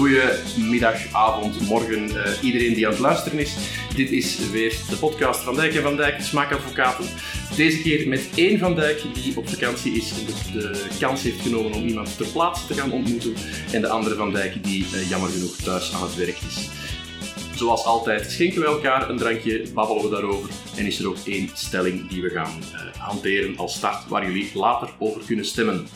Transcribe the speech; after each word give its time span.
Goedemiddag, 0.00 1.12
avond, 1.12 1.68
morgen, 1.68 2.10
uh, 2.10 2.42
iedereen 2.42 2.74
die 2.74 2.86
aan 2.86 2.92
het 2.92 3.00
luisteren 3.00 3.38
is. 3.38 3.56
Dit 3.94 4.10
is 4.10 4.50
weer 4.50 4.74
de 4.88 4.96
podcast 4.96 5.40
van 5.40 5.54
Dijk 5.54 5.74
en 5.74 5.82
Van 5.82 5.96
Dijk, 5.96 6.20
Smaakadvocaten. 6.20 7.04
Deze 7.56 7.82
keer 7.82 8.08
met 8.08 8.28
één 8.34 8.58
Van 8.58 8.74
Dijk 8.74 9.02
die 9.14 9.36
op 9.36 9.48
vakantie 9.48 9.92
is 9.92 10.10
en 10.10 10.26
de 10.52 10.88
kans 10.98 11.22
heeft 11.22 11.40
genomen 11.40 11.72
om 11.72 11.86
iemand 11.86 12.16
ter 12.16 12.26
plaatse 12.26 12.66
te 12.66 12.74
gaan 12.74 12.92
ontmoeten. 12.92 13.34
En 13.72 13.80
de 13.80 13.88
andere 13.88 14.14
Van 14.14 14.32
Dijk 14.32 14.64
die 14.64 14.86
uh, 14.94 15.08
jammer 15.08 15.30
genoeg 15.30 15.56
thuis 15.56 15.94
aan 15.94 16.02
het 16.02 16.16
werk 16.16 16.38
is. 16.48 16.68
Zoals 17.54 17.84
altijd 17.84 18.30
schenken 18.30 18.60
we 18.60 18.66
elkaar 18.66 19.10
een 19.10 19.18
drankje, 19.18 19.62
babbelen 19.74 20.02
we 20.02 20.10
daarover 20.10 20.50
en 20.76 20.86
is 20.86 20.98
er 20.98 21.08
ook 21.08 21.18
één 21.24 21.50
stelling 21.54 22.08
die 22.08 22.22
we 22.22 22.28
gaan 22.28 22.58
uh, 22.72 23.00
hanteren 23.00 23.56
als 23.56 23.74
start 23.74 24.08
waar 24.08 24.26
jullie 24.26 24.50
later 24.54 24.88
over 24.98 25.20
kunnen 25.26 25.44
stemmen. 25.44 25.86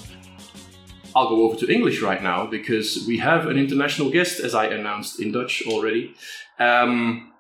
I'll 1.15 1.29
go 1.29 1.43
over 1.45 1.57
to 1.57 1.73
English 1.73 2.03
right 2.03 2.23
now 2.23 2.47
because 2.47 3.05
we 3.07 3.19
have 3.19 3.47
an 3.47 3.57
international 3.57 4.11
guest, 4.11 4.41
as 4.41 4.55
I 4.55 4.66
announced 4.66 5.21
in 5.21 5.33
Dutch 5.33 5.62
already. 5.66 6.15
Um, 6.59 7.33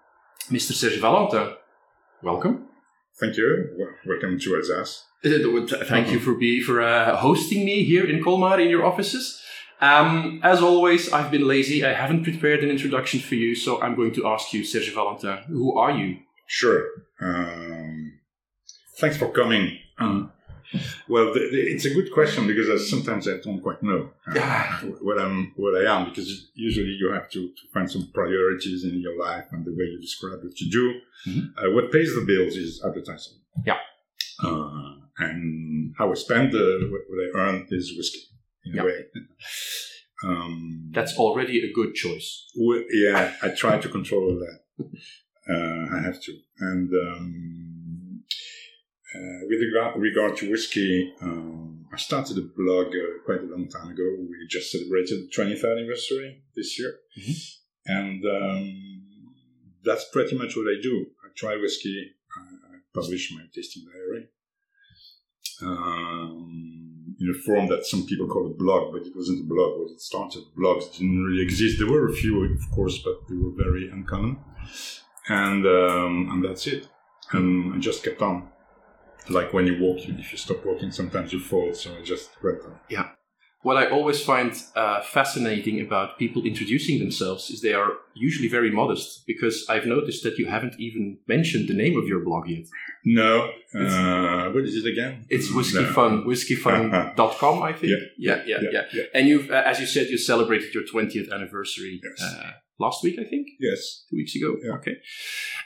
Mr. 0.50 0.72
Serge 0.72 1.00
Valentin, 1.00 1.54
welcome. 2.22 2.68
Thank 3.18 3.36
you. 3.36 3.88
Welcome 4.06 4.38
to 4.40 4.56
Alsace. 4.56 5.04
Thank 5.24 6.10
you 6.10 6.18
for 6.18 6.34
be, 6.34 6.60
for 6.60 6.82
uh, 6.82 7.16
hosting 7.16 7.64
me 7.64 7.84
here 7.84 8.04
in 8.04 8.22
Colmar 8.22 8.60
in 8.60 8.68
your 8.68 8.84
offices. 8.84 9.40
Um, 9.80 10.40
as 10.42 10.60
always, 10.60 11.12
I've 11.12 11.30
been 11.30 11.46
lazy. 11.46 11.84
I 11.84 11.92
haven't 11.92 12.24
prepared 12.24 12.62
an 12.62 12.70
introduction 12.70 13.20
for 13.20 13.34
you, 13.34 13.54
so 13.54 13.80
I'm 13.82 13.94
going 13.94 14.12
to 14.14 14.26
ask 14.26 14.52
you, 14.52 14.64
Serge 14.64 14.92
Valentin, 14.94 15.38
who 15.48 15.76
are 15.78 15.90
you? 15.90 16.18
Sure. 16.46 16.86
Um, 17.20 18.20
thanks 18.98 19.16
for 19.16 19.30
coming. 19.30 19.78
Um, 19.98 20.32
well, 21.08 21.32
the, 21.32 21.40
the, 21.40 21.60
it's 21.72 21.84
a 21.84 21.94
good 21.94 22.12
question 22.12 22.46
because 22.46 22.68
I, 22.68 22.76
sometimes 22.76 23.28
I 23.28 23.38
don't 23.42 23.60
quite 23.60 23.82
know 23.82 24.10
uh, 24.26 24.80
what 25.00 25.20
I'm, 25.20 25.52
what 25.56 25.74
I 25.74 25.94
am. 25.94 26.08
Because 26.08 26.50
usually 26.54 26.96
you 27.00 27.12
have 27.12 27.30
to, 27.30 27.48
to, 27.48 27.68
find 27.72 27.90
some 27.90 28.10
priorities 28.12 28.84
in 28.84 29.00
your 29.00 29.18
life 29.18 29.46
and 29.52 29.64
the 29.64 29.70
way 29.70 29.84
you 29.84 30.00
describe 30.00 30.42
what 30.42 30.58
you 30.60 30.70
do. 30.70 31.00
Mm-hmm. 31.30 31.58
Uh, 31.58 31.74
what 31.74 31.92
pays 31.92 32.14
the 32.14 32.24
bills 32.26 32.56
is 32.56 32.82
advertising. 32.84 33.38
Yeah. 33.64 33.78
Uh, 34.42 34.94
and 35.18 35.94
how 35.96 36.10
I 36.10 36.14
spend 36.14 36.52
the, 36.52 36.90
what 36.90 37.18
I 37.18 37.48
earn 37.48 37.66
is 37.70 37.94
whiskey 37.96 38.20
in 38.64 38.74
yeah. 38.74 38.82
a 38.82 38.84
way. 38.84 39.04
Um, 40.24 40.90
That's 40.92 41.16
already 41.18 41.68
a 41.68 41.72
good 41.72 41.94
choice. 41.94 42.50
Yeah, 42.56 43.34
I 43.42 43.48
try 43.50 43.78
to 43.78 43.88
control 43.88 44.38
that. 44.38 44.86
Uh, 45.46 45.84
I 45.94 46.00
have 46.00 46.18
to, 46.22 46.32
and. 46.60 46.90
Um, 46.90 47.73
with 49.48 49.60
regard, 49.60 50.00
regard, 50.00 50.36
to 50.38 50.50
whiskey, 50.50 51.12
um, 51.22 51.86
I 51.92 51.96
started 51.96 52.38
a 52.38 52.42
blog 52.56 52.88
uh, 52.88 53.22
quite 53.24 53.40
a 53.40 53.46
long 53.46 53.68
time 53.68 53.90
ago. 53.90 54.02
We 54.18 54.46
just 54.48 54.72
celebrated 54.72 55.18
the 55.20 55.30
20th 55.36 55.64
anniversary 55.64 56.42
this 56.56 56.78
year. 56.78 56.94
Mm-hmm. 57.18 57.32
And 57.86 58.24
um, 58.24 59.02
that's 59.84 60.06
pretty 60.12 60.36
much 60.36 60.56
what 60.56 60.66
I 60.66 60.80
do. 60.82 61.06
I 61.24 61.28
try 61.36 61.56
whiskey, 61.56 62.10
I, 62.36 62.40
I 62.40 62.78
publish 62.94 63.32
my 63.32 63.44
tasting 63.54 63.84
diary 63.92 64.28
um, 65.62 67.16
in 67.20 67.30
a 67.30 67.38
form 67.44 67.68
that 67.68 67.86
some 67.86 68.06
people 68.06 68.26
call 68.26 68.46
a 68.46 68.54
blog, 68.54 68.92
but 68.92 69.02
it 69.02 69.14
wasn't 69.14 69.40
a 69.40 69.44
blog. 69.44 69.78
When 69.78 69.94
it 69.94 70.00
started, 70.00 70.42
blogs 70.58 70.92
didn't 70.92 71.22
really 71.22 71.42
exist. 71.42 71.78
There 71.78 71.90
were 71.90 72.08
a 72.08 72.12
few, 72.12 72.44
of 72.44 72.70
course, 72.70 72.98
but 72.98 73.28
they 73.28 73.36
were 73.36 73.52
very 73.56 73.90
uncommon. 73.90 74.38
And, 75.28 75.66
um, 75.66 76.28
and 76.32 76.44
that's 76.44 76.66
it. 76.66 76.88
And 77.32 77.74
I 77.74 77.78
just 77.78 78.04
kept 78.04 78.20
on 78.20 78.50
like 79.28 79.52
when 79.52 79.66
you 79.66 79.80
walk, 79.80 79.98
if 80.08 80.32
you 80.32 80.38
stop 80.38 80.64
walking, 80.64 80.90
sometimes 80.90 81.32
you 81.32 81.40
fall. 81.40 81.74
So 81.74 81.94
I 81.96 82.02
just 82.02 82.30
went 82.42 82.62
on. 82.64 82.78
Yeah. 82.88 83.08
What 83.62 83.78
I 83.78 83.88
always 83.88 84.22
find 84.22 84.52
uh, 84.76 85.00
fascinating 85.00 85.80
about 85.80 86.18
people 86.18 86.44
introducing 86.44 86.98
themselves 86.98 87.48
is 87.48 87.62
they 87.62 87.72
are 87.72 87.92
usually 88.12 88.46
very 88.46 88.70
modest 88.70 89.26
because 89.26 89.64
I've 89.70 89.86
noticed 89.86 90.22
that 90.24 90.36
you 90.36 90.44
haven't 90.44 90.78
even 90.78 91.16
mentioned 91.26 91.68
the 91.68 91.74
name 91.74 91.96
of 91.96 92.06
your 92.06 92.20
blog 92.22 92.46
yet. 92.46 92.66
No. 93.06 93.48
Uh, 93.74 94.50
what 94.50 94.64
is 94.64 94.76
it 94.76 94.86
again? 94.86 95.24
It's 95.30 95.50
whiskey 95.50 95.80
no. 95.80 95.92
fun, 95.94 96.24
whiskyfun.com, 96.24 97.62
I 97.70 97.72
think. 97.72 97.92
Yeah, 98.18 98.36
yeah, 98.36 98.42
yeah. 98.44 98.56
yeah, 98.60 98.70
yeah. 98.70 98.82
yeah. 98.92 99.02
And 99.14 99.28
you've, 99.28 99.50
uh, 99.50 99.62
as 99.64 99.80
you 99.80 99.86
said, 99.86 100.08
you 100.08 100.18
celebrated 100.18 100.74
your 100.74 100.84
20th 100.84 101.32
anniversary 101.32 102.02
yes. 102.04 102.22
Uh, 102.22 102.50
last 102.78 103.02
week, 103.02 103.18
I 103.18 103.24
think. 103.24 103.48
Yes. 103.58 104.04
Two 104.10 104.16
weeks 104.16 104.36
ago. 104.36 104.56
Okay. 104.74 104.96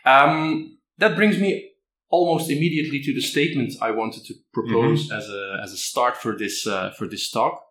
Um, 0.05 0.79
that 0.99 1.17
brings 1.17 1.41
me 1.41 1.73
almost 2.11 2.51
immediately 2.51 3.01
to 3.03 3.15
the 3.15 3.21
statement 3.21 3.75
I 3.81 3.91
wanted 3.91 4.25
to 4.27 4.35
propose 4.53 5.09
mm-hmm. 5.09 5.19
as 5.19 5.29
a 5.29 5.61
as 5.63 5.73
a 5.73 5.77
start 5.77 6.17
for 6.17 6.37
this 6.37 6.67
uh, 6.67 6.91
for 6.99 7.07
this 7.07 7.31
talk. 7.31 7.65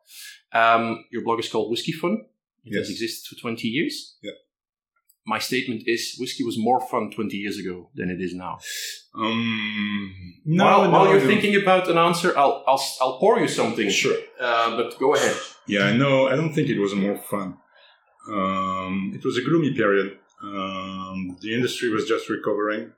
Um, 0.54 1.06
your 1.12 1.24
blog 1.24 1.40
is 1.40 1.50
called 1.50 1.72
Whisky 1.72 1.92
Fun. 1.92 2.26
It 2.64 2.74
yes. 2.74 2.80
has 2.80 2.90
existed 2.90 3.28
for 3.30 3.42
twenty 3.42 3.68
years. 3.68 4.18
Yeah. 4.22 4.32
My 5.28 5.40
statement 5.40 5.84
is 5.88 6.16
whiskey 6.18 6.46
was 6.46 6.58
more 6.58 6.80
fun 6.80 7.12
20 7.12 7.36
years 7.36 7.58
ago 7.58 7.90
than 7.94 8.10
it 8.10 8.22
is 8.22 8.34
now. 8.34 8.60
Um, 9.14 10.36
no, 10.46 10.64
while, 10.64 10.84
no, 10.84 10.90
while 10.90 11.10
you're 11.10 11.20
no. 11.20 11.28
thinking 11.28 11.62
about 11.62 11.90
an 11.90 11.98
answer, 11.98 12.32
I'll, 12.38 12.64
I'll, 12.66 12.82
I'll 13.02 13.20
pour 13.20 13.38
you 13.38 13.50
something. 13.50 13.90
Sure. 13.90 14.16
Uh, 14.40 14.78
but 14.78 14.98
go 14.98 15.16
ahead. 15.16 15.36
Yeah, 15.68 15.92
no, 15.98 16.30
I 16.30 16.38
don't 16.38 16.54
think 16.54 16.70
it 16.70 16.80
was 16.80 16.96
more 16.96 17.18
fun. 17.18 17.58
Um, 18.30 19.12
it 19.14 19.26
was 19.26 19.38
a 19.38 19.42
gloomy 19.42 19.74
period. 19.74 20.18
Um, 20.42 21.38
the 21.42 21.54
industry 21.54 21.90
was 21.90 22.08
just 22.08 22.30
recovering. 22.30 22.94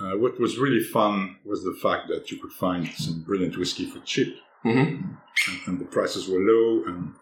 Uh, 0.00 0.16
what 0.18 0.40
was 0.40 0.58
really 0.58 0.82
fun 0.82 1.36
was 1.44 1.62
the 1.62 1.76
fact 1.80 2.08
that 2.08 2.30
you 2.30 2.38
could 2.38 2.52
find 2.52 2.88
some 2.94 3.22
brilliant 3.22 3.56
whiskey 3.56 3.86
for 3.86 4.00
cheap, 4.00 4.36
mm-hmm. 4.64 4.78
and, 4.78 5.16
and, 5.66 5.78
the 5.78 5.84
prices 5.84 6.28
were 6.28 6.40
low, 6.40 6.84
and 6.86 7.12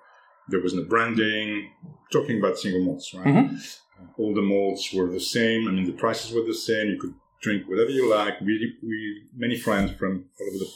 there 0.48 0.60
was 0.60 0.72
no 0.72 0.84
branding. 0.84 1.70
Talking 2.10 2.38
about 2.38 2.58
single 2.58 2.82
malts, 2.82 3.12
right? 3.14 3.26
Mm-hmm. 3.26 3.56
Uh, 3.56 4.06
all 4.16 4.34
the 4.34 4.42
malts 4.42 4.92
were 4.92 5.10
the 5.10 5.20
same. 5.20 5.68
I 5.68 5.72
mean, 5.72 5.84
the 5.84 5.92
prices 5.92 6.34
were 6.34 6.44
the 6.44 6.54
same. 6.54 6.88
You 6.88 6.98
could 6.98 7.14
drink 7.42 7.68
whatever 7.68 7.90
you 7.90 8.08
like. 8.08 8.40
We, 8.40 8.74
we 8.82 9.22
many 9.36 9.58
friends 9.58 9.92
from 9.92 10.26
all 10.40 10.46
over 10.46 10.58
the, 10.58 10.70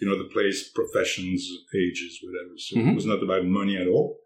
you 0.00 0.08
know, 0.08 0.18
the 0.18 0.30
place, 0.32 0.68
professions, 0.68 1.48
ages, 1.74 2.18
whatever. 2.22 2.54
So 2.56 2.76
mm-hmm. 2.76 2.88
it 2.90 2.94
was 2.94 3.06
not 3.06 3.22
about 3.22 3.44
money 3.44 3.76
at 3.76 3.86
all. 3.86 4.18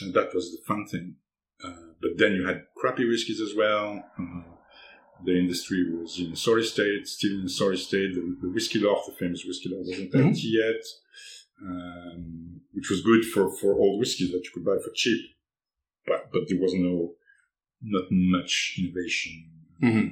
And 0.00 0.14
that 0.14 0.34
was 0.34 0.52
the 0.52 0.58
fun 0.66 0.86
thing. 0.86 1.16
Uh, 1.64 1.94
but 2.00 2.18
then 2.18 2.32
you 2.32 2.46
had 2.46 2.64
crappy 2.76 3.06
whiskies 3.08 3.40
as 3.40 3.54
well. 3.56 4.04
Uh, 4.18 4.53
the 5.22 5.38
industry 5.38 5.84
was 5.90 6.18
in 6.18 6.32
a 6.32 6.36
sorry 6.36 6.64
state, 6.64 7.06
still 7.06 7.38
in 7.38 7.46
a 7.46 7.48
sorry 7.48 7.76
state. 7.76 8.14
The, 8.14 8.36
the 8.42 8.50
whisky 8.50 8.78
loch, 8.80 9.06
the 9.06 9.12
famous 9.12 9.44
whisky 9.44 9.68
loch, 9.68 9.86
wasn't 9.86 10.12
mm-hmm. 10.12 10.28
empty 10.28 10.48
yet, 10.48 10.82
um, 11.62 12.60
which 12.72 12.90
was 12.90 13.02
good 13.02 13.24
for, 13.24 13.50
for 13.56 13.74
old 13.74 14.00
whiskies 14.00 14.32
that 14.32 14.44
you 14.44 14.50
could 14.52 14.64
buy 14.64 14.76
for 14.82 14.90
cheap. 14.94 15.20
But 16.06 16.30
but 16.32 16.42
there 16.48 16.60
was 16.60 16.74
no 16.74 17.12
not 17.82 18.04
much 18.10 18.76
innovation. 18.78 19.50
Mm-hmm. 19.82 20.08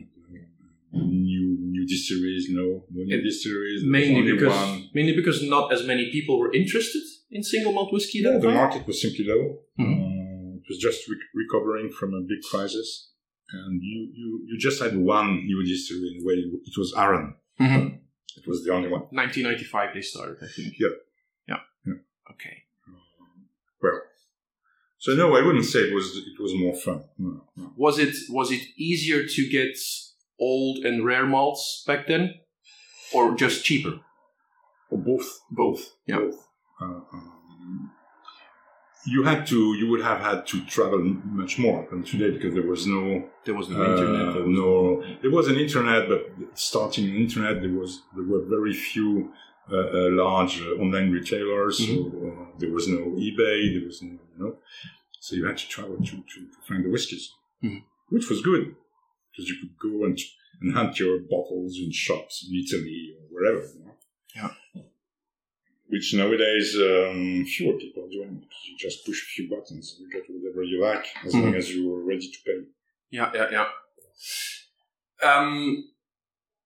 New 0.94 1.56
new 1.60 1.86
distilleries, 1.86 2.48
no, 2.50 2.84
no 2.90 3.04
new 3.04 3.22
distilleries. 3.22 3.82
Mainly 3.84 4.32
because 4.32 4.54
one. 4.54 4.90
mainly 4.94 5.16
because 5.16 5.42
not 5.42 5.72
as 5.72 5.86
many 5.86 6.10
people 6.10 6.38
were 6.38 6.52
interested 6.52 7.02
in 7.30 7.42
single 7.42 7.72
malt 7.72 7.92
whiskey. 7.92 8.18
Yeah, 8.18 8.38
the 8.38 8.50
market 8.50 8.86
was 8.86 9.00
simply 9.00 9.24
low. 9.26 9.58
Mm-hmm. 9.80 10.02
Uh, 10.02 10.56
it 10.56 10.64
was 10.68 10.78
just 10.78 11.08
re- 11.08 11.16
recovering 11.34 11.90
from 11.90 12.14
a 12.14 12.20
big 12.20 12.42
crisis 12.50 13.11
and 13.52 13.82
you, 13.82 14.08
you, 14.14 14.40
you 14.46 14.58
just 14.58 14.82
had 14.82 14.96
one 14.96 15.46
new 15.46 15.64
distillery 15.64 16.14
in 16.16 16.22
a 16.22 16.26
way. 16.26 16.34
It 16.34 16.76
was 16.76 16.94
Arran. 16.96 17.34
Mm-hmm. 17.60 17.96
It 18.34 18.48
was 18.48 18.64
the 18.64 18.72
only 18.72 18.88
one. 18.88 19.02
1995 19.10 19.90
they 19.94 20.00
started, 20.00 20.38
I 20.42 20.46
think. 20.46 20.74
Yeah. 20.80 20.88
Yeah. 21.46 21.56
yeah. 21.86 21.92
Okay. 22.30 22.62
Um, 22.88 22.96
well, 23.82 24.00
so 24.98 25.12
no, 25.12 25.36
I 25.36 25.42
wouldn't 25.44 25.66
say 25.66 25.80
it 25.80 25.94
was 25.94 26.16
it 26.16 26.40
was 26.40 26.54
more 26.54 26.74
fun. 26.74 27.04
No, 27.18 27.44
no. 27.56 27.72
Was 27.76 27.98
it 27.98 28.14
was 28.30 28.50
it 28.50 28.62
easier 28.78 29.26
to 29.26 29.48
get 29.50 29.76
old 30.40 30.78
and 30.78 31.04
rare 31.04 31.26
malts 31.26 31.84
back 31.86 32.06
then, 32.06 32.34
or 33.12 33.34
just 33.34 33.64
cheaper? 33.64 34.00
Or 34.90 34.98
both. 34.98 35.40
Both. 35.50 35.92
Yeah. 36.06 36.20
Both. 36.20 36.48
Uh, 36.80 36.84
um, 36.84 37.90
you 39.04 39.22
had 39.24 39.46
to 39.46 39.74
you 39.74 39.88
would 39.88 40.02
have 40.02 40.20
had 40.20 40.46
to 40.46 40.64
travel 40.66 41.00
much 41.24 41.58
more 41.58 41.86
than 41.90 42.04
today 42.04 42.30
because 42.30 42.54
there 42.54 42.66
was 42.66 42.86
no 42.86 43.28
there 43.44 43.54
was 43.54 43.68
no 43.68 43.82
uh, 43.82 43.90
internet 43.90 44.34
there 44.34 44.42
was 44.44 44.58
no 44.58 45.04
there 45.22 45.30
was 45.30 45.48
an 45.48 45.56
internet 45.56 46.08
but 46.08 46.20
starting 46.54 47.08
an 47.08 47.16
internet 47.16 47.60
there 47.60 47.72
was 47.72 48.02
there 48.14 48.24
were 48.24 48.44
very 48.44 48.72
few 48.72 49.32
uh, 49.70 49.76
uh, 49.76 50.10
large 50.10 50.60
uh, 50.62 50.80
online 50.82 51.10
retailers 51.10 51.80
mm-hmm. 51.80 52.10
so 52.10 52.28
uh, 52.28 52.58
there 52.58 52.70
was 52.70 52.86
no 52.88 52.98
ebay 52.98 53.76
there 53.76 53.86
was 53.86 54.02
no 54.02 54.10
you 54.10 54.44
know 54.44 54.56
so 55.20 55.36
you 55.36 55.46
had 55.46 55.56
to 55.56 55.68
travel 55.68 55.96
to, 55.96 56.16
to, 56.16 56.38
to 56.52 56.58
find 56.66 56.84
the 56.84 56.90
whiskies 56.90 57.32
mm-hmm. 57.62 57.78
which 58.10 58.28
was 58.28 58.40
good 58.42 58.74
because 59.30 59.48
you 59.48 59.56
could 59.60 59.76
go 59.78 60.04
and 60.04 60.18
and 60.60 60.74
hunt 60.74 61.00
your 61.00 61.18
bottles 61.18 61.76
in 61.78 61.90
shops 61.90 62.46
in 62.48 62.56
italy 62.56 63.14
or 63.18 63.24
wherever 63.34 63.62
you 63.62 63.84
know? 63.84 63.94
yeah 64.36 64.50
which 65.92 66.14
nowadays 66.14 66.74
um, 66.76 67.44
fewer 67.44 67.74
people 67.74 68.04
are 68.04 68.08
doing 68.08 68.36
because 68.40 68.62
you 68.66 68.78
just 68.78 69.04
push 69.04 69.22
a 69.22 69.26
few 69.26 69.50
buttons 69.50 69.94
and 69.94 70.06
you 70.06 70.10
get 70.10 70.24
whatever 70.26 70.62
you 70.62 70.80
like 70.80 71.04
as 71.22 71.34
mm-hmm. 71.34 71.44
long 71.44 71.54
as 71.54 71.70
you 71.70 71.94
are 71.94 72.02
ready 72.02 72.30
to 72.30 72.38
pay. 72.46 72.60
Yeah, 73.10 73.30
yeah, 73.34 73.48
yeah. 73.52 73.66
Um, 75.22 75.84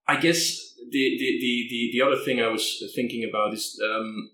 I 0.06 0.14
guess 0.20 0.74
the, 0.92 1.18
the, 1.18 1.38
the, 1.40 1.66
the, 1.68 1.90
the 1.94 2.02
other 2.06 2.22
thing 2.24 2.40
I 2.40 2.46
was 2.46 2.80
thinking 2.94 3.28
about 3.28 3.52
is 3.52 3.82
um, 3.84 4.30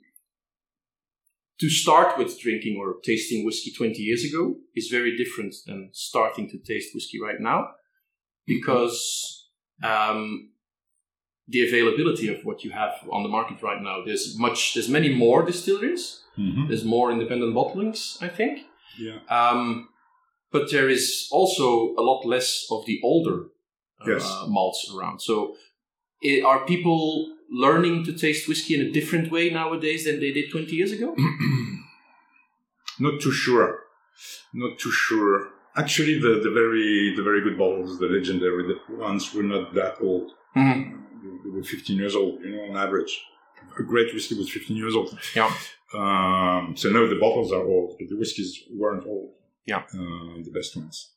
to 1.58 1.70
start 1.70 2.18
with 2.18 2.38
drinking 2.38 2.76
or 2.78 2.96
tasting 3.02 3.46
whiskey 3.46 3.72
20 3.72 3.94
years 3.94 4.24
ago 4.24 4.56
is 4.76 4.88
very 4.88 5.16
different 5.16 5.54
than 5.66 5.88
starting 5.94 6.50
to 6.50 6.58
taste 6.58 6.94
whiskey 6.94 7.18
right 7.18 7.40
now 7.40 7.68
because 8.46 9.48
um, 9.82 10.50
the 11.52 11.60
availability 11.68 12.26
of 12.34 12.38
what 12.48 12.58
you 12.64 12.70
have 12.72 12.92
on 13.16 13.22
the 13.22 13.28
market 13.38 13.58
right 13.68 13.82
now 13.88 13.96
there's 14.06 14.26
much 14.46 14.58
there's 14.74 14.88
many 14.98 15.10
more 15.24 15.40
distilleries 15.50 16.04
Mhm. 16.38 16.62
there's 16.68 16.84
more 16.96 17.06
independent 17.14 17.52
bottlings 17.58 18.00
i 18.28 18.28
think 18.38 18.54
Yeah. 19.06 19.18
um, 19.38 19.88
but 20.54 20.64
there 20.74 20.88
is 20.96 21.04
also 21.38 21.66
a 22.00 22.02
lot 22.10 22.20
less 22.34 22.48
of 22.74 22.80
the 22.88 22.96
older 23.10 23.36
uh, 24.00 24.10
Yes. 24.12 24.24
malts 24.56 24.80
around 24.94 25.16
so 25.28 25.34
i 26.30 26.32
are 26.50 26.60
people 26.72 27.00
learning 27.64 27.96
to 28.06 28.12
taste 28.24 28.42
whiskey 28.48 28.72
in 28.78 28.82
a 28.88 28.90
different 28.98 29.26
way 29.36 29.44
nowadays 29.60 30.00
than 30.06 30.16
they 30.24 30.32
did 30.38 30.46
20 30.50 30.74
years 30.80 30.92
ago 30.98 31.08
Not 32.98 33.20
too 33.20 33.32
sure. 33.32 33.70
Not 34.54 34.78
too 34.78 34.92
sure. 34.92 35.48
Actually, 35.76 36.18
the, 36.20 36.40
the 36.44 36.50
very 36.50 37.14
the 37.16 37.22
very 37.22 37.40
good 37.42 37.56
bottles, 37.62 37.98
the 37.98 38.06
legendary 38.06 38.64
ones, 38.90 39.32
were 39.34 39.42
not 39.54 39.74
that 39.74 39.94
old. 40.00 40.32
Mhm. 40.56 40.82
They 41.44 41.50
were 41.50 41.62
15 41.62 41.96
years 41.96 42.14
old, 42.16 42.40
you 42.42 42.56
know, 42.56 42.62
on 42.70 42.76
average. 42.76 43.20
A 43.78 43.82
great 43.82 44.12
whiskey 44.12 44.34
was 44.36 44.50
15 44.50 44.76
years 44.76 44.94
old. 44.94 45.16
Yeah. 45.36 45.52
Um, 45.94 46.74
so 46.76 46.88
now 46.90 47.06
the 47.08 47.18
bottles 47.20 47.52
are 47.52 47.62
old, 47.64 47.96
but 47.98 48.08
the 48.08 48.16
whiskies 48.16 48.58
weren't 48.74 49.06
old. 49.06 49.30
Yeah. 49.66 49.82
Uh, 49.94 50.42
the 50.42 50.50
best 50.52 50.76
ones. 50.76 51.10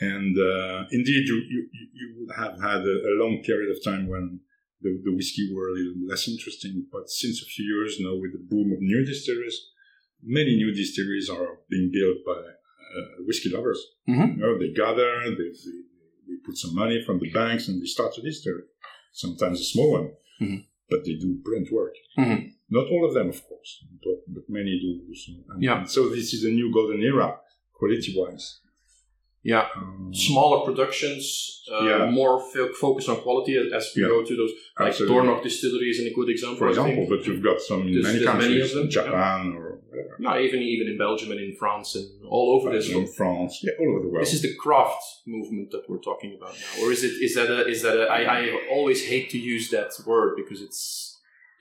And 0.00 0.36
uh, 0.38 0.84
indeed, 0.90 1.26
you, 1.28 1.36
you, 1.48 1.68
you- 1.72 2.14
would 2.20 2.36
have 2.36 2.60
had 2.60 2.80
a, 2.80 2.96
a 3.10 3.14
long 3.22 3.42
period 3.44 3.70
of 3.74 3.82
time 3.82 4.06
when 4.08 4.40
the, 4.82 5.00
the 5.04 5.14
whiskey 5.14 5.50
were 5.54 5.68
a 5.68 5.72
little 5.72 5.94
less 6.06 6.28
interesting. 6.28 6.86
But 6.92 7.08
since 7.08 7.40
a 7.42 7.46
few 7.46 7.64
years 7.64 7.98
now, 8.00 8.14
with 8.16 8.32
the 8.32 8.44
boom 8.50 8.72
of 8.72 8.80
new 8.80 9.04
distilleries, 9.04 9.58
many 10.22 10.56
new 10.56 10.72
distilleries 10.72 11.28
are 11.30 11.58
being 11.70 11.90
built 11.92 12.18
by 12.26 12.32
uh, 12.40 13.06
whiskey 13.26 13.50
lovers. 13.50 13.80
Mhm. 14.08 14.36
You 14.36 14.42
know, 14.42 14.58
they 14.58 14.72
gather, 14.72 15.10
they, 15.24 15.50
they, 15.64 15.78
they 16.30 16.36
put 16.46 16.56
some 16.56 16.74
money 16.74 17.02
from 17.04 17.18
the 17.18 17.30
banks, 17.30 17.68
and 17.68 17.82
they 17.82 17.86
start 17.86 18.16
a 18.18 18.22
distillery. 18.22 18.62
Sometimes 19.12 19.60
a 19.60 19.64
small 19.64 19.90
one, 19.98 20.08
Mhm. 20.40 20.64
but 20.88 21.04
they 21.04 21.14
do 21.14 21.38
print 21.44 21.70
work. 21.72 21.94
Mhm. 22.16 22.52
Not 22.70 22.86
all 22.92 23.04
of 23.04 23.14
them, 23.14 23.28
of 23.28 23.40
course, 23.48 23.84
but, 24.04 24.18
but 24.34 24.44
many 24.48 24.78
do. 24.80 25.14
So, 25.14 25.32
and, 25.50 25.62
Yeah. 25.62 25.84
so 25.84 26.08
this 26.08 26.32
is 26.32 26.44
a 26.44 26.50
new 26.50 26.72
golden 26.72 27.02
era, 27.02 27.40
quality-wise. 27.72 28.60
Yeah 29.42 29.66
Um, 29.76 30.10
smaller 30.12 30.58
productions, 30.68 31.24
uh, 31.72 31.84
Yeah. 31.88 32.10
more 32.10 32.34
fo- 32.52 32.72
focus 32.84 33.08
on 33.08 33.16
quality 33.26 33.54
as 33.78 33.84
we 33.96 34.02
Yeah. 34.02 34.08
go 34.08 34.22
to 34.22 34.34
those. 34.40 34.52
Like 34.78 34.88
Absolutely. 34.88 35.16
Dornoch 35.16 35.42
Distillery 35.42 35.88
is 35.94 36.00
a 36.00 36.10
good 36.18 36.28
example. 36.34 36.58
for 36.58 36.66
I 36.66 36.70
example, 36.70 36.96
think. 37.06 37.10
but 37.12 37.20
you've 37.26 37.42
got 37.50 37.58
some 37.60 37.80
in 37.86 37.92
There's- 37.94 38.04
many 38.08 38.18
there's 38.18 38.26
many 38.44 38.54
countries, 38.58 38.70
of 38.74 38.76
them, 38.78 38.90
Japan 38.98 39.40
or 39.58 39.66
whatever. 39.88 40.16
no, 40.18 40.30
even 40.46 40.60
even 40.74 40.86
in 40.92 40.96
Belgium 41.06 41.30
and 41.34 41.40
in 41.48 41.52
France 41.62 41.88
and 41.98 42.06
all 42.34 42.48
over 42.56 42.66
this. 42.74 42.86
in 42.90 43.06
France, 43.20 43.52
yeah, 43.64 43.72
all 43.80 43.88
over 43.92 44.00
the 44.04 44.10
world. 44.12 44.24
This 44.26 44.34
is 44.38 44.42
the 44.48 44.54
craft 44.64 45.02
movement 45.34 45.66
that 45.74 45.84
we're 45.88 46.04
talking 46.10 46.32
about 46.38 46.54
now, 46.62 46.72
or 46.82 46.86
is 46.96 47.02
it? 47.08 47.14
Is 47.26 47.32
that 47.38 47.48
a? 47.58 47.60
Is 47.74 47.80
that 47.86 47.96
a? 48.02 48.04
I, 48.18 48.20
I 48.38 48.40
always 48.76 49.00
hate 49.12 49.26
to 49.34 49.38
use 49.54 49.64
that 49.76 49.90
word 50.10 50.30
because 50.40 50.60
it's 50.66 50.82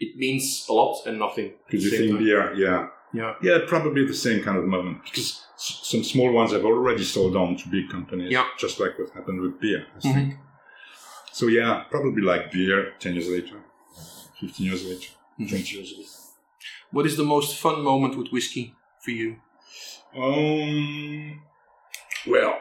it 0.06 0.12
means 0.24 0.66
a 0.72 0.74
lot 0.82 0.94
and 1.08 1.16
nothing. 1.20 1.50
Because 1.66 1.84
you 1.86 1.92
think 2.00 2.20
beer, 2.20 2.44
yeah. 2.66 2.82
Yeah. 3.14 3.34
Yeah, 3.42 3.60
probably 3.68 4.06
the 4.06 4.14
same 4.14 4.44
kind 4.44 4.58
of 4.58 4.66
moment. 4.66 5.04
Because 5.04 5.44
s- 5.56 5.80
some 5.84 6.04
small 6.04 6.32
ones 6.32 6.52
have 6.52 6.64
already 6.66 7.04
sold 7.04 7.36
on 7.36 7.56
to 7.58 7.70
big 7.70 7.90
companies, 7.90 8.32
Yeah. 8.32 8.46
just 8.58 8.80
like 8.80 8.98
what 9.00 9.10
happened 9.12 9.42
with 9.42 9.60
beer, 9.60 9.88
I 9.96 10.00
Mhm. 10.00 10.14
think. 10.14 10.34
So, 11.32 11.48
yeah, 11.48 11.86
probably 11.90 12.22
like 12.22 12.52
beer 12.52 12.94
10 13.00 13.14
years 13.16 13.30
later, 13.30 13.58
15 14.40 14.66
years 14.68 14.86
later, 14.86 15.10
Mhm. 15.40 15.50
20 15.50 15.76
years 15.78 15.92
later. 15.98 16.12
What 16.92 17.06
is 17.06 17.18
the 17.18 17.24
most 17.24 17.58
fun 17.60 17.82
moment 17.82 18.16
with 18.18 18.30
whiskey 18.32 18.76
for 19.04 19.12
you? 19.12 19.38
Um, 20.16 21.42
well, 22.28 22.60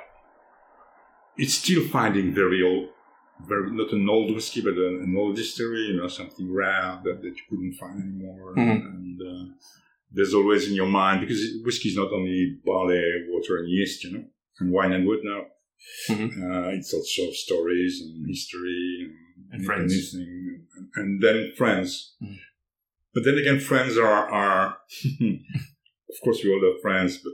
it's 1.36 1.54
still 1.54 1.82
finding 1.88 2.32
very 2.32 2.62
old, 2.62 2.90
very 3.46 3.70
not 3.70 3.92
an 3.92 4.08
old 4.08 4.34
whiskey, 4.34 4.60
but 4.60 4.74
an, 4.74 5.00
an 5.04 5.14
old 5.16 5.36
distillery. 5.36 5.82
You 5.90 5.96
know, 5.96 6.08
something 6.08 6.52
rare 6.52 7.00
that, 7.04 7.22
that 7.22 7.34
you 7.36 7.42
couldn't 7.48 7.74
find 7.74 8.02
anymore. 8.02 8.54
Mhm. 8.54 8.84
And 8.86 9.22
uh, 9.22 9.54
there's 10.10 10.34
always 10.34 10.68
in 10.68 10.74
your 10.74 10.86
mind 10.88 11.20
because 11.20 11.40
whiskey 11.64 11.88
is 11.90 11.96
not 11.96 12.12
only 12.12 12.58
barley, 12.64 13.02
water, 13.28 13.58
and 13.58 13.68
yeast. 13.68 14.04
You 14.04 14.12
know, 14.12 14.24
and 14.60 14.72
wine 14.72 14.92
and 14.92 15.06
wood 15.06 15.20
now. 15.22 15.42
Mhm. 16.08 16.28
Uh, 16.42 16.68
it's 16.76 16.92
also 16.92 17.30
stories 17.32 18.00
and 18.02 18.26
history 18.28 19.10
and, 19.52 19.60
And 19.60 19.64
friends. 19.64 20.14
and, 20.14 20.66
and 20.96 21.22
then 21.22 21.52
friends. 21.56 22.14
Mhm. 22.22 22.38
But 23.14 23.24
then 23.24 23.38
again, 23.38 23.60
friends 23.60 23.96
are 23.96 24.28
are. 24.40 24.78
of 26.12 26.16
course, 26.24 26.42
we 26.42 26.50
all 26.52 26.72
have 26.72 26.80
friends, 26.82 27.18
but 27.18 27.32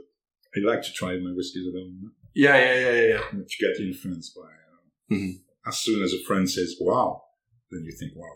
I 0.55 0.59
like 0.71 0.83
to 0.83 0.93
try 0.93 1.17
my 1.17 1.31
whiskeys 1.35 1.67
at 1.67 1.73
home. 1.79 2.11
Yeah, 2.33 2.57
yeah, 2.57 2.79
yeah, 2.79 2.91
yeah. 3.01 3.07
yeah. 3.13 3.43
To 3.51 3.55
get 3.59 3.79
influenced 3.79 4.35
by. 4.35 4.41
Uh, 4.43 5.15
Mhm. 5.15 5.33
As 5.67 5.77
soon 5.79 6.03
as 6.03 6.13
a 6.13 6.21
friend 6.27 6.49
says 6.49 6.75
"Wow," 6.79 7.23
then 7.71 7.83
you 7.87 7.91
think 7.99 8.11
"Wow." 8.15 8.35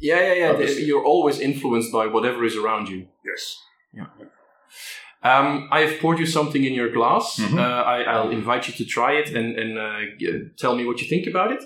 Yeah, 0.00 0.20
yeah, 0.28 0.34
yeah. 0.40 0.50
Obviously. 0.52 0.84
You're 0.84 1.04
always 1.04 1.38
influenced 1.38 1.92
by 1.92 2.06
whatever 2.06 2.44
is 2.44 2.56
around 2.56 2.88
you. 2.88 3.00
Yes. 3.30 3.42
Um, 5.24 5.68
I 5.70 5.80
have 5.80 6.00
poured 6.00 6.18
you 6.18 6.26
something 6.26 6.64
in 6.64 6.74
your 6.74 6.90
glass. 6.90 7.38
Mhm. 7.38 7.56
Uh, 7.58 7.82
I, 7.84 8.02
I'll 8.02 8.30
invite 8.30 8.66
you 8.68 8.74
to 8.74 8.84
try 8.84 9.12
it 9.12 9.28
and, 9.30 9.56
and 9.56 9.78
uh, 9.78 10.00
g- 10.18 10.48
tell 10.58 10.74
me 10.74 10.84
what 10.84 11.00
you 11.00 11.06
think 11.08 11.26
about 11.28 11.52
it. 11.52 11.62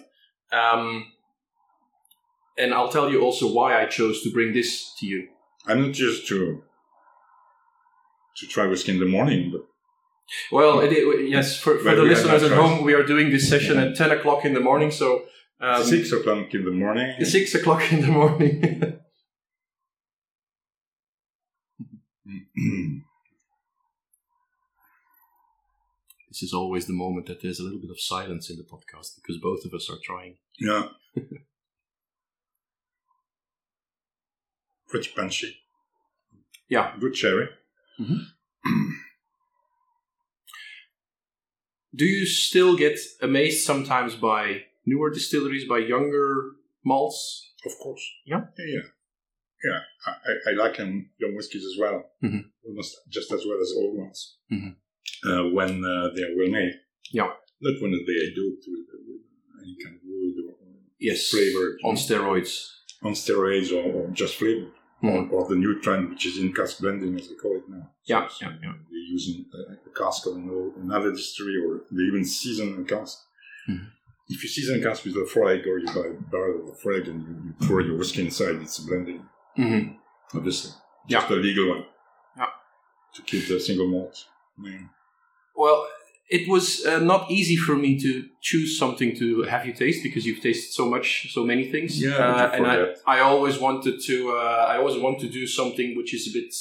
Um, 0.52 1.06
and 2.58 2.75
I'll 2.75 2.90
tell 2.90 3.11
you 3.11 3.23
also 3.23 3.50
why 3.52 3.81
I 3.82 3.87
chose 3.87 4.23
to 4.25 4.31
bring 4.31 4.52
this 4.52 4.94
to 4.99 5.06
you. 5.06 5.28
I'm 5.67 5.81
not 5.87 5.93
just 5.94 6.26
to 6.28 6.62
to 8.38 8.46
try 8.46 8.67
whiskey 8.67 8.93
in 8.93 8.99
the 9.00 9.06
morning, 9.06 9.50
but 9.50 9.62
Well, 10.52 10.81
it, 10.81 10.93
it- 10.93 11.31
yes, 11.31 11.56
for, 11.58 11.78
for 11.78 11.94
the 11.94 12.02
listeners 12.02 12.43
at 12.43 12.52
home, 12.52 12.84
we 12.84 12.93
are 12.93 13.02
doing 13.02 13.31
this 13.31 13.49
session 13.49 13.78
at 13.78 13.96
10 13.96 14.11
o'clock 14.11 14.44
in 14.44 14.52
the 14.52 14.61
morning. 14.61 14.90
So, 14.90 15.25
um, 15.61 15.82
six 15.82 16.12
o'clock 16.12 16.52
in 16.52 16.64
the 16.67 16.70
morning. 16.70 17.14
6 17.25 17.55
o'clock 17.55 17.90
in 17.90 18.02
the 18.02 18.08
morning. 18.08 18.96
this 26.31 26.43
is 26.43 26.53
always 26.53 26.87
the 26.87 26.93
moment 26.93 27.26
that 27.26 27.41
there's 27.43 27.61
a 27.61 27.62
little 27.62 27.81
bit 27.81 27.91
of 27.91 28.00
silence 28.00 28.49
in 28.50 28.56
the 28.56 28.62
podcast 28.64 29.17
because 29.17 29.38
both 29.43 29.64
of 29.64 29.75
us 29.75 29.88
are 29.91 29.99
trying. 30.03 30.37
yeah. 30.58 30.88
Pretty 34.88 35.11
punchy. 35.17 35.56
Yeah. 36.69 36.94
Good 37.00 37.14
cherry. 37.14 37.49
Mm-hmm. 38.00 38.19
Do 41.95 42.04
you 42.04 42.26
still 42.26 42.76
get 42.76 42.99
amazed 43.23 43.64
sometimes 43.64 44.14
by 44.14 44.62
newer 44.85 45.11
distilleries, 45.11 45.66
by 45.69 45.78
younger 45.78 46.52
malts? 46.85 47.52
Of 47.64 47.73
course. 47.83 48.02
Yeah? 48.26 48.42
Yeah. 48.59 48.66
Yeah. 48.75 48.81
I, 49.65 50.11
I, 50.11 50.51
I 50.51 50.53
like 50.55 50.79
um, 50.81 51.09
young 51.19 51.35
whiskies 51.35 51.65
as 51.65 51.77
well. 51.79 52.05
Mhm. 52.23 52.45
Almost 52.67 52.97
just 53.09 53.33
as 53.33 53.45
well 53.47 53.59
as 53.61 53.73
old 53.77 53.97
ones. 53.99 54.37
Mhm. 54.53 54.77
Uh, 55.25 55.51
when 55.55 55.85
uh, 55.85 56.11
they 56.15 56.23
are 56.23 56.37
well 56.37 56.49
made. 56.51 56.75
Yeah. 57.13 57.31
Not 57.61 57.81
when 57.83 57.93
they 57.93 58.17
are 58.25 58.35
doped 58.37 58.65
with, 58.69 58.87
with 59.09 59.23
any 59.63 59.77
kind 59.83 59.97
of 59.97 60.03
wood 60.05 60.35
or 60.49 60.55
Yes. 60.99 61.29
flavored. 61.31 61.79
On 61.85 61.95
steroids. 61.97 62.55
on 63.03 63.13
steroids 63.13 63.73
or, 63.73 63.85
or 63.93 64.09
just 64.11 64.35
flavored. 64.37 64.73
Mhm. 65.03 65.31
Or, 65.33 65.43
or 65.43 65.49
the 65.49 65.57
new 65.57 65.81
trend, 65.81 66.11
which 66.11 66.27
is 66.27 66.39
in 66.39 66.53
cask 66.53 66.81
blending, 66.81 67.15
as 67.19 67.29
they 67.29 67.35
call 67.35 67.57
it 67.57 67.69
now. 67.69 67.91
Yeah, 68.07 68.29
So, 68.29 68.47
yeah, 68.47 68.53
yeah. 68.63 68.73
They're 68.91 69.11
using 69.17 69.45
a, 69.55 69.73
a 69.91 69.93
cask 69.95 70.27
of 70.27 70.37
another 70.37 71.13
distillery, 71.13 71.57
or 71.65 71.83
they 71.91 72.03
even 72.05 72.25
season 72.25 72.81
a 72.81 72.85
cask. 72.85 73.19
Mhm. 73.69 73.87
If 74.29 74.43
you 74.43 74.49
season 74.49 74.81
a 74.81 74.83
cask 74.83 75.05
with 75.05 75.17
a 75.17 75.27
frag, 75.27 75.67
or 75.67 75.79
you 75.79 75.87
buy 75.87 76.09
a 76.09 76.31
barrel 76.33 76.63
of 76.65 76.69
a 76.75 76.79
frag 76.79 77.07
and 77.09 77.23
you, 77.23 77.35
you 77.47 77.67
pour 77.69 77.81
your 77.81 77.97
whiskey 77.97 78.23
inside, 78.23 78.57
it's 78.57 78.79
blending, 78.81 79.23
hmm 79.57 79.93
obviously. 80.35 80.73
Yeah. 81.09 81.21
Just 81.21 81.31
a 81.31 81.35
legal 81.37 81.69
one. 81.69 81.85
Yeah. 82.37 82.47
To 83.15 83.23
keep 83.23 83.49
the 83.49 83.59
single 83.61 83.89
malt. 83.89 84.25
Yeah. 84.63 84.79
Well, 85.55 85.87
it 86.29 86.49
was 86.49 86.85
uh, 86.85 86.99
not 86.99 87.31
easy 87.31 87.57
for 87.57 87.77
me 87.77 87.99
to 88.01 88.25
choose 88.43 88.77
something 88.79 89.15
to 89.17 89.43
have 89.45 89.65
you 89.67 89.73
taste 89.73 90.03
because 90.03 90.27
you've 90.27 90.43
tasted 90.43 90.73
so 90.73 90.85
much, 90.91 91.33
so 91.33 91.45
many 91.45 91.71
things. 91.71 92.03
Yeah, 92.03 92.17
uh, 92.17 92.51
and 92.55 92.67
I. 92.67 92.95
I 93.07 93.21
always 93.21 93.59
wanted 93.61 94.01
to. 94.09 94.17
Uh, 94.33 94.67
I 94.69 94.77
always 94.79 94.97
want 95.01 95.21
to 95.21 95.29
do 95.29 95.47
something 95.47 95.97
which 95.97 96.13
is 96.13 96.27
a 96.29 96.33
bit 96.39 96.53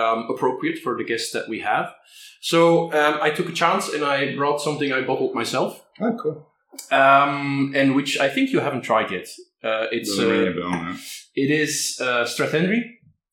um, 0.00 0.28
appropriate 0.28 0.78
for 0.84 0.96
the 0.98 1.04
guests 1.04 1.32
that 1.32 1.48
we 1.48 1.60
have. 1.60 1.94
So 2.42 2.92
um, 2.92 3.18
I 3.22 3.30
took 3.30 3.48
a 3.48 3.52
chance 3.52 3.88
and 3.88 4.04
I 4.04 4.36
brought 4.36 4.60
something 4.60 4.92
I 4.92 5.00
bottled 5.00 5.34
myself, 5.34 5.82
Ah, 5.98 6.12
cool. 6.22 6.46
um, 6.92 7.72
and 7.74 7.94
which 7.96 8.18
I 8.20 8.28
think 8.28 8.50
you 8.52 8.60
haven't 8.60 8.82
tried 8.82 9.10
yet. 9.10 9.28
Uh, 9.64 9.86
it's 9.96 10.18
uh, 10.18 10.28
a 10.28 10.52
bell, 10.52 10.70
huh? 10.70 10.94
it 11.34 11.50
is 11.50 11.98
uh, 12.00 12.24
Strathendry 12.32 12.80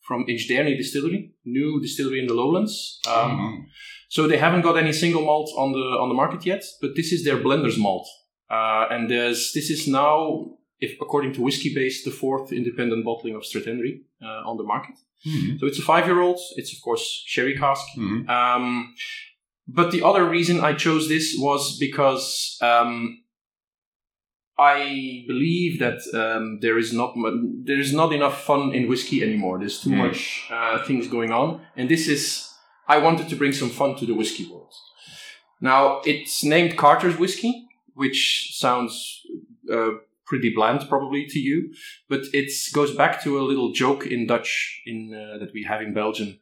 from 0.07 0.25
Inchdairnie 0.27 0.77
Distillery, 0.77 1.31
new 1.45 1.79
distillery 1.81 2.19
in 2.19 2.27
the 2.27 2.33
Lowlands. 2.33 2.99
Um, 3.07 3.31
Oh. 3.39 3.57
so 4.09 4.27
they 4.27 4.37
haven't 4.45 4.61
got 4.63 4.77
any 4.77 4.93
single 4.93 5.23
malt 5.29 5.49
on 5.63 5.69
the 5.77 5.85
on 6.01 6.07
the 6.09 6.15
market 6.23 6.45
yet, 6.45 6.63
but 6.81 6.91
this 6.95 7.11
is 7.15 7.23
their 7.23 7.37
blender's 7.45 7.77
malt, 7.77 8.07
uh, 8.57 8.85
and 8.93 9.09
there's 9.09 9.51
this 9.55 9.69
is 9.69 9.87
now, 9.87 10.15
if 10.79 10.91
according 11.05 11.33
to 11.33 11.39
Whiskybase, 11.41 11.97
the 12.05 12.11
fourth 12.21 12.51
independent 12.51 13.03
bottling 13.05 13.35
of 13.35 13.43
Strathendry 13.43 13.93
uh, 14.27 14.49
on 14.49 14.55
the 14.57 14.63
market. 14.73 14.95
Mhm. 15.25 15.59
So 15.59 15.63
it's 15.69 15.79
a 15.79 15.87
five-year-old. 15.93 16.39
It's 16.59 16.71
of 16.75 16.79
course 16.81 17.05
sherry 17.33 17.55
cask. 17.63 17.85
Mhm. 17.97 18.27
Um, 18.37 18.65
but 19.67 19.91
the 19.91 20.01
other 20.09 20.23
reason 20.37 20.55
I 20.69 20.73
chose 20.85 21.03
this 21.07 21.35
was 21.47 21.61
because 21.87 22.25
um, 22.69 22.95
I 24.73 25.23
believe 25.31 25.79
that 25.79 25.99
um, 26.23 26.59
there 26.61 26.77
is 26.83 26.91
not 26.93 27.11
there 27.69 27.79
is 27.85 27.91
not 27.93 28.09
enough 28.13 28.37
fun 28.49 28.61
in 28.77 28.87
whiskey 28.91 29.17
anymore. 29.27 29.55
There's 29.59 29.79
too 29.83 29.91
Mm. 29.91 29.97
much 30.05 30.19
uh, 30.57 30.77
things 30.87 31.07
going 31.07 31.31
on, 31.41 31.47
and 31.77 31.89
this 31.89 32.07
is 32.15 32.23
I 32.87 32.97
wanted 33.05 33.27
to 33.29 33.35
bring 33.35 33.53
some 33.53 33.69
fun 33.79 33.95
to 33.99 34.05
the 34.05 34.13
whiskey 34.21 34.45
world. 34.51 34.73
Now 35.69 35.81
it's 36.11 36.43
named 36.43 36.71
Carter's 36.77 37.17
whiskey, 37.23 37.53
which 38.03 38.51
sounds 38.63 38.93
uh, 39.75 39.91
pretty 40.29 40.51
bland 40.57 40.81
probably 40.89 41.25
to 41.33 41.39
you, 41.39 41.57
but 42.11 42.21
it 42.33 42.49
goes 42.73 42.91
back 43.01 43.13
to 43.23 43.29
a 43.39 43.43
little 43.51 43.71
joke 43.83 44.03
in 44.13 44.27
Dutch 44.27 44.81
in 44.85 44.97
uh, 45.13 45.37
that 45.41 45.51
we 45.53 45.63
have 45.71 45.81
in 45.81 45.93
Belgium. 45.93 46.39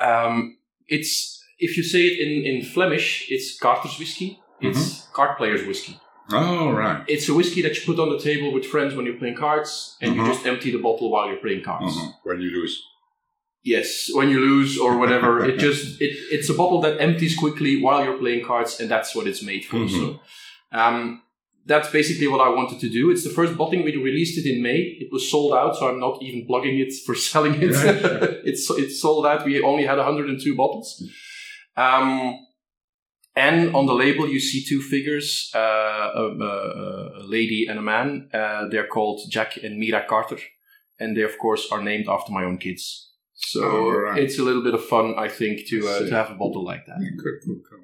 Um, 0.00 0.56
it's 0.88 1.42
if 1.58 1.76
you 1.76 1.82
say 1.92 2.00
it 2.10 2.16
in, 2.24 2.32
in 2.50 2.62
Flemish, 2.74 3.08
it's 3.34 3.58
Carter's 3.58 3.98
whiskey. 3.98 4.38
It's 4.60 5.08
card 5.12 5.36
player's 5.38 5.66
whiskey. 5.66 5.94
Oh, 6.34 6.70
right. 6.70 7.04
It's 7.08 7.28
a 7.28 7.34
whiskey 7.34 7.62
that 7.62 7.74
you 7.76 7.82
put 7.84 7.98
on 8.02 8.10
the 8.10 8.18
table 8.18 8.52
with 8.52 8.64
friends 8.66 8.94
when 8.94 9.06
you're 9.06 9.16
playing 9.18 9.36
cards, 9.36 9.96
and 10.00 10.14
you 10.14 10.22
Uh-huh. 10.22 10.32
just 10.32 10.46
empty 10.46 10.70
the 10.70 10.78
bottle 10.78 11.10
while 11.10 11.26
you're 11.28 11.36
playing 11.46 11.62
cards. 11.62 11.96
Uh-huh. 11.96 12.12
When 12.24 12.40
you 12.40 12.50
lose. 12.50 12.82
Yes, 13.64 14.10
when 14.12 14.28
you 14.28 14.40
lose 14.40 14.76
or 14.78 14.98
whatever, 14.98 15.44
it 15.48 15.58
just 15.58 16.00
it, 16.00 16.12
it's 16.30 16.48
a 16.48 16.54
bottle 16.54 16.80
that 16.82 17.00
empties 17.00 17.36
quickly 17.36 17.80
while 17.80 18.02
you're 18.04 18.18
playing 18.18 18.44
cards, 18.44 18.80
and 18.80 18.90
that's 18.90 19.14
what 19.14 19.26
it's 19.26 19.42
made 19.42 19.64
for. 19.64 19.76
Mhm. 19.76 19.90
So, 19.90 20.20
um, 20.72 21.22
that's 21.64 21.88
basically 21.90 22.26
what 22.26 22.40
I 22.40 22.48
wanted 22.48 22.80
to 22.80 22.88
do. 22.88 23.10
It's 23.12 23.22
the 23.22 23.30
first 23.30 23.56
bottling 23.56 23.84
we 23.84 23.94
released 23.96 24.36
it 24.36 24.46
in 24.52 24.62
May. 24.62 24.78
It 25.02 25.12
was 25.12 25.30
sold 25.30 25.52
out, 25.54 25.76
so 25.76 25.88
I'm 25.88 26.00
not 26.00 26.20
even 26.20 26.44
plugging 26.44 26.76
it 26.80 26.92
for 27.06 27.14
selling 27.30 27.54
it. 27.62 27.70
Right. 27.70 28.40
it's 28.50 28.68
it's 28.70 29.00
sold 29.00 29.26
out. 29.26 29.44
We 29.44 29.62
only 29.62 29.84
had 29.86 29.98
102 29.98 30.56
bottles. 30.56 30.88
Um, 31.76 32.36
and 33.34 33.74
on 33.74 33.86
the 33.86 33.94
label, 33.94 34.28
you 34.28 34.40
see 34.40 34.64
two 34.64 34.80
figures, 34.82 35.50
uh, 35.54 35.58
a, 35.58 36.24
a, 36.40 37.22
a 37.22 37.24
lady 37.24 37.66
and 37.68 37.78
a 37.78 37.82
man. 37.82 38.28
Uh, 38.32 38.68
they're 38.68 38.86
called 38.86 39.20
Jack 39.30 39.56
and 39.62 39.78
Mira 39.78 40.04
Carter, 40.08 40.38
and 41.00 41.16
they, 41.16 41.22
of 41.22 41.38
course, 41.38 41.68
are 41.72 41.82
named 41.82 42.06
after 42.08 42.30
my 42.32 42.44
own 42.44 42.58
kids. 42.58 43.10
So 43.34 43.60
Oh, 43.62 43.90
right. 43.90 44.22
it's 44.22 44.38
a 44.38 44.42
little 44.42 44.62
bit 44.62 44.74
of 44.74 44.84
fun, 44.84 45.14
I 45.18 45.28
think, 45.28 45.66
to 45.68 45.76
uh, 45.88 45.98
to 46.00 46.10
have 46.14 46.30
a 46.30 46.34
bottle 46.34 46.64
like 46.64 46.84
that. 46.86 46.98
Cool, 47.22 47.38
cool, 47.44 47.60
cool. 47.68 47.78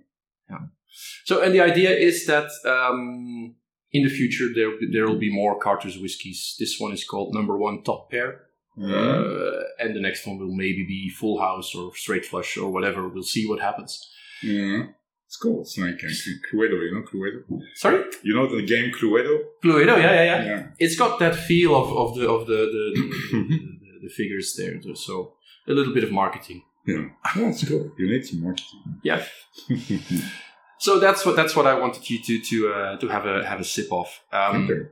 So, 1.25 1.43
and 1.43 1.52
the 1.55 1.61
idea 1.61 1.90
is 1.90 2.26
that 2.26 2.49
um, 2.64 3.55
in 3.93 4.02
the 4.02 4.09
future 4.09 4.49
there 4.55 4.73
there 4.93 5.07
will 5.07 5.19
be 5.19 5.33
more 5.33 5.59
Carter's 5.59 5.97
whiskies. 5.99 6.57
This 6.59 6.78
one 6.81 6.93
is 6.93 7.05
called 7.05 7.35
Number 7.35 7.57
One 7.57 7.83
Top 7.83 8.11
Pair, 8.11 8.47
uh, 8.81 9.62
and 9.78 9.95
the 9.95 10.00
next 10.00 10.26
one 10.26 10.38
will 10.38 10.55
maybe 10.55 10.85
be 10.85 11.09
Full 11.11 11.38
House 11.40 11.75
or 11.75 11.95
Straight 11.95 12.25
Flush 12.25 12.57
or 12.57 12.71
whatever. 12.73 13.09
We'll 13.09 13.23
see 13.23 13.47
what 13.49 13.61
happens. 13.61 14.09
Yeah. 14.43 14.87
It's 15.29 15.37
cool. 15.37 15.61
It's 15.61 15.77
like 15.77 16.03
uh, 16.03 16.09
Cluedo, 16.51 16.83
you 16.83 16.95
know 16.95 17.03
Cluedo? 17.03 17.61
Sorry, 17.75 18.03
You 18.23 18.35
know 18.35 18.47
the 18.49 18.63
game 18.63 18.91
Cluedo? 18.91 19.39
Cluedo. 19.63 19.99
Yeah, 19.99 20.15
yeah, 20.15 20.25
yeah. 20.25 20.45
Yeah. 20.45 20.67
It's 20.79 20.97
got 20.97 21.19
that 21.19 21.37
feel 21.37 21.77
of, 21.77 21.95
of 21.95 22.15
the 22.17 22.27
of 22.31 22.47
the 22.47 22.57
the, 22.75 22.85
the, 23.33 23.39
the, 23.39 23.99
the 24.05 24.09
figures 24.09 24.55
there. 24.57 24.81
So 24.95 25.35
a 25.69 25.73
little 25.73 25.93
bit 25.93 26.03
of 26.05 26.11
marketing. 26.13 26.63
Yeah. 26.87 27.11
That's 27.37 27.69
cool. 27.69 27.93
You 27.99 28.11
need 28.11 28.25
some 28.25 28.43
marketing. 28.43 29.01
Yeah. 29.03 29.23
So 30.79 31.01
that's 31.01 31.27
what 31.27 31.35
that's 31.35 31.57
what 31.57 31.67
I 31.67 31.75
wanted 31.75 32.09
you 32.09 32.23
to 32.23 32.41
to 32.41 32.69
uh, 32.73 32.97
to 32.99 33.09
have 33.09 33.27
a 33.27 33.45
have 33.45 33.61
a 33.61 33.65
sip 33.65 33.93
of. 33.93 34.07
Um, 34.33 34.65
okay. 34.65 34.89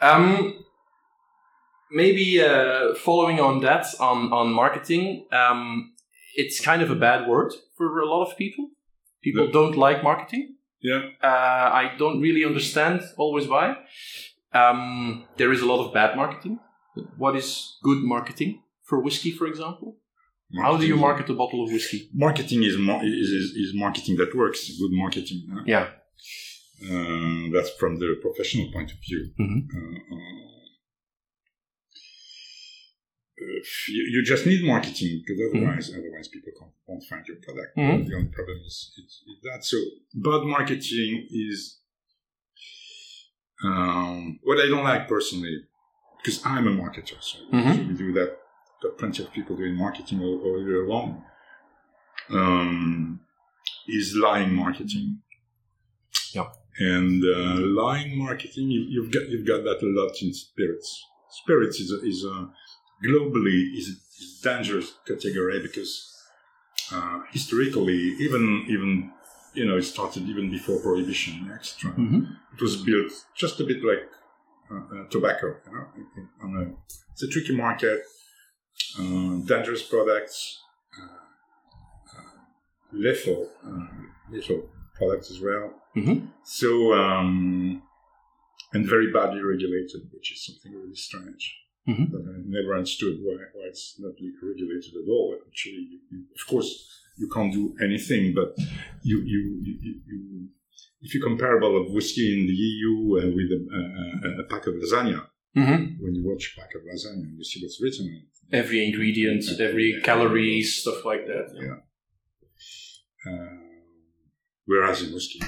Um, 0.00 0.64
maybe 1.90 2.40
uh, 2.40 2.94
following 2.94 3.40
on 3.40 3.60
that 3.62 3.86
on 3.98 4.32
on 4.32 4.52
marketing, 4.52 5.26
um, 5.32 5.92
it's 6.36 6.60
kind 6.60 6.82
of 6.82 6.90
a 6.90 6.94
bad 6.94 7.26
word 7.26 7.52
for 7.76 7.98
a 7.98 8.06
lot 8.06 8.30
of 8.30 8.36
people. 8.36 8.68
People 9.24 9.44
Yeah. 9.46 9.52
don't 9.58 9.76
like 9.86 9.98
marketing. 10.10 10.44
Yeah. 10.90 11.00
Uh, 11.30 11.66
I 11.82 11.84
don't 12.00 12.20
really 12.26 12.44
understand 12.50 13.00
always 13.16 13.46
why. 13.48 13.66
Um, 14.60 15.24
there 15.38 15.50
is 15.52 15.60
a 15.62 15.66
lot 15.72 15.80
of 15.84 15.92
bad 15.94 16.10
marketing. 16.16 16.58
What 17.22 17.34
is 17.36 17.48
good 17.82 18.00
marketing 18.14 18.50
for 18.88 18.96
whiskey, 19.00 19.30
for 19.38 19.46
example? 19.52 19.96
How 20.62 20.76
do 20.76 20.86
you 20.86 20.96
market 20.96 21.28
a 21.30 21.34
bottle 21.34 21.60
of 21.64 21.72
whiskey? 21.72 22.00
Marketing 22.26 22.62
is, 22.62 22.76
mar- 22.78 23.04
is, 23.04 23.30
is, 23.40 23.46
is 23.64 23.70
marketing 23.74 24.16
that 24.20 24.30
works. 24.36 24.60
Good 24.82 24.92
marketing. 25.04 25.40
huh? 25.52 25.62
Yeah. 25.66 25.86
Uh, 26.90 27.44
that's 27.54 27.70
from 27.80 27.98
the 27.98 28.08
professional 28.20 28.70
point 28.72 28.90
of 28.94 28.98
view. 29.06 29.20
Mhm. 29.40 29.60
Uh, 29.76 29.98
uh, 30.14 30.53
you, 33.38 34.02
you 34.12 34.22
just 34.24 34.46
need 34.46 34.64
marketing 34.64 35.22
because 35.26 35.40
otherwise, 35.50 35.90
otherwise 35.90 36.28
people 36.28 36.52
won't 36.86 37.02
find 37.04 37.26
your 37.26 37.36
product. 37.38 37.76
Mhm. 37.76 38.06
The 38.06 38.14
only 38.14 38.28
problem 38.28 38.58
is, 38.64 38.92
is, 38.98 39.22
is 39.26 39.38
that. 39.42 39.64
So 39.64 39.76
bad 40.14 40.42
marketing 40.44 41.26
is 41.30 41.78
um, 43.64 44.38
what 44.42 44.58
I 44.58 44.68
don't 44.68 44.84
like 44.84 45.08
personally 45.08 45.64
because 46.22 46.44
I'm 46.44 46.66
a 46.66 46.70
marketer. 46.70 47.20
So, 47.20 47.38
Mhm. 47.52 47.76
so 47.76 47.82
we 47.88 47.94
do 47.94 48.12
that. 48.14 48.38
Got 48.82 48.98
plenty 48.98 49.22
of 49.22 49.32
people 49.32 49.56
doing 49.56 49.74
marketing 49.76 50.20
all, 50.20 50.40
all 50.44 50.60
year 50.62 50.86
long. 50.86 51.24
Um, 52.30 53.20
is 53.88 54.14
lying 54.16 54.54
marketing. 54.54 55.20
Yeah. 56.34 56.48
And 56.78 57.22
uh, 57.24 57.60
lying 57.82 58.18
marketing, 58.18 58.70
you, 58.70 58.80
you've 58.88 59.12
got 59.12 59.28
you've 59.28 59.46
got 59.46 59.62
that 59.64 59.82
a 59.82 59.86
lot 59.86 60.12
in 60.22 60.32
spirits. 60.34 61.04
Spirits 61.42 61.80
is 61.80 61.92
a, 61.92 61.98
is 62.06 62.24
a 62.24 62.48
globally 63.04 63.76
is 63.76 63.88
a 63.90 64.48
dangerous 64.48 64.92
category 65.06 65.60
because 65.60 65.92
uh, 66.92 67.20
historically, 67.30 68.14
even 68.18 68.64
even 68.68 69.10
you 69.54 69.64
know, 69.64 69.76
it 69.76 69.82
started 69.84 70.28
even 70.28 70.50
before 70.50 70.80
prohibition, 70.80 71.50
etc. 71.54 71.92
Mm-hmm. 71.92 72.22
It 72.54 72.60
was 72.60 72.76
built 72.76 73.12
just 73.36 73.60
a 73.60 73.64
bit 73.64 73.84
like 73.84 74.08
uh, 74.70 74.74
uh, 74.96 75.08
tobacco. 75.10 75.54
You 75.66 75.72
know? 75.72 75.86
on 76.42 76.56
a, 76.56 76.92
it's 77.12 77.22
a 77.22 77.28
tricky 77.28 77.54
market, 77.56 78.02
uh, 78.98 79.36
dangerous 79.46 79.82
products, 79.82 80.58
uh, 81.00 82.18
uh, 82.18 82.40
lethal, 82.92 83.48
uh, 83.64 83.86
lethal 84.30 84.68
products 84.96 85.30
as 85.30 85.40
well. 85.40 85.70
Mhm. 85.96 86.28
So, 86.44 86.92
um, 86.92 87.82
and 88.72 88.86
very 88.88 89.12
badly 89.12 89.40
regulated, 89.40 90.02
which 90.12 90.32
is 90.32 90.44
something 90.44 90.72
really 90.74 90.96
strange. 90.96 91.56
Mhm. 91.86 92.10
But 92.12 92.22
I 92.22 92.36
never 92.46 92.74
understood 92.76 93.18
why, 93.22 93.36
why 93.54 93.66
it's 93.66 93.96
not 93.98 94.12
regulated 94.42 94.94
at 95.02 95.08
all. 95.08 95.36
Actually, 95.46 95.86
you, 95.92 95.98
you, 96.10 96.24
of 96.40 96.46
course, 96.46 96.70
you 97.18 97.28
can't 97.28 97.52
do 97.52 97.76
anything, 97.82 98.32
but 98.34 98.56
you, 99.02 99.18
you, 99.20 99.40
you, 99.62 99.74
you, 99.82 99.94
you 100.08 100.48
if 101.02 101.14
you're 101.14 101.22
comparable 101.22 101.76
of 101.80 101.92
whiskey 101.92 102.26
in 102.40 102.46
the 102.46 102.54
EU 102.54 102.92
uh, 103.18 103.26
with 103.36 103.50
a, 103.58 103.60
a, 103.78 104.40
a 104.42 104.44
pack 104.44 104.66
of 104.66 104.74
lasagna, 104.74 105.26
Mm-hmm. 105.56 106.02
when 106.02 106.12
you 106.16 106.24
watch 106.28 106.52
a 106.56 106.60
pack 106.60 106.74
of 106.74 106.80
lasagna, 106.82 107.26
you 107.36 107.44
see 107.44 107.60
what's 107.62 107.80
written 107.80 108.06
on 108.06 108.14
it. 108.22 108.56
Every 108.62 108.84
ingredient, 108.84 109.44
every 109.60 110.00
calories, 110.02 110.76
stuff 110.80 111.04
like 111.04 111.26
that. 111.26 111.46
Yeah. 111.54 111.78
Uh, 113.26 113.58
whereas 114.66 115.02
in 115.02 115.12
whiskey, 115.14 115.40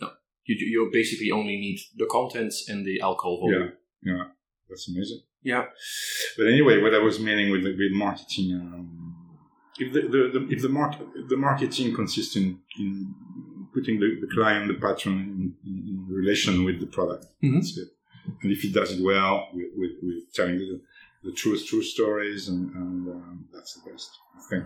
no, 0.00 0.10
You, 0.44 0.54
you 0.74 0.90
basically 0.92 1.30
only 1.30 1.56
need 1.58 1.78
the 1.96 2.06
contents 2.06 2.68
and 2.68 2.86
the 2.86 3.00
alcohol 3.00 3.40
volume. 3.40 3.72
Yeah, 4.02 4.12
yeah, 4.12 4.24
that's 4.68 4.88
amazing. 4.88 5.20
Yeah. 5.42 5.64
But 6.36 6.46
anyway, 6.48 6.80
what 6.82 6.94
I 6.94 6.98
was 6.98 7.18
meaning 7.18 7.50
with 7.50 7.64
with 7.64 7.92
marketing, 7.92 8.54
um, 8.54 9.14
if 9.78 9.92
the, 9.92 10.02
the, 10.02 10.38
the 10.38 10.48
if 10.50 10.62
the 10.62 10.68
market 10.68 11.06
the 11.28 11.36
marketing 11.36 11.94
consists 11.94 12.36
in, 12.36 12.58
in 12.78 13.14
putting 13.72 14.00
the, 14.00 14.18
the 14.20 14.28
client, 14.34 14.68
the 14.68 14.74
patron, 14.74 15.54
in, 15.64 15.72
in, 15.88 16.06
relation 16.08 16.64
with 16.64 16.80
the 16.80 16.86
product, 16.86 17.26
Mhm. 17.42 17.54
that's 17.54 17.78
it. 17.78 17.88
And 18.42 18.52
if 18.52 18.60
he 18.62 18.70
does 18.72 18.92
it 18.92 19.02
well, 19.02 19.48
with, 19.54 19.70
with, 19.76 19.92
with 20.02 20.32
telling 20.34 20.58
the, 20.58 20.80
the 21.24 21.32
truth, 21.32 21.66
true 21.66 21.82
stories, 21.82 22.48
and, 22.48 22.74
and 22.74 23.08
um, 23.08 23.48
that's 23.52 23.74
the 23.74 23.90
best, 23.90 24.10
I 24.36 24.40
think. 24.50 24.64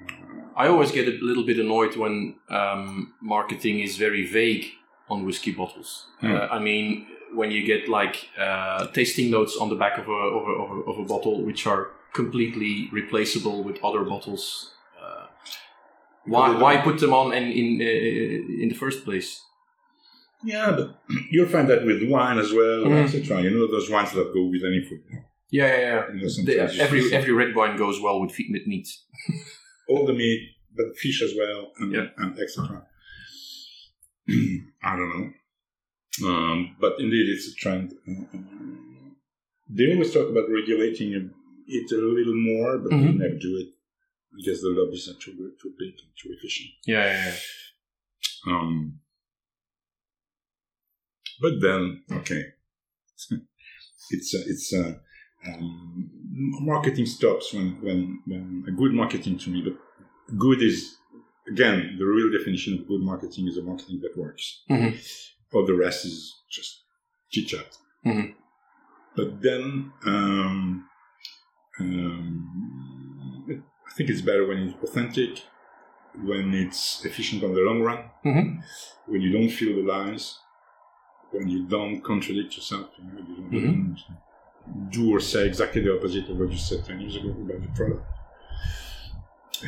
Uh, 0.00 0.46
I 0.56 0.68
always 0.68 0.90
get 0.92 1.08
a 1.08 1.18
little 1.20 1.44
bit 1.44 1.58
annoyed 1.58 1.96
when 1.96 2.36
um, 2.48 3.14
marketing 3.20 3.80
is 3.80 3.96
very 3.96 4.24
vague 4.26 4.66
on 5.08 5.24
whiskey 5.24 5.52
bottles. 5.52 6.06
Hmm. 6.20 6.32
Uh, 6.34 6.46
I 6.50 6.58
mean, 6.58 7.06
when 7.34 7.50
you 7.50 7.64
get 7.66 7.88
like 7.88 8.28
uh, 8.38 8.86
tasting 8.88 9.30
notes 9.30 9.56
on 9.60 9.68
the 9.68 9.74
back 9.76 9.98
of 9.98 10.08
a, 10.08 10.12
of, 10.12 10.48
a, 10.48 10.52
of, 10.62 10.70
a, 10.70 10.90
of 10.90 10.98
a 10.98 11.04
bottle, 11.04 11.42
which 11.44 11.66
are 11.66 11.88
completely 12.14 12.88
replaceable 12.92 13.62
with 13.64 13.76
other 13.84 14.04
bottles. 14.04 14.70
Uh, 15.00 15.26
why, 16.26 16.56
why 16.56 16.76
put 16.78 16.98
them 17.00 17.12
on 17.12 17.32
in 17.34 17.44
in, 17.44 17.80
uh, 17.80 18.62
in 18.62 18.68
the 18.68 18.74
first 18.74 19.04
place? 19.04 19.40
yeah, 20.44 20.70
but 20.76 20.98
you'll 21.30 21.48
find 21.48 21.68
that 21.68 21.84
with 21.84 22.02
wine 22.08 22.38
as 22.38 22.52
well, 22.52 22.84
Mhm. 22.84 23.04
etc. 23.04 23.42
You 23.42 23.50
know 23.50 23.66
those 23.66 23.90
wines 23.90 24.12
that 24.12 24.32
go 24.34 24.44
with 24.44 24.62
any 24.64 24.80
food. 24.88 25.02
Yeah, 25.50 25.66
yeah, 25.66 25.80
yeah. 25.80 26.02
You 26.14 26.20
know, 26.22 26.44
The- 26.44 26.82
every 26.84 27.12
every 27.18 27.32
red 27.32 27.54
wine 27.54 27.76
goes 27.76 28.00
well 28.00 28.20
with 28.22 28.30
with 28.54 28.66
meat. 28.66 28.88
all 29.88 30.06
the 30.06 30.12
meat, 30.22 30.40
but 30.76 30.86
fish 30.96 31.22
as 31.22 31.32
well, 31.40 31.72
and, 31.78 31.92
Yeah. 31.92 32.06
and 32.18 32.38
etc. 32.38 32.86
I 34.82 34.96
don't 34.96 35.12
know, 36.22 36.28
um, 36.28 36.76
but 36.80 36.98
indeed, 36.98 37.28
it's 37.28 37.48
a 37.48 37.54
trend. 37.54 37.92
Um, 38.06 39.16
they 39.68 39.92
always 39.92 40.12
talk 40.12 40.28
about 40.28 40.50
regulating 40.50 41.12
it 41.66 41.92
a 41.92 41.96
little 41.96 42.34
more, 42.36 42.78
but 42.78 42.92
Mhm. 42.92 43.00
we 43.02 43.18
never 43.18 43.38
do 43.38 43.56
it 43.56 43.68
because 44.36 44.60
the 44.60 44.68
lobbies 44.70 45.08
are 45.08 45.18
too 45.20 45.32
too 45.60 45.72
big 45.78 45.94
and 46.02 46.10
too 46.20 46.30
efficient. 46.36 46.70
Yeah, 46.86 47.04
yeah, 47.04 47.26
yeah. 47.26 47.36
Um, 48.46 49.00
but 51.40 51.60
then, 51.60 52.02
okay, 52.12 52.42
it's 54.10 54.34
uh, 54.34 54.42
it's 54.46 54.72
uh, 54.74 54.94
um, 55.46 56.10
marketing 56.60 57.06
stops 57.06 57.52
when 57.52 57.80
when 57.82 58.22
when 58.26 58.64
a 58.68 58.72
good 58.72 58.92
marketing 58.92 59.38
to 59.38 59.50
me. 59.50 59.62
But 59.62 60.38
good 60.38 60.62
is 60.62 60.96
again 61.48 61.96
the 61.98 62.04
real 62.04 62.30
definition 62.36 62.74
of 62.74 62.86
good 62.88 63.00
marketing 63.00 63.46
is 63.48 63.56
a 63.58 63.62
marketing 63.62 64.00
that 64.02 64.16
works. 64.16 64.62
Mhm. 64.70 64.96
All 65.52 65.66
the 65.66 65.74
rest 65.74 66.04
is 66.04 66.34
just 66.50 66.82
chit 67.30 67.48
chat. 67.48 67.76
Mhm. 68.06 68.34
But 69.16 69.40
then. 69.42 69.92
Um, 70.04 70.88
um, 71.80 73.60
I 73.86 73.92
think 73.96 74.10
it's 74.10 74.20
better 74.22 74.46
when 74.46 74.58
it's 74.58 74.82
authentic, 74.82 75.42
when 76.22 76.52
it's 76.54 77.04
efficient 77.04 77.44
on 77.44 77.52
the 77.54 77.60
long 77.60 77.80
run, 77.82 78.10
Mhm. 78.24 78.62
when 79.06 79.20
you 79.20 79.30
don't 79.32 79.50
feel 79.50 79.76
the 79.76 79.82
lies, 79.82 80.38
when 81.30 81.48
you 81.48 81.66
don't 81.66 82.00
contradict 82.00 82.56
yourself, 82.56 82.90
you 82.98 83.04
know, 83.04 83.18
you 83.28 83.36
don't, 83.36 83.50
don't 83.96 84.90
do 84.90 85.10
or 85.14 85.20
say 85.20 85.46
exactly 85.46 85.80
the 85.82 85.94
opposite 85.96 86.28
of 86.28 86.38
what 86.38 86.50
you 86.50 86.56
said 86.58 86.84
10 86.84 87.00
years 87.00 87.16
ago 87.16 87.30
about 87.30 87.60
the 87.62 87.68
product, 87.76 88.02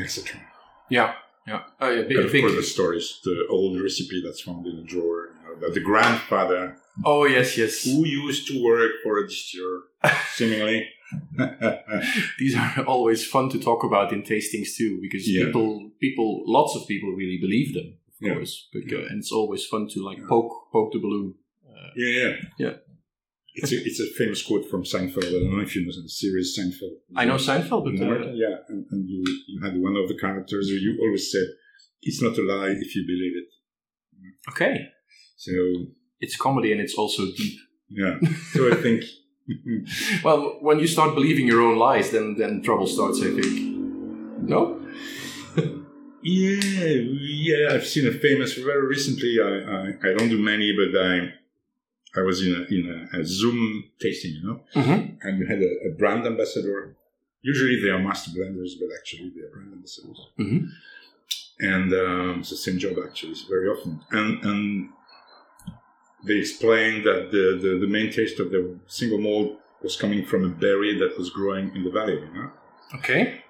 etc. 0.00 0.40
Yeah, 0.88 1.14
yeah. 1.46 1.62
Oh, 1.80 1.90
yeah. 1.90 2.02
Big, 2.02 2.16
And 2.16 2.26
of 2.26 2.32
big. 2.32 2.42
course, 2.42 2.54
the 2.56 2.62
stories, 2.62 3.20
the 3.24 3.46
old 3.50 3.80
recipe 3.80 4.22
that's 4.24 4.40
found 4.40 4.66
in 4.66 4.76
the 4.76 4.82
drawer, 4.82 5.28
you 5.42 5.48
know, 5.48 5.60
that 5.60 5.74
the 5.74 5.80
grandfather 5.80 6.76
Oh, 7.04 7.24
yes, 7.26 7.56
yes. 7.58 7.84
who 7.84 8.06
used 8.06 8.48
to 8.48 8.62
work 8.64 8.92
for 9.02 9.18
a 9.18 9.28
distiller, 9.28 9.80
seemingly. 10.34 10.88
These 12.38 12.56
are 12.56 12.84
always 12.86 13.26
fun 13.26 13.48
to 13.50 13.58
talk 13.58 13.84
about 13.84 14.12
in 14.12 14.22
tastings 14.22 14.74
too, 14.76 14.98
because 15.02 15.28
Yeah. 15.28 15.46
people, 15.46 15.90
people, 16.00 16.42
lots 16.46 16.74
of 16.76 16.86
people 16.88 17.10
really 17.12 17.38
believe 17.38 17.74
them, 17.74 17.88
of 18.20 18.26
Yeah. 18.26 18.34
course. 18.34 18.68
Because, 18.72 18.92
Yeah. 18.92 19.06
And 19.10 19.18
it's 19.18 19.32
always 19.32 19.64
fun 19.66 19.88
to 19.88 20.02
like 20.04 20.26
poke, 20.26 20.52
poke 20.72 20.92
the 20.92 20.98
balloon. 20.98 21.34
Uh, 21.68 21.90
yeah, 21.96 22.12
yeah. 22.20 22.36
Yeah. 22.58 22.74
It's 23.58 23.72
a, 23.72 23.76
it's 23.88 24.00
a 24.00 24.06
famous 24.18 24.42
quote 24.42 24.66
from 24.70 24.82
Seinfeld. 24.84 25.28
I 25.28 25.32
don't 25.32 25.56
know 25.56 25.62
if 25.62 25.74
you 25.74 25.82
know 25.86 25.92
the 26.02 26.08
series 26.08 26.48
Seinfeld. 26.58 26.96
I 27.16 27.24
know 27.24 27.36
Seinfeld, 27.36 27.84
but 27.84 27.96
uh, 28.06 28.30
yeah, 28.32 28.56
and, 28.68 28.84
and 28.90 29.08
you, 29.08 29.24
you 29.48 29.60
had 29.64 29.74
one 29.80 29.96
of 29.96 30.08
the 30.08 30.18
characters 30.24 30.68
you 30.68 30.98
always 31.02 31.30
said, 31.32 31.46
it's 32.02 32.20
not 32.22 32.36
a 32.38 32.42
lie 32.42 32.68
if 32.84 32.94
you 32.94 33.02
believe 33.06 33.34
it. 33.42 33.48
okay, 34.50 34.74
So, 35.36 35.52
it's 36.20 36.36
comedy 36.36 36.70
and 36.72 36.80
it's 36.80 36.94
also 36.94 37.22
deep. 37.36 37.58
yeah. 37.90 38.14
So 38.52 38.70
I 38.72 38.76
think, 38.76 39.04
Well, 40.24 40.58
when 40.60 40.78
you 40.80 40.86
start 40.88 41.14
believing 41.14 41.46
your 41.46 41.62
own 41.62 41.78
lies, 41.78 42.10
then 42.10 42.34
then 42.36 42.62
trouble 42.62 42.86
starts. 42.86 43.20
I 43.22 43.30
think. 43.36 43.46
No. 44.52 44.80
yeah, 46.22 46.94
yeah, 47.48 47.68
I've 47.72 47.86
seen 47.86 48.06
a 48.08 48.12
famous, 48.12 48.54
very 48.54 48.86
recently, 48.86 49.38
I, 49.40 49.52
I, 49.76 49.80
I 50.08 50.14
don't 50.16 50.28
do 50.28 50.40
many, 50.42 50.74
but 50.76 51.00
I, 51.00 51.32
I 52.16 52.22
was 52.22 52.44
in 52.46 52.52
a, 52.54 52.62
in 52.74 53.08
a, 53.14 53.20
a 53.20 53.24
Zoom 53.24 53.84
tasting, 54.00 54.32
you 54.38 54.44
know, 54.48 54.60
Mm-hmm. 54.74 55.00
and 55.22 55.38
you 55.38 55.46
had 55.46 55.60
a, 55.62 55.70
a 55.88 55.90
brand 55.98 56.26
ambassador. 56.26 56.96
Usually 57.42 57.80
they 57.80 57.90
are 57.90 57.98
master 57.98 58.30
blenders, 58.36 58.72
but 58.80 58.88
actually 58.98 59.30
they 59.34 59.42
are 59.46 59.50
brand 59.54 59.72
ambassadors. 59.72 60.20
Mhm. 60.38 60.68
And 61.58 61.92
um, 61.94 62.40
it's 62.40 62.50
the 62.50 62.56
same 62.56 62.78
job 62.78 62.94
actually, 63.06 63.34
very 63.48 63.68
often. 63.68 64.00
And 64.10 64.30
and 64.44 64.88
they 66.26 66.38
explained 66.38 67.04
that 67.06 67.30
the, 67.30 67.44
the, 67.62 67.78
the 67.78 67.86
main 67.86 68.10
taste 68.12 68.40
of 68.40 68.50
the 68.50 68.78
single 68.86 69.18
malt 69.18 69.58
was 69.82 69.96
coming 69.96 70.24
from 70.24 70.44
a 70.44 70.48
berry 70.48 70.98
that 70.98 71.16
was 71.16 71.30
growing 71.30 71.74
in 71.76 71.84
the 71.84 71.90
valley, 71.90 72.14
you 72.14 72.32
know. 72.34 72.50
Okay. 72.94 73.42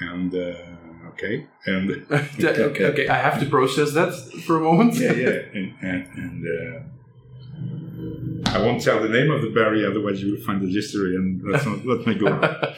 And 0.00 0.34
uh, 0.34 1.08
okay, 1.12 1.46
and 1.64 1.90
okay. 2.10 2.84
Okay. 2.92 3.08
I 3.08 3.16
have 3.16 3.40
to 3.40 3.46
process 3.46 3.92
that 3.94 4.12
for 4.46 4.56
a 4.58 4.60
moment. 4.60 4.94
yeah, 4.94 5.12
yeah, 5.12 5.38
and 5.54 5.74
and, 5.80 6.06
and 6.22 6.38
uh, 6.46 6.80
I 8.56 8.62
won't 8.64 8.82
tell 8.82 9.00
the 9.02 9.08
name 9.08 9.30
of 9.30 9.42
the 9.42 9.50
berry, 9.50 9.84
otherwise 9.84 10.22
you 10.22 10.32
will 10.32 10.40
find 10.44 10.60
the 10.62 10.72
history, 10.72 11.16
and 11.16 11.42
not 11.42 11.84
let 11.86 12.06
me 12.06 12.14
go. 12.14 12.28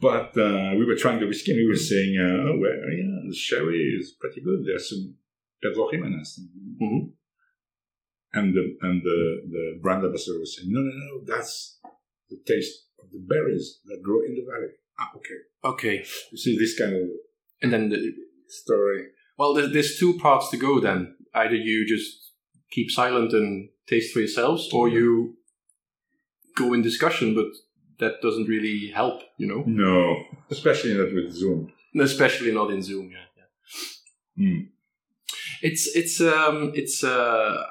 But 0.00 0.30
uh, 0.38 0.74
we 0.78 0.84
were 0.84 0.94
trying 0.94 1.18
the 1.18 1.26
whiskey, 1.26 1.50
and 1.52 1.58
we 1.60 1.66
were 1.66 1.74
saying, 1.74 2.16
uh, 2.16 2.46
"Oh, 2.48 2.56
well, 2.62 2.70
yeah, 3.00 3.18
the 3.28 3.34
sherry 3.34 3.80
is 3.98 4.12
pretty 4.20 4.40
good. 4.40 4.64
There's 4.64 4.88
some 4.90 5.16
Pedro 5.60 5.90
Ximénez." 5.90 6.38
Mhm. 6.80 7.10
And 8.32 8.54
the 8.54 8.76
and 8.82 9.02
the, 9.02 9.18
the 9.50 9.78
brand 9.82 10.04
ambassador 10.04 10.38
was 10.38 10.56
saying, 10.56 10.70
"No, 10.72 10.80
no, 10.80 10.92
no, 11.04 11.24
that's 11.24 11.80
the 12.30 12.38
taste 12.46 12.86
of 13.02 13.10
the 13.10 13.18
berries 13.18 13.80
that 13.86 14.00
grow 14.04 14.20
in 14.22 14.36
the 14.36 14.44
valley." 14.50 14.72
Ah, 15.00 15.10
okay. 15.16 15.38
Okay. 15.64 16.04
You 16.30 16.38
see 16.38 16.56
this 16.56 16.78
kind 16.78 16.94
of 16.94 17.02
And 17.62 17.72
then, 17.72 17.88
the, 17.88 17.98
story. 18.46 19.08
well, 19.36 19.52
there's, 19.54 19.72
there's 19.72 19.98
two 19.98 20.16
parts 20.18 20.48
to 20.50 20.56
go. 20.56 20.78
Then 20.78 21.16
either 21.34 21.56
you 21.56 21.86
just 21.88 22.27
keep 22.70 22.90
silent 22.90 23.32
and 23.32 23.68
taste 23.86 24.12
for 24.12 24.20
yourselves, 24.20 24.68
or 24.72 24.88
you 24.88 25.36
go 26.56 26.72
in 26.74 26.82
discussion, 26.82 27.34
but 27.34 27.46
that 27.98 28.20
doesn't 28.22 28.48
really 28.48 28.90
help. 28.94 29.22
You 29.38 29.46
know, 29.48 29.62
No, 29.66 30.22
especially 30.50 30.94
not 30.94 31.12
with 31.14 31.32
Zoom. 31.32 31.72
especially 32.00 32.52
not 32.52 32.70
in 32.70 32.82
Zoom. 32.82 33.10
Yeah. 33.10 33.26
yeah. 33.36 34.46
Hmm. 34.52 34.60
It's 35.62 35.86
it's 35.96 36.20
um 36.20 36.72
it's 36.74 37.02
uh 37.02 37.64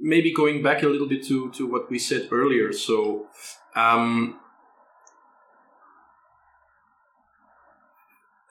maybe 0.00 0.32
going 0.32 0.62
back 0.62 0.82
a 0.82 0.88
little 0.88 1.08
bit 1.08 1.24
to 1.26 1.50
to 1.52 1.66
what 1.66 1.90
we 1.90 1.98
said 1.98 2.28
earlier. 2.30 2.72
So 2.72 3.26
um 3.74 4.38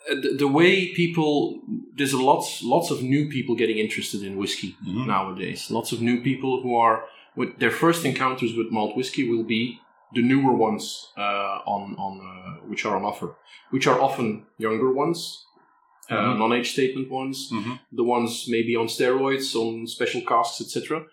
the, 0.10 0.36
the 0.38 0.48
way 0.48 0.94
people 0.94 1.62
there's 1.98 2.14
a 2.14 2.22
lots 2.22 2.64
lots 2.64 2.92
of 2.92 3.02
new 3.04 3.28
people 3.30 3.56
getting 3.56 3.78
interested 3.78 4.24
in 4.24 4.38
whiskey 4.38 4.76
Mhm. 4.86 5.06
nowadays. 5.08 5.70
Lots 5.72 5.92
of 5.92 6.02
new 6.02 6.22
people 6.22 6.62
who 6.64 6.76
are 6.76 7.04
with 7.36 7.58
their 7.60 7.72
first 7.72 8.06
encounters 8.06 8.56
with 8.56 8.72
malt 8.72 8.96
whiskey 8.98 9.24
will 9.30 9.44
be 9.44 9.80
the 10.16 10.22
newer 10.22 10.54
ones 10.68 10.84
uh, 11.18 11.60
on 11.76 11.96
on 12.06 12.14
uh, 12.22 12.68
which 12.70 12.86
are 12.86 12.96
on 12.96 13.04
offer, 13.04 13.36
which 13.72 13.88
are 13.88 14.00
often 14.02 14.46
younger 14.58 14.92
ones, 15.04 15.20
uh, 16.10 16.16
Mhm. 16.16 16.38
non-age 16.40 16.70
statement 16.72 17.10
ones, 17.12 17.50
Mhm. 17.52 17.80
the 17.92 18.04
ones 18.04 18.46
maybe 18.48 18.76
on 18.76 18.88
steroids, 18.88 19.56
on 19.56 19.86
special 19.88 20.22
casks, 20.22 20.62
etc. 20.62 21.06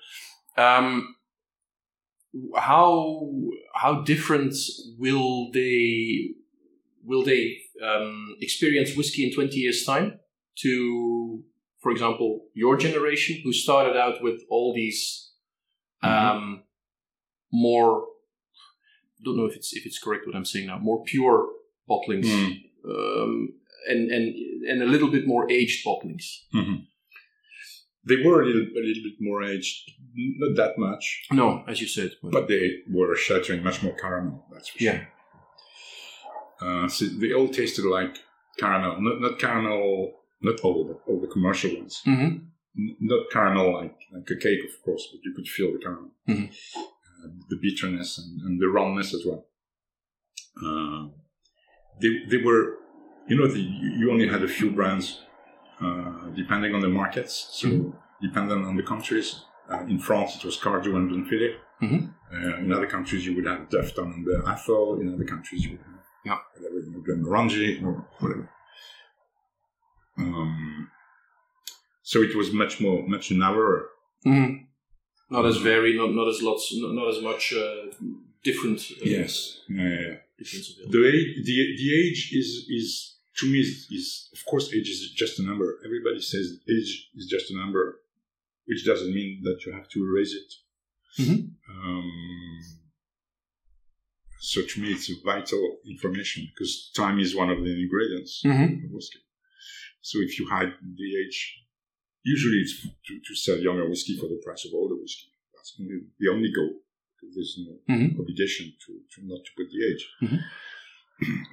Um, 0.57 1.16
how 2.57 3.30
how 3.74 4.02
different 4.02 4.54
will 4.98 5.50
they 5.52 6.30
will 7.04 7.22
they 7.24 7.59
um, 7.83 8.37
experience 8.41 8.97
whiskey 8.97 9.27
in 9.27 9.35
twenty 9.35 9.57
years' 9.57 9.85
time 9.85 10.19
to, 10.63 11.43
for 11.83 11.91
example, 11.93 12.47
your 12.55 12.77
generation 12.77 13.41
who 13.43 13.53
started 13.53 13.97
out 13.97 14.23
with 14.23 14.43
all 14.51 14.73
these 14.75 15.33
um, 16.03 16.63
more 17.53 18.07
don't 19.25 19.37
know 19.37 19.47
if 19.47 19.57
it's 19.57 19.73
if 19.75 19.87
it's 19.87 19.99
correct 19.99 20.27
what 20.27 20.37
I'm 20.37 20.45
saying 20.45 20.67
now 20.67 20.79
more 20.79 21.03
pure 21.05 21.49
bottlings 21.89 22.27
Mm. 22.27 22.53
um, 22.91 23.49
and 23.89 24.11
and 24.11 24.35
and 24.71 24.83
a 24.83 24.87
little 24.87 25.11
bit 25.11 25.27
more 25.27 25.51
aged 25.51 25.85
bottlings. 25.87 26.25
They 28.07 28.17
were 28.17 28.43
a 28.43 28.47
little, 28.47 28.63
a 28.63 28.83
little 28.89 29.03
bit 29.03 29.15
more 29.19 29.43
aged, 29.43 29.91
not 30.15 30.57
that 30.57 30.77
much, 30.77 31.23
No, 31.33 31.65
as 31.67 31.81
you 31.81 31.87
said, 31.89 32.11
but 32.23 32.49
they 32.49 32.65
were 32.91 33.17
shattering 33.17 33.63
much 33.63 33.83
more 33.83 33.95
caramel. 33.97 34.47
That's 34.53 34.69
for 34.69 34.83
Yeah. 34.85 34.93
sure. 34.99 35.09
Uh, 36.61 36.88
so 36.88 37.05
they 37.07 37.33
all 37.33 37.49
tasted 37.49 37.85
like 37.85 38.17
caramel, 38.59 39.01
not 39.01 39.21
not 39.21 39.38
caramel, 39.38 40.12
not 40.43 40.61
all, 40.61 40.85
but 40.85 41.01
all 41.11 41.21
the 41.21 41.27
commercial 41.29 41.75
ones. 41.77 42.01
hmm 42.05 42.29
N- 42.77 42.97
Not 43.01 43.31
caramel 43.31 43.73
like 43.81 43.97
like 44.12 44.29
a 44.31 44.37
cake, 44.37 44.62
of 44.69 44.75
course, 44.85 45.05
but 45.12 45.21
you 45.25 45.33
could 45.37 45.49
feel 45.49 45.73
the 45.73 45.79
caramel, 45.79 46.11
Mhm. 46.29 46.49
uh, 46.77 47.29
the 47.51 47.59
bitterness 47.64 48.19
and, 48.19 48.40
and 48.47 48.61
the 48.61 48.69
roundness 48.69 49.14
as 49.14 49.23
well. 49.27 49.43
Uh, 50.64 51.09
they 52.01 52.11
they 52.31 52.38
were, 52.47 52.64
you 53.29 53.37
know, 53.38 53.47
the, 53.47 53.61
you 53.61 54.11
only 54.11 54.29
had 54.29 54.43
a 54.43 54.49
few 54.49 54.71
brands 54.71 55.07
uh, 55.81 56.31
depending 56.37 56.75
on 56.75 56.81
the 56.81 56.88
markets. 56.88 57.35
So 57.61 57.69
Mhm. 57.69 57.93
depending 58.23 58.64
on 58.71 58.77
the 58.77 58.83
countries. 58.95 59.29
Uh, 59.73 59.83
in 59.95 59.99
France, 59.99 60.31
it 60.37 60.45
was 60.45 60.57
Cardhu 60.64 60.95
and. 60.97 61.11
Mhm. 61.11 62.01
Uh, 62.33 62.57
in 62.62 62.71
other 62.73 62.87
countries, 62.97 63.23
you 63.27 63.33
would 63.37 63.47
have 63.53 63.62
Defton 63.75 64.09
and 64.17 64.25
the 64.27 64.37
Athol. 64.53 65.01
In 65.01 65.07
other 65.14 65.25
countries, 65.35 65.61
you 65.64 65.71
would 65.73 65.87
have 65.93 66.04
Yeah. 66.25 66.39
know, 66.61 67.01
Glenmorangie 67.07 67.83
or 67.85 68.07
whatever. 68.19 68.51
Um, 70.19 70.91
so 72.03 72.23
it 72.23 72.35
was 72.35 72.53
much 72.53 72.81
more, 72.81 73.07
much 73.07 73.31
narrower. 73.31 73.89
hmm 74.25 74.55
Not 75.31 75.47
as 75.47 75.57
very, 75.59 75.97
not 75.97 76.11
not 76.15 76.29
as 76.29 76.41
lots, 76.43 76.65
not, 76.77 76.93
not 76.95 77.09
as 77.15 77.21
much 77.23 77.53
uh, 77.53 77.87
different. 78.43 78.81
Uh, 78.93 79.05
Yes. 79.05 79.61
Yeah, 79.69 79.83
yeah, 79.89 80.01
yeah. 80.09 80.87
The 80.95 81.03
age, 81.15 81.31
the, 81.49 81.57
the 81.81 81.91
age 82.03 82.21
is 82.41 82.49
is 82.79 82.89
to 83.39 83.47
me 83.51 83.59
is, 83.61 83.87
is 83.91 84.29
of 84.37 84.41
course 84.51 84.67
age 84.77 84.89
is 84.89 85.01
just 85.23 85.39
a 85.39 85.43
number. 85.43 85.79
Everybody 85.85 86.21
says 86.21 86.47
age 86.69 86.91
is 87.19 87.27
just 87.35 87.51
a 87.51 87.57
number, 87.57 88.01
which 88.67 88.85
doesn't 88.87 89.13
mean 89.15 89.41
that 89.47 89.59
you 89.65 89.73
have 89.73 89.89
to 89.95 89.99
erase 90.09 90.35
it. 90.43 90.51
Mhm. 91.23 91.39
Um, 91.71 92.11
So 94.52 94.61
to 94.62 94.80
me, 94.83 94.88
it's 94.92 95.09
a 95.11 95.14
vital 95.24 95.62
information 95.94 96.40
because 96.52 96.90
time 96.94 97.18
is 97.18 97.35
one 97.42 97.50
of 97.54 97.59
the 97.64 97.72
ingredients 97.85 98.42
Mm-hmm. 98.44 98.85
of 98.87 98.90
whiskey. 98.96 99.20
So 100.09 100.14
if 100.26 100.38
you 100.38 100.44
hide 100.57 100.72
the 101.02 101.11
age, 101.22 101.38
usually 102.22 102.59
it's 102.64 102.74
to, 103.07 103.12
to 103.26 103.35
sell 103.44 103.59
younger 103.68 103.88
whiskey 103.88 104.14
for 104.20 104.28
the 104.28 104.40
price 104.44 104.62
of 104.66 104.72
older 104.74 104.96
whiskey. 105.02 105.28
That's 105.54 105.72
only, 105.80 105.98
the 106.20 106.28
only 106.35 106.50
goal. 106.59 106.72
Because 107.16 107.35
there's 107.37 107.57
no 107.66 107.72
Mhm. 107.94 108.20
obligation 108.20 108.66
to, 108.85 108.90
to 109.12 109.16
not 109.30 109.40
to 109.46 109.50
put 109.57 109.68
the 109.74 109.80
age. 109.90 110.04
Mhm. 110.24 110.40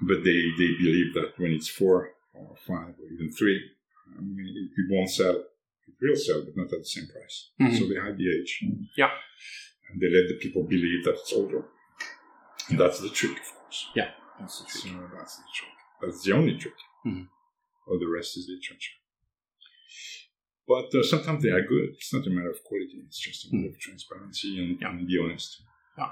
but 0.09 0.19
they, 0.25 0.39
they 0.59 0.71
believe 0.83 1.13
that 1.13 1.29
when 1.39 1.51
it's 1.57 1.69
four 1.69 1.97
or 2.33 2.55
five 2.67 2.93
or 2.99 3.07
even 3.13 3.31
three, 3.39 3.59
I 4.17 4.19
mean, 4.21 4.47
it, 4.61 4.67
it 4.81 4.87
won't 4.93 5.09
sell. 5.09 5.37
It 5.89 5.95
will 6.01 6.15
sell, 6.17 6.41
but 6.45 6.57
not 6.57 6.73
at 6.75 6.79
the 6.85 6.91
same 6.95 7.07
price. 7.07 7.37
Mhm. 7.61 7.77
So 7.77 7.87
they 7.87 7.99
hide 8.05 8.17
the 8.17 8.29
age. 8.37 8.51
Yeah. 8.97 9.11
And 9.89 10.01
they 10.01 10.09
let 10.09 10.27
the 10.27 10.37
people 10.43 10.63
believe 10.63 11.05
that 11.05 11.15
it's 11.21 11.31
older. 11.33 11.63
And 12.69 12.79
that's 12.79 12.99
the 12.99 13.09
trick, 13.09 13.31
of 13.37 13.49
course. 13.61 13.87
That's 14.39 14.61
the 14.61 14.79
So 14.79 14.89
that's 15.17 15.37
the 15.37 15.43
trick. 15.53 15.69
That's 16.01 16.23
the 16.23 16.31
only 16.33 16.57
trick. 16.57 16.73
Mhm. 17.05 17.27
All 17.87 17.99
the 17.99 18.07
rest 18.07 18.37
is 18.37 18.47
literature. 18.49 18.95
But 20.67 20.93
uh, 20.95 21.03
sometimes 21.03 21.43
they 21.43 21.49
are 21.49 21.61
good. 21.61 21.89
It's 21.97 22.13
not 22.13 22.25
a 22.27 22.29
matter 22.29 22.49
of 22.49 22.63
quality. 22.63 23.01
It's 23.07 23.19
just 23.19 23.45
a 23.51 23.55
matter 23.55 23.69
of 23.69 23.79
transparency 23.79 24.57
and, 24.63 24.79
Yeah. 24.81 24.89
and 24.89 25.07
be 25.07 25.19
honest. 25.23 25.61
Yeah. 25.97 26.11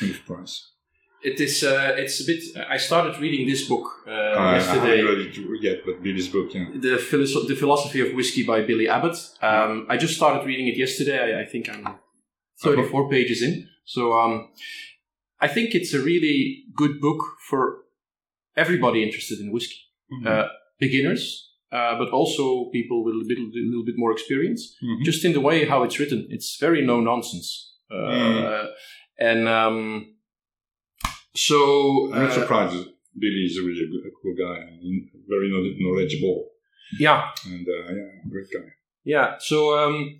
And 0.00 0.10
of 0.10 0.24
price. 0.24 0.70
It 1.22 1.40
is. 1.40 1.62
Uh, 1.62 1.94
it's 1.96 2.20
a 2.20 2.24
bit. 2.26 2.42
I 2.68 2.78
started 2.78 3.20
reading 3.20 3.46
this 3.46 3.68
book 3.68 3.86
uh, 4.08 4.10
I 4.10 4.56
yesterday. 4.56 4.96
haven't 4.98 5.18
read 5.18 5.60
it 5.60 5.62
yet, 5.62 5.78
but 5.86 6.02
Billy's 6.02 6.28
book, 6.28 6.52
yeah. 6.52 6.66
the, 6.74 6.96
philosoph- 6.98 7.46
the 7.46 7.54
philosophy 7.54 8.00
of 8.00 8.12
whiskey 8.14 8.42
by 8.44 8.62
Billy 8.62 8.88
Abbott. 8.88 9.16
Um, 9.40 9.86
I 9.88 9.96
just 9.98 10.14
started 10.16 10.44
reading 10.46 10.66
it 10.66 10.76
yesterday. 10.76 11.18
I, 11.36 11.42
I 11.42 11.44
think 11.44 11.68
I'm 11.68 11.86
34 12.64 13.08
pages 13.08 13.40
in. 13.42 13.68
So 13.84 14.18
um, 14.18 14.48
I 15.46 15.48
think 15.54 15.74
it's 15.74 15.92
a 15.94 16.00
really 16.10 16.64
good 16.80 16.94
book 17.00 17.20
for 17.48 17.60
everybody 18.56 19.02
interested 19.02 19.38
in 19.40 19.52
whiskey. 19.52 19.80
Mhm. 20.12 20.26
Uh, 20.26 20.48
beginners, 20.78 21.22
uh, 21.76 21.94
but 22.00 22.08
also 22.18 22.44
people 22.72 22.98
with 23.04 23.14
a 23.14 23.18
little, 23.30 23.46
bit- 23.54 23.64
little 23.72 23.84
bit 23.90 23.96
more 24.02 24.12
experience. 24.12 24.62
Mhm. 24.82 25.04
Just 25.08 25.24
in 25.24 25.32
the 25.32 25.40
way 25.48 25.64
how 25.72 25.78
it's 25.86 25.98
written, 26.00 26.20
it's 26.34 26.50
very 26.60 26.82
no 26.92 26.96
nonsense. 27.00 27.48
Uh, 27.90 27.96
Mm. 27.96 28.68
And 29.28 29.42
um, 29.48 29.78
so 31.34 31.56
I'm 32.12 32.22
not 32.22 32.30
uh, 32.30 32.40
surprised. 32.40 32.88
Billy 33.18 33.44
is 33.50 33.56
a 33.58 33.62
really 33.62 33.86
good, 33.92 34.04
a 34.10 34.12
cool 34.20 34.34
guy 34.46 34.58
and 34.84 35.08
very 35.28 35.48
knowledgeable. 35.84 36.38
yeah, 36.98 37.30
And 37.46 37.66
uh, 37.76 37.92
yeah, 37.98 38.10
great 38.30 38.48
guy. 38.52 38.68
Yeah. 39.04 39.36
So, 39.38 39.56
um, 39.78 40.18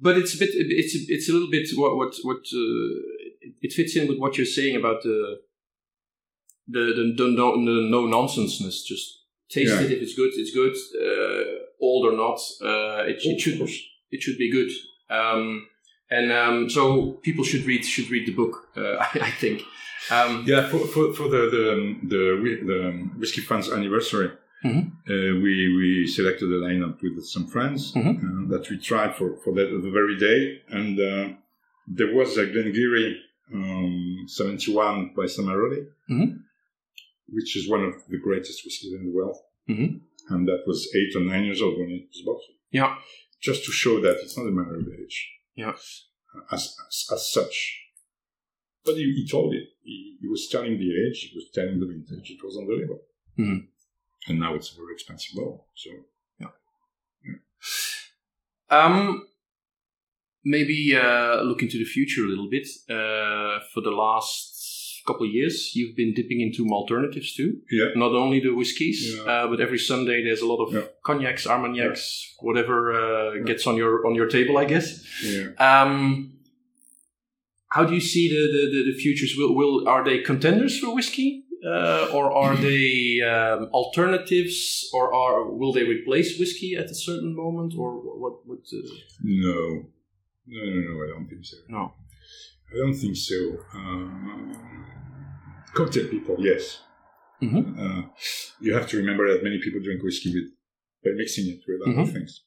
but 0.00 0.16
it's 0.20 0.34
a 0.34 0.38
bit. 0.38 0.50
It's 0.54 0.94
a, 0.96 1.00
it's 1.14 1.28
a 1.28 1.32
little 1.32 1.50
bit 1.50 1.66
what 1.76 1.92
what 2.00 2.12
what 2.28 2.42
uh, 2.62 2.94
it 3.40 3.72
fits 3.72 3.96
in 3.96 4.08
with 4.08 4.18
what 4.18 4.36
you're 4.36 4.46
saying 4.46 4.76
about 4.76 5.02
the 5.02 5.40
the 6.68 6.80
the, 6.96 7.14
the, 7.16 7.28
no, 7.30 7.52
the 7.56 7.88
no 7.90 8.06
nonsenseness. 8.06 8.82
Just 8.84 9.06
taste 9.50 9.72
Yeah. 9.72 9.80
it. 9.82 9.90
If 9.92 10.02
it's 10.02 10.14
good, 10.14 10.30
it's 10.34 10.54
good. 10.54 10.74
Uh, 11.00 11.58
old 11.80 12.06
or 12.12 12.16
not, 12.16 12.38
uh, 12.62 13.04
it, 13.08 13.18
it 13.22 13.40
should 13.40 13.60
it 14.10 14.22
should 14.22 14.38
be 14.38 14.50
good. 14.50 14.70
Um, 15.08 15.66
and 16.10 16.32
um, 16.32 16.68
so 16.70 17.12
people 17.22 17.44
should 17.44 17.64
read 17.64 17.84
should 17.84 18.10
read 18.10 18.26
the 18.26 18.34
book. 18.34 18.68
Uh, 18.76 18.96
I, 19.00 19.08
I 19.22 19.30
think. 19.30 19.62
Um, 20.10 20.44
Yeah, 20.46 20.66
for, 20.68 20.78
for, 20.86 21.12
for 21.12 21.28
the 21.28 21.42
the 21.56 21.72
um, 21.72 22.00
the, 22.08 22.64
the 22.66 22.88
um, 22.88 23.14
whiskey 23.18 23.40
funds 23.42 23.70
anniversary, 23.70 24.30
Mhm. 24.64 24.84
uh, 25.08 25.32
we 25.44 25.52
we 25.78 26.06
selected 26.06 26.48
a 26.50 26.60
lineup 26.66 27.00
with 27.02 27.24
some 27.26 27.46
friends 27.46 27.92
Mhm. 27.94 28.14
uh, 28.16 28.48
that 28.52 28.68
we 28.70 28.76
tried 28.78 29.14
for 29.18 29.36
for 29.42 29.54
that 29.54 29.68
the 29.86 29.90
very 29.98 30.16
day, 30.18 30.62
and 30.68 30.98
uh, 31.00 31.26
there 31.96 32.12
was 32.14 32.36
a 32.38 32.44
Glen 32.46 32.72
Garioch 32.72 33.18
um, 33.52 34.24
seventy 34.26 34.72
one 34.72 35.12
by 35.16 35.24
Samaroli, 35.24 35.86
Mhm. 36.10 36.42
which 37.28 37.56
is 37.56 37.68
one 37.68 37.84
of 37.84 37.94
the 38.08 38.18
greatest 38.18 38.64
whiskeys 38.64 38.92
in 38.92 39.04
the 39.06 39.12
world, 39.12 39.36
Mhm. 39.68 40.00
and 40.28 40.48
that 40.48 40.62
was 40.66 40.88
eight 40.94 41.14
or 41.16 41.20
nine 41.20 41.44
years 41.44 41.60
old 41.62 41.78
when 41.78 41.90
it 41.90 42.08
was 42.08 42.22
bought. 42.24 42.42
Yeah. 42.72 42.96
just 43.40 43.64
to 43.64 43.72
show 43.72 44.00
that 44.02 44.16
it's 44.22 44.36
not 44.36 44.46
a 44.46 44.50
matter 44.50 44.76
of 44.76 44.86
age. 45.02 45.16
Yeah. 45.54 45.74
As, 46.52 46.76
as, 46.88 47.06
as 47.10 47.32
such. 47.32 47.56
But 48.84 48.96
he, 48.96 49.04
he 49.14 49.26
told 49.26 49.54
it. 49.54 49.66
He, 49.82 50.18
he 50.20 50.28
was 50.28 50.46
telling 50.48 50.76
the 50.78 50.90
age, 51.06 51.18
he 51.30 51.34
was 51.38 51.48
telling 51.54 51.80
the 51.80 51.86
vintage. 51.86 52.30
It 52.32 52.44
was 52.44 52.56
on 52.58 52.66
the 52.66 52.74
label. 52.74 53.00
Mhm. 53.38 53.66
And 54.28 54.38
now 54.38 54.54
it's 54.56 54.72
a 54.74 54.76
very 54.76 54.92
expensive 54.92 55.34
bottle. 55.36 55.66
So 55.74 55.90
Um, 58.70 59.26
maybe 60.44 60.96
uh, 60.96 61.42
look 61.42 61.62
into 61.62 61.78
the 61.78 61.84
future 61.84 62.24
a 62.24 62.28
little 62.28 62.48
bit. 62.50 62.66
Uh, 62.88 63.58
for 63.72 63.80
the 63.82 63.90
last 63.90 65.02
couple 65.06 65.26
of 65.26 65.32
years, 65.32 65.72
you've 65.74 65.96
been 65.96 66.12
dipping 66.14 66.40
into 66.40 66.66
alternatives 66.72 67.34
too. 67.34 67.58
yeah, 67.70 67.88
Not 67.96 68.12
only 68.12 68.38
the 68.40 68.50
whiskies, 68.54 68.98
Yeah. 69.16 69.22
uh, 69.32 69.48
but 69.48 69.60
every 69.60 69.78
Sunday 69.78 70.22
there's 70.22 70.42
a 70.42 70.46
lot 70.46 70.62
of 70.64 70.72
Yeah. 70.74 70.82
cognacs, 71.04 71.46
armagnacs, 71.46 72.34
whatever 72.40 72.76
uh, 72.92 73.42
gets 73.44 73.66
on 73.66 73.76
your 73.76 74.06
on 74.06 74.14
your 74.14 74.28
table, 74.28 74.58
I 74.58 74.66
guess. 74.66 74.86
yeah. 75.24 75.48
Um, 75.68 76.34
how 77.74 77.84
do 77.84 77.94
you 77.94 78.00
see 78.00 78.28
the, 78.28 78.42
the, 78.54 78.62
the, 78.74 78.92
the 78.92 78.98
futures? 78.98 79.34
Will, 79.38 79.54
will 79.54 79.88
are 79.88 80.04
they 80.04 80.18
contenders 80.22 80.78
for 80.80 80.94
whiskey, 80.94 81.44
uh, 81.64 82.08
or 82.12 82.24
are 82.32 82.56
they 82.68 83.20
um, 83.34 83.68
alternatives, 83.72 84.88
or 84.92 85.14
are 85.14 85.50
will 85.50 85.72
they 85.72 85.84
replace 85.84 86.38
whiskey 86.38 86.74
at 86.76 86.86
a 86.90 86.94
certain 86.94 87.34
moment, 87.34 87.74
or 87.76 87.90
what? 88.22 88.34
What? 88.46 88.58
Uh, 88.72 88.86
No, 89.22 89.86
no, 90.46 90.64
no, 90.64 90.80
no. 90.88 91.04
I 91.04 91.08
don't 91.08 91.28
think 91.28 91.44
so. 91.44 91.56
no. 91.68 91.94
I 92.72 92.76
don't 92.76 92.94
think 92.94 93.16
so. 93.16 93.58
Um, 93.74 94.86
cocktail 95.74 96.08
people, 96.08 96.36
yes. 96.38 96.80
Mhm. 97.42 97.62
Uh, 97.78 98.08
you 98.60 98.74
have 98.74 98.88
to 98.90 98.96
remember 98.98 99.32
that 99.32 99.42
many 99.42 99.58
people 99.60 99.80
drink 99.80 100.02
whiskey 100.02 100.32
with 100.34 100.50
by 101.04 101.10
mixing 101.16 101.46
it 101.48 101.60
with 101.66 101.80
other 101.88 102.02
Mhm. 102.04 102.12
things, 102.12 102.44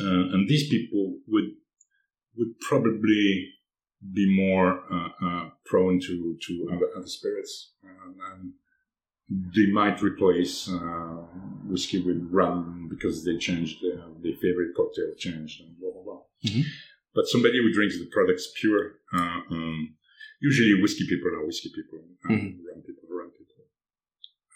uh, 0.00 0.24
and 0.34 0.48
these 0.48 0.68
people 0.68 1.20
would 1.26 1.50
would 2.36 2.58
probably 2.60 3.52
be 4.12 4.26
more 4.34 4.82
uh, 4.92 5.10
uh, 5.26 5.50
prone 5.66 6.00
to 6.00 6.36
to 6.46 6.52
other, 6.72 6.88
other 6.96 7.06
spirits, 7.18 7.74
um, 7.84 8.16
and 8.30 8.52
they 9.54 9.66
might 9.66 10.02
replace 10.02 10.68
uh, 10.68 11.22
whiskey 11.70 12.00
with 12.02 12.20
rum 12.30 12.88
because 12.90 13.24
they 13.24 13.36
changed 13.38 13.76
their, 13.82 14.02
their 14.22 14.36
favorite 14.44 14.74
cocktail 14.74 15.14
changed 15.16 15.60
and 15.62 15.76
Mhm. 16.44 16.62
But 17.14 17.26
somebody 17.26 17.58
who 17.58 17.72
drinks 17.72 17.98
the 17.98 18.06
products 18.06 18.52
pure, 18.60 18.98
uh, 19.12 19.40
um, 19.50 19.96
usually 20.40 20.80
whiskey 20.82 21.06
people 21.08 21.28
are 21.34 21.46
whiskey 21.46 21.70
people, 21.74 21.98
and 22.24 22.30
Mhm. 22.30 22.64
rum 22.66 22.82
people 22.82 23.04
are 23.10 23.16
rum 23.20 23.30
people, 23.38 23.64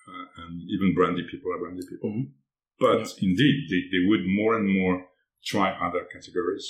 uh, 0.08 0.26
and 0.42 0.54
even 0.74 0.94
brandy 0.94 1.24
people 1.30 1.52
are 1.52 1.58
brandy 1.58 1.86
people. 1.88 2.10
Mhm. 2.10 2.32
But 2.80 3.06
indeed, 3.22 3.56
they, 3.70 3.82
they 3.92 4.02
would 4.08 4.24
more 4.26 4.56
and 4.58 4.68
more 4.68 4.96
try 5.44 5.70
other 5.86 6.04
categories, 6.12 6.66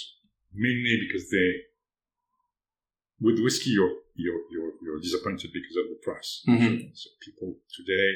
mainly 0.52 0.96
because 1.06 1.30
they, 1.30 1.48
with 3.20 3.38
whiskey, 3.40 3.70
you're, 3.70 3.96
you're, 4.14 4.42
you're, 4.52 4.72
you're 4.82 5.00
disappointed 5.00 5.50
because 5.52 5.76
of 5.76 5.86
the 5.88 5.98
price. 6.02 6.42
Mhm. 6.46 6.96
So 6.96 7.10
people 7.26 7.60
today, 7.74 8.08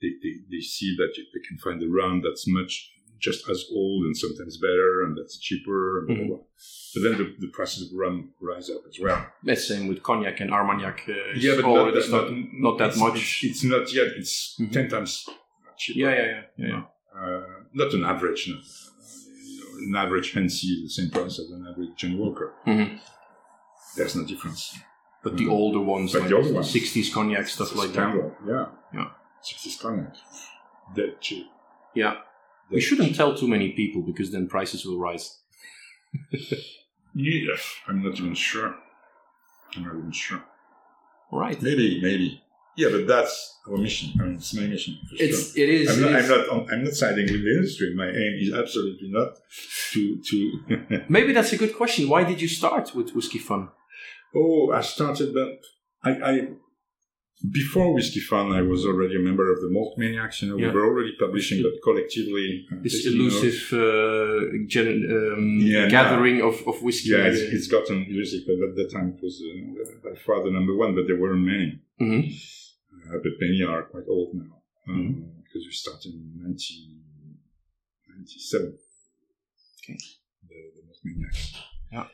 they, 0.00 0.12
they, 0.22 0.34
they 0.50 0.60
see 0.60 0.94
that 0.96 1.12
they 1.16 1.40
can 1.48 1.58
find 1.58 1.82
a 1.82 1.88
rum 1.88 2.22
that's 2.22 2.46
much 2.46 2.90
just 3.18 3.48
as 3.48 3.64
old 3.72 4.04
and 4.04 4.16
sometimes 4.16 4.56
better 4.58 5.02
and 5.04 5.16
that's 5.16 5.38
cheaper 5.38 5.98
and 6.00 6.06
blah, 6.08 6.16
blah, 6.16 6.24
Mhm. 6.24 6.28
blah. 6.28 6.38
But 6.94 7.02
then 7.02 7.12
the, 7.18 7.34
the 7.46 7.48
prices 7.52 7.90
of 7.90 7.98
rum 7.98 8.30
rise 8.40 8.68
up 8.70 8.82
as 8.88 8.98
well. 9.00 9.26
That's 9.42 9.66
same 9.66 9.86
with 9.88 10.02
cognac 10.02 10.40
and 10.40 10.50
armagnac. 10.52 11.04
Uh, 11.08 11.12
Yeah, 11.34 11.56
but 11.56 11.66
not, 11.66 11.94
that, 11.94 12.02
start- 12.02 12.30
not, 12.32 12.48
not 12.52 12.78
that 12.78 12.88
it's- 12.90 12.98
much. 13.00 13.16
It's, 13.44 13.44
it's 13.44 13.64
not 13.64 13.92
yet. 13.92 14.08
It's 14.16 14.56
Mhm. 14.60 14.72
ten 14.72 14.88
times 14.88 15.26
cheaper. 15.76 15.98
yeah, 15.98 16.10
yeah, 16.14 16.26
yeah, 16.26 16.42
yeah. 16.56 16.66
yeah. 16.68 16.82
Uh, 17.20 17.44
not 17.72 17.92
an 17.94 18.04
average. 18.04 18.48
No. 18.48 18.56
Uh, 18.56 18.60
you 19.44 19.60
know, 19.90 19.98
an 20.00 20.06
average 20.06 20.32
Hennessy 20.32 20.68
is 20.68 20.82
the 20.82 21.02
same 21.02 21.10
price 21.10 21.38
as 21.38 21.50
an 21.50 21.66
average 21.70 21.90
Johnnie 21.96 22.16
Walker. 22.16 22.52
Mhm. 22.66 22.98
There's 23.96 24.16
no 24.16 24.24
difference. 24.24 24.76
But 25.22 25.36
the 25.36 25.44
Mhm. 25.46 25.50
older 25.52 25.80
ones, 25.80 26.12
But 26.12 26.20
like 26.22 26.28
the 26.30 26.36
older 26.36 26.52
ones. 26.52 26.70
60s 26.70 27.10
cognac 27.12 27.46
stuff 27.48 27.74
like 27.76 27.92
that. 27.92 28.14
Yeah. 28.46 28.66
Yeah. 28.92 29.10
Sixties 29.42 29.76
cognac. 29.80 30.14
Dead 30.94 31.20
cheap. 31.20 31.46
Yeah. 31.94 32.16
We 32.70 32.80
shouldn't 32.80 33.14
tell 33.14 33.36
too 33.36 33.48
many 33.48 33.72
people 33.72 34.02
because 34.02 34.32
then 34.32 34.48
prices 34.48 34.84
will 34.84 34.98
rise. 34.98 35.38
Yeah, 37.14 37.54
I'm 37.86 38.02
not 38.02 38.18
even 38.18 38.34
sure. 38.34 38.74
I'm 39.76 39.82
not 39.84 39.94
even 39.96 40.12
sure. 40.12 40.42
Right. 41.30 41.60
Maybe, 41.62 42.00
maybe. 42.02 42.42
Yeah, 42.76 42.88
but 42.90 43.06
that's 43.06 43.60
our 43.68 43.76
mission. 43.76 44.12
I 44.20 44.24
mean, 44.24 44.34
it's 44.34 44.52
my 44.52 44.66
mission 44.66 44.98
for 45.08 45.16
sure. 45.16 45.26
It's 45.28 45.56
it 45.56 45.68
is. 45.68 45.90
I'm 45.90 46.04
it 46.04 46.10
not, 46.10 46.20
I'm 46.20 46.28
not, 46.28 46.72
I'm 46.72 46.84
not 46.84 46.94
siding 46.94 47.26
with 47.30 47.44
the 47.44 47.54
industry. 47.56 47.94
My 47.94 48.08
aim 48.08 48.38
is 48.40 48.52
absolutely 48.52 49.10
not 49.10 49.34
to, 49.92 50.20
to 50.20 51.04
Maybe 51.08 51.32
that's 51.32 51.52
a 51.52 51.56
good 51.56 51.76
question. 51.76 52.08
Why 52.08 52.24
did 52.24 52.40
you 52.40 52.48
start 52.48 52.94
with 52.94 53.14
Whisky 53.14 53.38
Fun? 53.38 53.68
Oh, 54.34 54.72
I 54.72 54.80
started, 54.80 55.32
but 55.32 55.60
I, 56.02 56.10
I 56.30 56.48
before 57.50 57.92
Whisky 57.92 58.20
Fun, 58.20 58.52
I 58.52 58.62
was 58.62 58.86
already 58.86 59.16
a 59.16 59.18
member 59.18 59.52
of 59.52 59.60
the 59.60 59.68
Malt 59.68 59.98
Maniacs. 59.98 60.40
You 60.42 60.48
know, 60.48 60.56
Yeah. 60.58 60.68
we 60.68 60.74
were 60.74 60.86
already 60.86 61.14
publishing, 61.18 61.62
but 61.62 61.72
collectively. 61.82 62.66
uh, 62.72 62.76
This 62.82 63.06
elusive 63.06 63.58
uh, 63.72 64.40
gen- 64.66 65.04
um, 65.10 65.58
Yeah, 65.60 65.88
gathering 65.88 66.40
of, 66.42 66.54
of 66.66 66.82
whiskey. 66.82 67.10
Yeah, 67.10 67.26
it's, 67.30 67.40
it's 67.40 67.68
gotten 67.68 68.06
elusive, 68.08 68.42
but 68.46 68.56
at 68.68 68.74
that 68.76 68.90
time 68.96 69.08
it 69.16 69.22
was 69.22 69.42
uh, 69.42 70.08
by 70.08 70.14
far 70.26 70.42
the 70.44 70.50
number 70.50 70.74
one, 70.76 70.94
but 70.94 71.06
there 71.06 71.18
weren't 71.20 71.44
many. 71.44 71.80
Mhm. 72.00 72.22
Uh, 73.06 73.18
but 73.22 73.32
many 73.40 73.62
are 73.62 73.82
quite 73.92 74.04
old 74.08 74.30
now 74.34 74.54
um, 74.88 74.94
Mm-hmm. 74.94 75.20
because 75.44 75.64
we 75.68 75.72
started 75.72 76.14
in 76.14 76.24
19, 76.40 77.02
97. 78.08 78.78
Okay. 79.82 79.98
The, 80.48 80.56
the 80.76 80.82
Malt 80.86 81.00
Maniacs. 81.04 81.52
Yeah. 81.92 82.06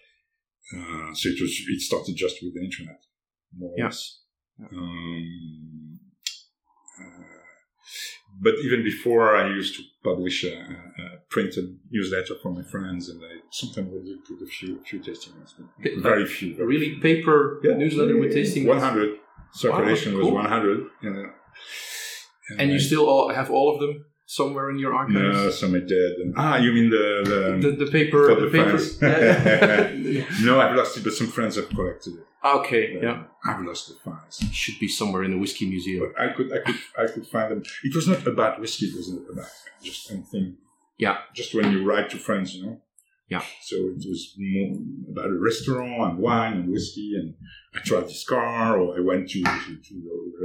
Uh, 0.75 1.15
so 1.15 1.29
it 1.29 1.39
was 1.41 1.53
it 1.75 1.81
started 1.81 2.17
just 2.17 2.37
with 2.43 2.55
the 2.55 2.63
internet, 2.65 3.01
more 3.57 3.71
or 3.73 3.79
Yeah. 3.79 3.85
less. 3.87 4.19
Um, 4.73 6.01
uh, 7.01 7.25
but 8.41 8.55
even 8.65 8.83
before, 8.83 9.37
I 9.37 9.49
used 9.49 9.77
to 9.77 9.83
publish 10.05 10.45
a, 10.45 10.55
a, 10.55 11.19
printed 11.31 11.79
newsletter 11.91 12.35
for 12.43 12.51
my 12.53 12.63
friends, 12.63 13.09
and 13.09 13.23
I 13.23 13.39
sometimes 13.51 13.89
would 13.93 14.25
put 14.25 14.43
a 14.43 14.51
few 14.51 14.81
few 14.85 14.99
tasting 15.01 15.35
notes, 15.39 15.55
but 15.59 15.67
Pa- 15.83 16.01
very 16.01 16.27
few. 16.27 16.57
Very 16.57 16.67
really 16.69 16.97
paper 17.01 17.61
Yeah. 17.63 17.77
newsletter 17.77 18.17
with 18.19 18.33
tasting 18.33 18.65
notes? 18.67 18.83
100 18.83 19.19
circulation 19.53 20.13
cool. 20.13 20.33
was 20.33 20.45
100. 20.51 20.87
Yeah. 21.03 21.27
And 22.59 22.71
you 22.71 22.77
I- 22.77 22.81
still 22.81 23.07
all 23.09 23.29
have 23.33 23.51
all 23.51 23.73
of 23.75 23.81
them 23.81 24.05
somewhere 24.31 24.71
in 24.71 24.79
your 24.79 24.95
archives? 24.95 25.37
no, 25.37 25.51
some 25.51 25.75
are 25.75 25.87
dead. 25.97 26.13
Ah, 26.37 26.57
you 26.65 26.71
mean 26.77 26.89
the 26.97 27.07
the, 27.31 27.41
the, 27.65 27.85
the 27.85 27.91
paper. 27.91 28.21
the 28.29 28.47
the 28.47 28.53
paper. 28.59 28.79
Yeah. 30.17 30.25
no, 30.47 30.61
I've 30.61 30.77
lost 30.77 30.97
it, 30.97 31.03
but 31.05 31.13
some 31.21 31.27
friends 31.37 31.57
have 31.57 31.69
collected 31.69 32.15
it. 32.21 32.25
okay, 32.59 32.85
yeah. 33.03 33.25
I've 33.45 33.63
lost 33.69 33.89
the 33.89 33.95
files. 34.05 34.37
It 34.43 34.55
Should 34.63 34.79
be 34.79 34.89
somewhere 35.01 35.25
in 35.27 35.31
the 35.35 35.41
whiskey 35.45 35.67
museum. 35.75 36.01
But 36.05 36.13
I 36.25 36.27
could, 36.35 36.49
I 36.57 36.61
could, 36.67 36.81
I 37.03 37.07
could 37.13 37.27
find 37.35 37.49
them. 37.53 37.63
It 37.89 37.95
was 37.95 38.07
not 38.13 38.25
about 38.27 38.61
whiskey. 38.61 38.87
It 38.87 38.97
was 38.97 39.09
about 39.33 39.51
just 39.83 40.11
anything. 40.13 40.47
Yeah. 41.05 41.17
Just 41.35 41.55
when 41.55 41.67
you 41.73 41.81
write 41.89 42.09
to 42.11 42.19
friends, 42.19 42.55
you 42.55 42.61
know. 42.65 42.77
Yeah. 43.31 43.45
So 43.63 43.77
it 43.77 44.05
was 44.09 44.35
more 44.39 44.77
about 45.13 45.31
a 45.31 45.39
restaurant 45.39 46.01
and 46.11 46.19
wine 46.19 46.55
and 46.55 46.71
whiskey, 46.71 47.15
and 47.17 47.35
I 47.75 47.79
tried 47.79 48.05
this 48.09 48.25
car, 48.25 48.79
or 48.81 48.97
I 48.99 49.01
went 49.01 49.31
to 49.31 49.43
to, 49.43 49.77
to 49.89 49.95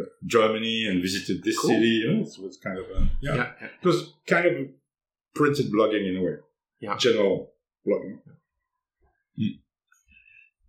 uh, 0.01 0.05
Germany 0.25 0.85
and 0.87 1.01
visited 1.01 1.43
this 1.43 1.57
Cool. 1.59 1.71
city. 1.71 1.87
You 2.03 2.13
know, 2.13 2.21
it 2.21 2.39
was 2.41 2.57
kind 2.63 2.77
of 2.77 2.85
a 2.95 3.09
yeah. 3.21 3.35
Yeah. 3.35 3.51
It 3.81 3.85
was 3.85 4.13
kind 4.27 4.45
of 4.45 4.53
printed 5.33 5.71
blogging 5.73 6.07
in 6.09 6.17
a 6.17 6.23
way. 6.23 6.35
Yeah. 6.79 6.95
General 6.97 7.51
blogging. 7.87 8.19
Mm. 9.39 9.59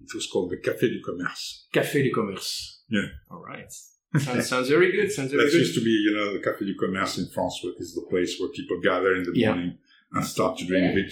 It 0.01 0.15
was 0.15 0.27
called 0.33 0.51
the 0.51 0.57
Café 0.57 0.89
du 0.89 1.01
Commerce. 1.05 1.67
Café 1.75 2.03
du 2.03 2.13
Commerce. 2.13 2.83
Yeah. 2.89 3.09
All 3.31 3.43
right. 3.43 3.71
Sounds, 4.19 4.49
sounds 4.49 4.69
very 4.71 4.91
good. 4.93 5.11
Sounds 5.13 5.33
very 5.33 5.45
That 5.45 5.51
good. 5.51 5.59
used 5.59 5.75
to 5.75 5.85
be, 5.85 5.91
you 5.91 6.17
know, 6.17 6.33
the 6.33 6.39
Café 6.39 6.61
du 6.67 6.75
Commerce 6.79 7.19
in 7.19 7.27
France 7.35 7.61
is 7.79 7.95
the 7.95 8.07
place 8.09 8.39
where 8.41 8.49
people 8.51 8.81
gather 8.83 9.15
in 9.15 9.25
the 9.25 9.33
Yeah. 9.35 9.49
morning 9.53 9.79
and 10.13 10.25
start 10.25 10.57
to 10.59 10.65
drink 10.67 10.93
a 10.93 10.95
bit 10.95 11.11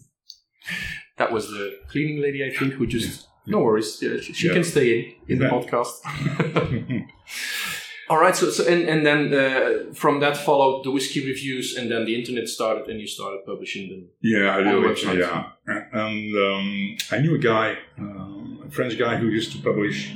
That 1.17 1.31
was 1.33 1.49
the 1.49 1.79
cleaning 1.89 2.21
lady, 2.21 2.43
I 2.45 2.49
think, 2.55 2.73
who 2.73 2.87
just. 2.87 3.27
No 3.47 3.59
worries. 3.59 3.99
Yeah, 4.01 4.19
she 4.21 4.47
Yeah. 4.47 4.53
can 4.53 4.63
stay 4.63 4.87
in 5.27 5.33
in 5.33 5.39
the 5.39 5.49
podcast. 5.49 5.93
All 8.09 8.19
right. 8.19 8.35
So, 8.35 8.49
so 8.49 8.63
and, 8.71 8.83
and 8.89 9.05
then 9.05 9.33
uh, 9.33 9.93
from 9.93 10.19
that 10.21 10.37
followed 10.37 10.83
the 10.85 10.91
whiskey 10.91 11.25
reviews, 11.25 11.75
and 11.77 11.89
then 11.91 12.05
the 12.05 12.15
internet 12.19 12.47
started, 12.47 12.87
and 12.89 12.99
you 12.99 13.07
started 13.07 13.39
publishing 13.45 13.89
them. 13.89 14.07
yeah, 14.21 14.55
a 14.55 14.59
On 14.59 14.65
little 14.65 14.81
the 14.81 14.87
bit, 14.89 14.97
website. 14.97 15.19
yeah. 15.19 15.51
And 15.93 16.35
um, 16.47 16.97
I 17.11 17.17
knew 17.21 17.35
a 17.35 17.39
guy, 17.39 17.77
um, 17.97 18.63
a 18.67 18.71
French 18.71 18.97
guy 18.97 19.17
who 19.17 19.27
used 19.27 19.51
to 19.53 19.59
publish 19.61 20.15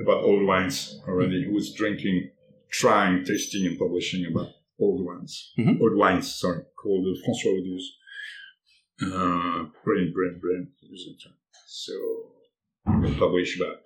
about 0.00 0.22
old 0.24 0.44
wines 0.46 1.00
already, 1.06 1.44
who 1.44 1.52
was 1.52 1.72
drinking, 1.74 2.30
trying, 2.70 3.24
tasting, 3.24 3.66
and 3.66 3.78
publishing 3.78 4.24
about 4.26 4.48
old 4.78 5.04
wines. 5.04 5.52
Mhm. 5.58 5.80
Old 5.80 5.96
wines, 5.96 6.34
sorry, 6.34 6.62
called 6.80 7.06
uh, 7.06 7.14
François 7.22 7.54
Audouze. 7.58 7.88
Uh, 9.00 9.64
brilliant, 9.84 10.12
brilliant. 10.14 10.68
So, 11.66 11.92
I 12.86 13.14
published 13.18 13.60
about 13.60 13.80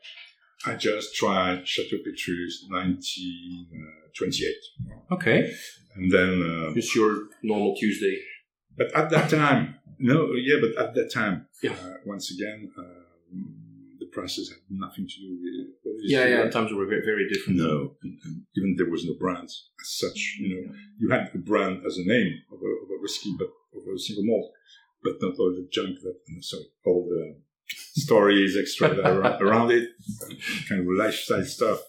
I 0.65 0.77
just 0.77 1.15
tried 1.17 1.67
Chateau 1.67 1.99
Petrus 2.05 2.65
1928. 2.71 4.55
Okay. 5.11 5.53
And 5.97 6.11
then, 6.11 6.43
uh, 6.43 6.73
Just 6.75 6.95
your 6.95 7.29
normal 7.43 7.75
Tuesday. 7.77 8.17
but 8.77 8.95
at 8.95 9.11
that 9.11 9.29
time, 9.29 9.75
no, 9.99 10.33
yeah, 10.35 10.57
but 10.61 10.77
at 10.83 10.95
that 10.95 11.11
time, 11.11 11.47
Yeah. 11.63 11.73
uh, 11.73 11.97
once 12.07 12.31
again, 12.31 12.71
um, 12.79 13.55
prices 14.13 14.51
had 14.51 14.59
nothing 14.71 15.07
to 15.09 15.17
do 15.25 15.31
with 15.43 15.77
what 15.83 15.93
it 15.99 16.05
is 16.05 16.13
Yeah, 16.13 16.27
yeah. 16.27 16.37
today. 16.43 16.51
Times 16.51 16.73
were 16.73 16.87
very, 16.87 17.05
very 17.05 17.29
different. 17.33 17.59
No, 17.59 17.97
and, 18.03 18.19
and 18.25 18.43
even 18.57 18.75
there 18.77 18.91
was 18.91 19.05
no 19.05 19.15
brands 19.19 19.71
as 19.81 19.91
such. 19.99 20.37
You 20.41 20.49
know, 20.55 20.75
you 20.99 21.11
had 21.11 21.31
the 21.33 21.39
brand 21.39 21.83
as 21.87 21.97
a 21.99 22.05
name 22.05 22.33
of 22.53 22.59
a, 22.61 22.71
of 22.85 22.89
a 22.97 22.99
whiskey, 23.03 23.35
but 23.39 23.49
of 23.77 23.83
a 23.95 23.99
single 23.99 24.25
malt, 24.25 24.53
but 25.03 25.15
not 25.21 25.35
all 25.39 25.51
the 25.51 25.67
junk 25.73 25.99
that, 26.03 26.17
sorry, 26.43 26.67
all 26.87 27.09
the 27.09 27.37
stories 28.01 28.57
extra 28.61 28.95
that 28.95 29.05
are 29.07 29.21
around, 29.21 29.43
around 29.47 29.71
it, 29.71 29.89
kind 30.69 30.81
of 30.83 30.87
lifestyle 30.97 31.45
stuff, 31.45 31.81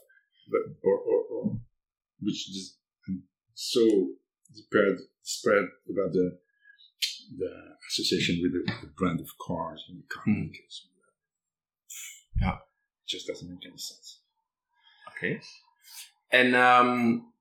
but 0.50 0.62
or, 0.84 0.98
or, 0.98 1.20
or 1.32 1.60
which 2.22 2.50
is 2.50 2.78
so 3.54 3.84
spread 4.54 4.96
spread 5.22 5.66
about 5.90 6.12
the 6.14 6.38
the 7.38 7.52
association 7.90 8.40
with 8.42 8.52
the, 8.54 8.72
the 8.82 8.92
brand 8.98 9.20
of 9.20 9.28
cars 9.46 9.84
and 9.90 10.00
the 10.02 10.08
car 10.14 10.24
Hmm. 10.26 10.42
makers. 10.44 10.88
Yeah. 12.44 12.56
It 12.56 13.08
just 13.08 13.28
doesn't 13.28 13.50
make 13.50 13.66
any 13.66 13.78
sense. 13.78 14.20
Okay. 15.10 15.40
And 16.32 16.56
um, 16.56 17.32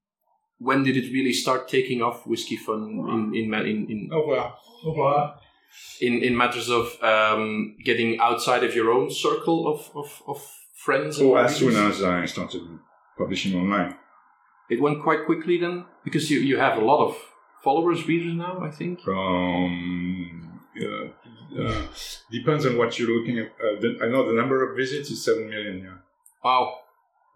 when 0.58 0.82
did 0.84 0.96
it 0.96 1.12
really 1.12 1.32
start 1.32 1.68
taking 1.68 2.02
off 2.02 2.26
whiskey 2.26 2.56
fun 2.56 2.80
in 3.34 3.34
in 3.34 3.54
in 3.54 3.78
in, 3.92 4.10
Au 4.12 4.20
revoir. 4.20 4.54
Au 4.84 4.90
revoir. 4.90 5.34
in, 6.00 6.22
in 6.22 6.36
matters 6.36 6.68
of 6.68 6.84
um, 7.02 7.76
getting 7.84 8.20
outside 8.20 8.62
of 8.64 8.74
your 8.74 8.90
own 8.92 9.10
circle 9.10 9.58
of, 9.72 9.90
of, 9.94 10.22
of 10.26 10.38
friends? 10.84 11.18
and 11.18 11.28
So 11.28 11.36
as 11.36 11.56
soon 11.56 11.76
as 11.76 12.02
I 12.02 12.26
started 12.26 12.62
publishing 13.16 13.54
online, 13.60 13.96
it 14.68 14.80
went 14.80 15.02
quite 15.02 15.24
quickly 15.26 15.58
then, 15.58 15.84
because 16.04 16.30
you, 16.30 16.40
you 16.40 16.58
have 16.58 16.76
a 16.78 16.84
lot 16.84 17.00
of 17.08 17.16
followers, 17.64 18.06
readers 18.06 18.34
now. 18.34 18.60
I 18.62 18.70
think. 18.70 19.00
um, 19.08 20.60
yeah, 20.76 21.08
uh, 21.58 21.82
depends 22.30 22.66
on 22.66 22.76
what 22.78 22.98
you're 22.98 23.10
looking 23.18 23.38
at. 23.38 23.46
Uh, 23.46 23.80
the, 23.80 23.98
I 24.02 24.08
know 24.08 24.26
the 24.26 24.34
number 24.40 24.68
of 24.68 24.76
visits 24.76 25.10
is 25.10 25.24
seven 25.24 25.48
million. 25.48 25.78
Yeah, 25.84 25.98
Wow. 26.44 26.78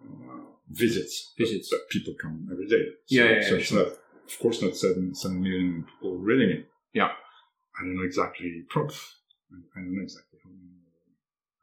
uh, 0.02 0.40
visits, 0.70 1.33
Visits. 1.38 1.70
but 1.70 1.88
people 1.90 2.14
come 2.20 2.48
every 2.50 2.66
day. 2.66 2.85
So, 3.07 3.14
Yeah, 3.16 3.24
yeah, 3.31 3.42
so 3.42 3.48
yeah, 3.55 3.61
it's 3.61 3.68
sure. 3.68 3.79
not, 3.85 3.87
of 4.31 4.38
course, 4.40 4.62
not 4.62 4.76
seven 4.76 5.14
seven 5.14 5.40
million 5.42 5.85
people 5.85 6.18
reading 6.18 6.50
it. 6.50 6.68
Yeah. 6.92 7.12
I 7.79 7.83
don't 7.83 7.96
know 7.96 8.05
exactly. 8.05 8.64
Prof. 8.68 8.94
I 9.52 9.81
don't 9.81 9.94
know 9.94 10.02
exactly 10.02 10.38
how 10.42 10.50
many. 10.50 10.72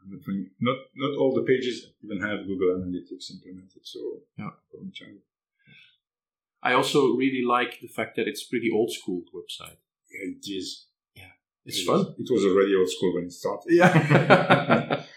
Not, 0.05 0.21
not 0.59 0.77
not 0.95 1.17
all 1.17 1.33
the 1.33 1.43
pages 1.43 1.87
even 2.03 2.19
have 2.21 2.45
Google 2.45 2.75
Analytics 2.77 3.31
implemented. 3.31 3.81
So 3.83 3.99
Yeah. 4.37 4.49
I 6.61 6.73
also 6.73 7.13
really 7.15 7.43
like 7.45 7.79
the 7.81 7.87
fact 7.87 8.15
that 8.15 8.27
it's 8.27 8.43
pretty 8.43 8.69
old 8.71 8.91
school 8.91 9.23
website. 9.33 9.77
Yeah, 10.11 10.31
it 10.31 10.45
is. 10.47 10.87
It's 11.65 11.79
It 11.79 11.85
fun. 11.85 11.97
was- 11.99 12.15
It 12.19 12.27
was 12.33 12.43
already 12.45 12.75
old 12.75 12.89
school 12.89 13.13
when 13.15 13.25
it 13.25 13.31
started. 13.31 13.71
Yeah. 13.73 15.03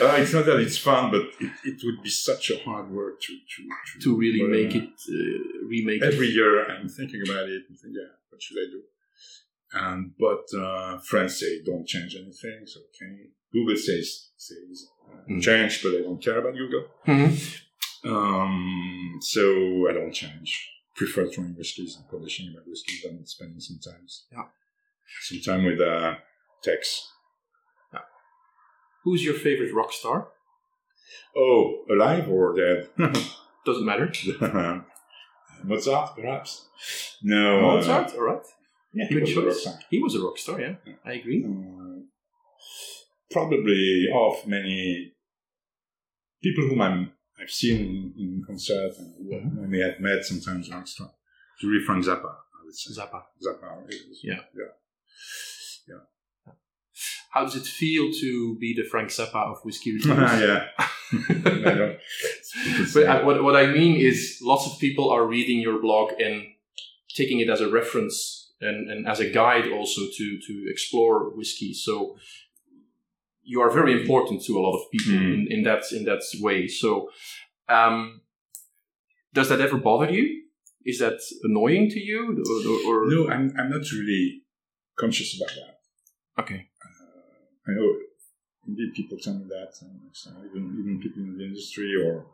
Uh, 0.00 0.16
it's 0.18 0.32
not 0.32 0.44
that 0.44 0.58
it's 0.58 0.76
fun, 0.76 1.08
but 1.12 1.22
it, 1.38 1.52
it 1.70 1.78
would 1.84 2.02
be 2.02 2.10
such 2.10 2.50
a 2.50 2.58
hard 2.64 2.90
work 2.90 3.20
to 3.20 3.32
to, 3.52 4.00
to 4.02 4.16
really 4.16 4.42
uh, 4.42 4.48
make 4.48 4.74
it, 4.74 4.90
uh, 5.08 5.68
remake 5.68 6.02
Every 6.02 6.30
it. 6.30 6.34
year, 6.34 6.52
I'm 6.68 6.88
thinking 6.88 7.22
about 7.24 7.48
it 7.48 7.62
and 7.68 7.78
think, 7.78 7.94
yeah, 8.00 8.10
what 8.28 8.42
should 8.42 8.58
I 8.64 8.66
do? 8.76 8.80
And 9.84 10.00
but 10.18 10.46
uh, 10.64 10.98
friends 10.98 11.38
say 11.38 11.62
don't 11.64 11.86
change 11.86 12.16
anything. 12.16 12.58
So 12.72 12.80
okay, 12.88 13.12
Google 13.52 13.76
says 13.76 14.08
says 14.36 14.76
uh, 15.08 15.30
Mm. 15.30 15.40
change, 15.40 15.80
but 15.84 15.92
I 15.98 16.00
don't 16.06 16.20
care 16.26 16.38
about 16.40 16.54
Google. 16.62 16.84
Mhm. 17.06 17.30
Um, 18.12 19.18
so 19.20 19.88
I 19.88 19.92
don't 19.92 20.12
change. 20.12 20.50
Prefer 20.96 21.28
trying 21.28 21.54
whiskeys 21.56 21.96
and 21.96 22.08
publishing 22.10 22.46
about 22.52 22.66
whiskeys 22.66 23.04
and 23.04 23.28
spending 23.28 23.60
some 23.60 23.78
time, 23.78 24.04
Yeah. 24.32 24.46
Some 25.22 25.40
time 25.40 25.64
with 25.64 25.80
uh, 25.80 26.14
text. 26.62 27.10
Who's 29.04 29.22
your 29.22 29.34
favorite 29.34 29.74
rock 29.74 29.92
star? 29.92 30.28
Oh, 31.36 31.84
alive 31.90 32.26
or 32.28 32.54
dead? 32.56 32.88
Doesn't 33.66 33.84
matter. 33.84 34.10
Mozart, 35.64 36.16
perhaps. 36.16 36.68
No, 37.22 37.58
uh, 37.58 37.62
Mozart, 37.76 38.14
all 38.14 38.22
right. 38.22 38.42
yeah, 38.94 39.06
he 39.08 39.14
Good 39.14 39.22
was 39.24 39.30
a 39.36 39.40
rock 39.40 39.44
choice. 39.50 39.60
star. 39.62 39.74
He 39.90 39.98
was 40.02 40.14
a 40.14 40.20
rock 40.22 40.38
star, 40.38 40.60
yeah. 40.60 40.74
I 41.04 41.12
agree. 41.14 41.44
Uh, 41.44 42.00
probably 43.30 44.06
of 44.14 44.46
many 44.46 45.12
people 46.42 46.64
whom 46.68 46.80
I'm, 46.80 47.12
I've 47.40 47.50
seen 47.50 48.12
in, 48.16 48.42
concert 48.46 48.92
and 48.98 49.14
who 49.18 49.34
Mhm. 49.36 49.64
I 49.64 49.66
may 49.66 49.80
have 49.80 50.00
met 50.00 50.24
sometimes 50.24 50.70
rock 50.70 50.86
star. 50.86 51.10
Julie 51.60 51.84
Frank 51.84 52.04
Zappa, 52.04 52.24
I 52.30 52.64
would 52.64 52.74
say. 52.74 52.98
Zappa. 53.00 53.22
Zappa. 53.46 53.86
is- 53.88 54.20
Yeah. 54.22 54.40
yeah. 54.54 54.72
How 57.30 57.42
does 57.44 57.56
it 57.56 57.64
feel 57.66 58.12
to 58.12 58.56
be 58.60 58.74
the 58.74 58.84
Frank 58.84 59.08
Zappa 59.10 59.34
of 59.50 59.58
whiskey 59.64 59.92
reviews? 59.94 60.16
yeah. 60.16 60.68
But 62.94 63.02
uh, 63.08 63.22
what, 63.24 63.42
what 63.42 63.56
I 63.56 63.66
mean 63.66 63.96
is, 64.00 64.38
lots 64.42 64.66
of 64.66 64.78
people 64.78 65.10
are 65.10 65.26
reading 65.26 65.58
your 65.60 65.80
blog 65.80 66.12
and 66.20 66.42
taking 67.14 67.40
it 67.40 67.48
as 67.50 67.60
a 67.60 67.68
reference 67.68 68.52
and, 68.60 68.88
and 68.90 69.08
as 69.08 69.18
a 69.20 69.28
guide 69.30 69.68
also 69.72 70.02
to, 70.16 70.38
to 70.46 70.64
explore 70.70 71.30
whiskey. 71.36 71.74
So 71.74 72.16
you 73.42 73.60
are 73.60 73.70
very 73.70 73.92
important 74.00 74.42
to 74.44 74.56
a 74.56 74.60
lot 74.60 74.76
of 74.76 74.90
people 74.92 75.12
Mm. 75.14 75.34
in, 75.34 75.46
in 75.50 75.62
that 75.64 75.82
in 75.92 76.04
that 76.04 76.22
way. 76.40 76.68
So 76.68 77.10
um, 77.68 78.20
does 79.32 79.48
that 79.48 79.60
ever 79.60 79.76
bother 79.76 80.10
you? 80.10 80.42
Is 80.86 80.98
that 81.00 81.18
annoying 81.42 81.90
to 81.90 82.00
you? 82.00 82.20
Or, 82.48 82.90
or, 82.92 83.02
or- 83.04 83.10
no, 83.10 83.28
I'm, 83.28 83.52
I'm 83.58 83.70
not 83.70 83.90
really 83.92 84.42
conscious 84.96 85.36
about 85.40 85.54
that. 85.54 86.42
Okay. 86.42 86.68
I 87.66 87.70
know 87.72 87.96
indeed 88.66 88.92
people 88.94 89.18
tell 89.18 89.34
me 89.34 89.44
that, 89.48 89.70
so 90.12 90.30
even 90.50 90.76
even 90.80 91.00
people 91.02 91.22
in 91.22 91.38
the 91.38 91.44
industry, 91.44 91.94
or 92.02 92.26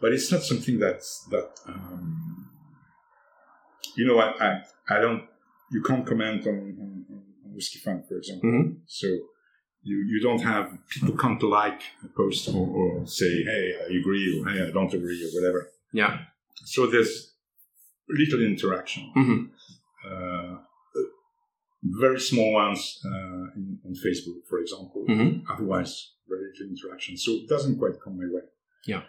but 0.00 0.12
it's 0.12 0.30
not 0.30 0.42
something 0.42 0.78
that's 0.78 1.24
that. 1.30 1.50
Um, 1.66 2.50
you 3.96 4.06
know, 4.06 4.18
I, 4.20 4.28
I 4.46 4.62
I 4.88 5.00
don't. 5.00 5.24
You 5.72 5.82
can't 5.82 6.06
comment 6.06 6.46
on, 6.46 6.54
on, 6.80 7.04
on 7.44 7.54
Whisky 7.54 7.78
Fun, 7.78 8.02
for 8.08 8.16
example. 8.16 8.48
Mhm. 8.50 8.76
So 8.86 9.06
you 9.82 9.96
you 10.12 10.20
don't 10.20 10.42
have 10.42 10.76
people 10.88 11.16
can't 11.16 11.42
like 11.42 11.82
a 12.04 12.08
post 12.08 12.48
or, 12.48 12.66
or 12.68 13.06
say, 13.06 13.42
hey, 13.44 13.74
I 13.84 13.98
agree, 13.98 14.24
or 14.40 14.48
hey, 14.50 14.66
I 14.68 14.70
don't 14.70 14.92
agree, 14.92 15.20
or 15.26 15.30
whatever. 15.40 15.70
Yeah. 15.92 16.18
So 16.64 16.86
there's 16.86 17.32
little 18.08 18.42
interaction. 18.42 19.10
hmm 19.14 19.44
Uh, 19.44 19.59
very 22.00 22.20
small 22.20 22.52
ones 22.52 22.80
uh, 23.04 23.44
in, 23.56 23.78
on 23.86 23.92
Facebook, 24.04 24.38
for 24.48 24.58
example. 24.58 25.04
hmm 25.06 25.30
Otherwise, 25.52 25.92
very 26.28 26.46
little 26.50 26.68
interaction. 26.74 27.16
So 27.16 27.32
it 27.32 27.48
doesn't 27.48 27.78
quite 27.78 27.96
come 28.02 28.16
my 28.18 28.28
way. 28.36 28.46
Yeah. 28.86 29.02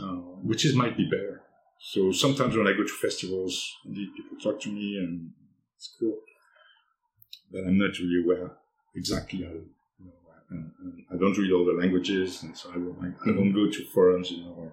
Uh, 0.00 0.20
which 0.50 0.64
is 0.64 0.74
might 0.74 0.96
be 0.96 1.06
better. 1.16 1.42
So 1.92 2.12
sometimes 2.12 2.56
when 2.56 2.66
I 2.66 2.72
go 2.72 2.84
to 2.84 2.96
festivals, 3.06 3.54
indeed 3.86 4.08
people 4.16 4.36
talk 4.38 4.60
to 4.62 4.70
me 4.70 4.98
and 5.02 5.30
it's 5.76 5.94
cool. 5.98 6.16
But 7.50 7.64
I'm 7.66 7.78
not 7.78 7.98
really 7.98 8.22
aware 8.24 8.48
exactly 8.94 9.42
how. 9.42 9.52
You 9.52 10.06
know, 10.06 10.20
and, 10.50 10.70
and 10.82 11.04
I 11.12 11.16
don't 11.16 11.36
read 11.38 11.52
all 11.52 11.64
the 11.64 11.72
languages, 11.82 12.42
and 12.42 12.56
so 12.56 12.70
I 12.70 12.76
I 13.26 13.32
don't 13.32 13.54
go 13.60 13.64
to 13.70 13.84
forums, 13.94 14.30
you 14.30 14.44
know. 14.44 14.54
Or, 14.62 14.72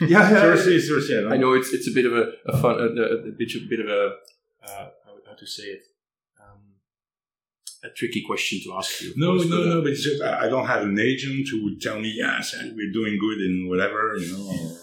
Yeah, 0.00 0.30
yeah. 0.30 0.40
seriously, 0.40 0.78
seriously, 0.80 1.18
I 1.18 1.20
don't 1.22 1.32
I 1.32 1.36
know 1.36 1.52
it's 1.54 1.72
it's 1.72 1.88
a 1.88 1.92
bit 1.92 2.06
of 2.06 2.12
a, 2.12 2.32
a 2.46 2.56
fun 2.58 2.74
a, 2.80 2.84
a, 2.84 3.16
a 3.28 3.32
bit 3.40 3.54
a 3.54 3.60
bit 3.68 3.80
of 3.80 3.88
a 3.88 4.02
uh, 4.64 4.90
how, 5.04 5.14
how 5.26 5.34
to 5.34 5.46
say 5.46 5.64
it 5.64 5.82
um, 6.40 6.60
a 7.84 7.90
tricky 7.90 8.22
question 8.22 8.60
to 8.64 8.74
ask 8.76 9.00
you. 9.02 9.12
No, 9.16 9.36
course, 9.36 9.48
no, 9.50 9.56
but, 9.56 9.62
uh, 9.66 9.74
no. 9.74 9.82
But 9.82 9.90
it's 9.92 10.04
just 10.04 10.22
I 10.22 10.46
I 10.46 10.48
don't 10.48 10.66
have 10.66 10.82
an 10.82 10.98
agent 10.98 11.48
who 11.50 11.64
would 11.64 11.80
tell 11.80 11.98
me, 12.00 12.12
yes, 12.16 12.54
we're 12.76 12.92
doing 12.92 13.18
good 13.18 13.38
in 13.40 13.68
whatever, 13.68 14.16
you 14.16 14.32
know. 14.32 14.46
Or, 14.48 14.76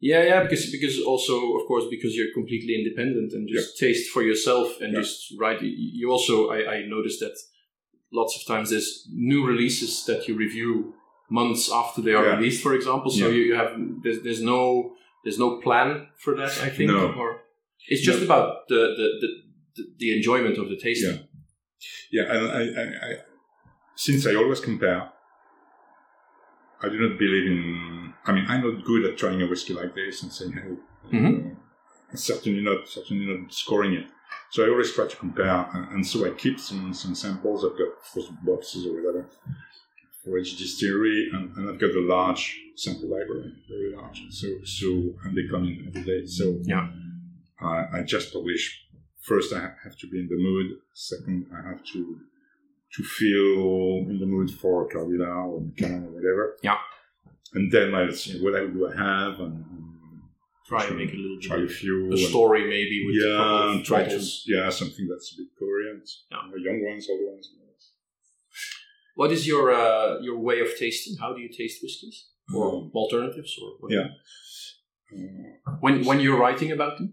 Yeah, 0.00 0.22
yeah, 0.30 0.40
because 0.44 0.70
because 0.70 0.96
also 1.12 1.34
of 1.58 1.66
course 1.66 1.86
because 1.90 2.12
you're 2.16 2.32
completely 2.32 2.74
independent 2.80 3.32
and 3.32 3.48
just 3.48 3.78
taste 3.78 4.06
for 4.14 4.22
yourself 4.22 4.66
and 4.80 4.92
Yeah. 4.92 5.00
just 5.00 5.34
write. 5.40 5.60
You 5.62 5.72
you 6.00 6.06
also 6.16 6.34
I, 6.56 6.58
I 6.74 6.76
noticed 6.96 7.20
that 7.24 7.36
lots 8.20 8.32
of 8.36 8.46
times 8.46 8.70
there's 8.70 8.90
new 9.30 9.40
releases 9.52 9.90
that 10.08 10.20
you 10.28 10.34
review 10.46 10.94
months 11.30 11.70
after 11.72 12.00
they 12.02 12.14
are 12.14 12.24
Yeah. 12.26 12.36
released, 12.36 12.62
for 12.62 12.74
example. 12.74 13.10
So 13.10 13.26
Yeah. 13.26 13.34
you, 13.36 13.42
you 13.50 13.54
have 13.54 13.70
there's 14.02 14.20
there's 14.22 14.42
no 14.42 14.94
there's 15.24 15.38
no 15.38 15.60
plan 15.60 16.08
for 16.22 16.34
that. 16.36 16.52
I 16.66 16.68
think, 16.70 16.90
No. 16.90 17.12
or 17.12 17.28
it's 17.88 18.02
just 18.02 18.20
No. 18.20 18.24
about 18.28 18.46
the 18.68 18.80
the, 18.98 19.08
the 19.76 19.82
the 19.98 20.16
enjoyment 20.16 20.56
of 20.58 20.68
the 20.68 20.76
tasting. 20.76 21.18
yeah, 22.10 22.24
yeah. 22.24 22.32
and 22.34 22.42
I, 22.60 22.62
I, 22.82 22.84
I, 23.06 23.16
since 23.96 24.26
I 24.26 24.34
always 24.34 24.60
compare, 24.60 25.00
I 26.82 26.88
do 26.88 26.98
not 27.08 27.18
believe 27.18 27.46
in. 27.52 28.14
I 28.26 28.32
mean, 28.32 28.44
I'm 28.48 28.62
not 28.62 28.84
good 28.84 29.04
at 29.04 29.16
trying 29.18 29.40
a 29.42 29.46
whiskey 29.46 29.74
like 29.74 29.94
this 29.94 30.22
and 30.22 30.32
saying, 30.32 30.52
"Hey," 30.52 30.76
Mhm. 31.18 31.56
uh, 32.12 32.16
certainly 32.16 32.62
not, 32.62 32.88
certainly 32.88 33.26
not 33.26 33.52
scoring 33.52 33.94
it. 33.94 34.06
So 34.50 34.64
I 34.64 34.68
always 34.68 34.92
try 34.92 35.06
to 35.06 35.16
compare, 35.16 35.68
and, 35.74 35.84
and 35.94 36.06
so 36.06 36.24
I 36.26 36.30
keep 36.30 36.58
some 36.60 36.92
some 36.94 37.14
samples. 37.14 37.64
I've 37.64 37.78
got 37.82 37.92
boxes 38.44 38.86
or 38.86 38.92
whatever 38.96 39.28
for 40.28 40.38
each 40.38 40.56
distillery, 40.58 41.30
and, 41.32 41.56
and 41.56 41.68
I've 41.70 41.80
got 41.80 41.90
a 41.90 42.00
large 42.00 42.60
sample 42.76 43.08
library, 43.08 43.52
very 43.68 43.94
large. 43.96 44.22
So 44.30 44.48
so 44.64 44.86
and 45.24 45.36
they 45.36 45.46
come 45.50 45.64
in 45.64 45.86
every 45.88 46.02
day. 46.02 46.26
So 46.26 46.58
Yeah. 46.64 46.88
I, 47.60 47.86
I 47.98 48.02
just 48.02 48.32
publish. 48.32 48.84
First, 49.20 49.52
I 49.52 49.60
have 49.84 49.96
to 49.98 50.06
be 50.08 50.20
in 50.20 50.28
the 50.28 50.36
mood. 50.36 50.66
Second, 50.94 51.46
I 51.52 51.68
have 51.68 51.82
to 51.92 52.20
to 52.96 53.02
feel 53.02 54.08
in 54.10 54.18
the 54.20 54.26
mood 54.26 54.50
for 54.50 54.88
Cardina 54.88 55.28
or 55.50 55.60
Macallan 55.60 56.04
or 56.04 56.10
whatever. 56.16 56.56
Yeah. 56.62 56.78
And 57.54 57.70
then 57.72 57.94
I'll 57.94 58.12
see 58.12 58.40
what 58.42 58.54
I 58.54 58.66
do 58.66 58.88
I 58.88 58.96
have 58.96 59.40
and, 59.40 59.54
and 59.72 59.84
Try 60.66 60.84
and 60.86 60.98
make 60.98 61.12
a 61.14 61.16
little 61.16 61.40
try 61.40 61.58
a 61.64 61.66
few. 61.66 62.12
a 62.12 62.16
story 62.18 62.62
maybe 62.68 63.02
with 63.06 63.16
yeah, 63.24 63.80
try 63.84 64.04
to 64.04 64.20
yeah 64.46 64.68
something 64.68 65.08
that's 65.08 65.32
a 65.32 65.36
bit 65.38 65.48
coherent. 65.58 66.06
Yeah. 66.30 66.42
Young 66.66 66.84
ones, 66.84 67.08
old 67.10 67.20
ones. 67.32 67.50
What 69.18 69.30
is 69.36 69.42
your 69.52 69.64
uh, 69.82 70.20
your 70.26 70.38
way 70.48 70.58
of 70.64 70.68
tasting? 70.82 71.14
How 71.22 71.30
do 71.34 71.40
you 71.44 71.50
taste 71.60 71.76
whiskies 71.82 72.18
or 72.54 72.64
Um, 72.68 72.90
alternatives 73.02 73.52
or 73.62 73.68
what? 73.80 73.90
yeah. 73.96 74.08
Uh, 75.12 75.76
When 75.84 75.94
when 76.08 76.18
you're 76.24 76.40
writing 76.44 76.70
about 76.76 76.92
them? 76.98 77.08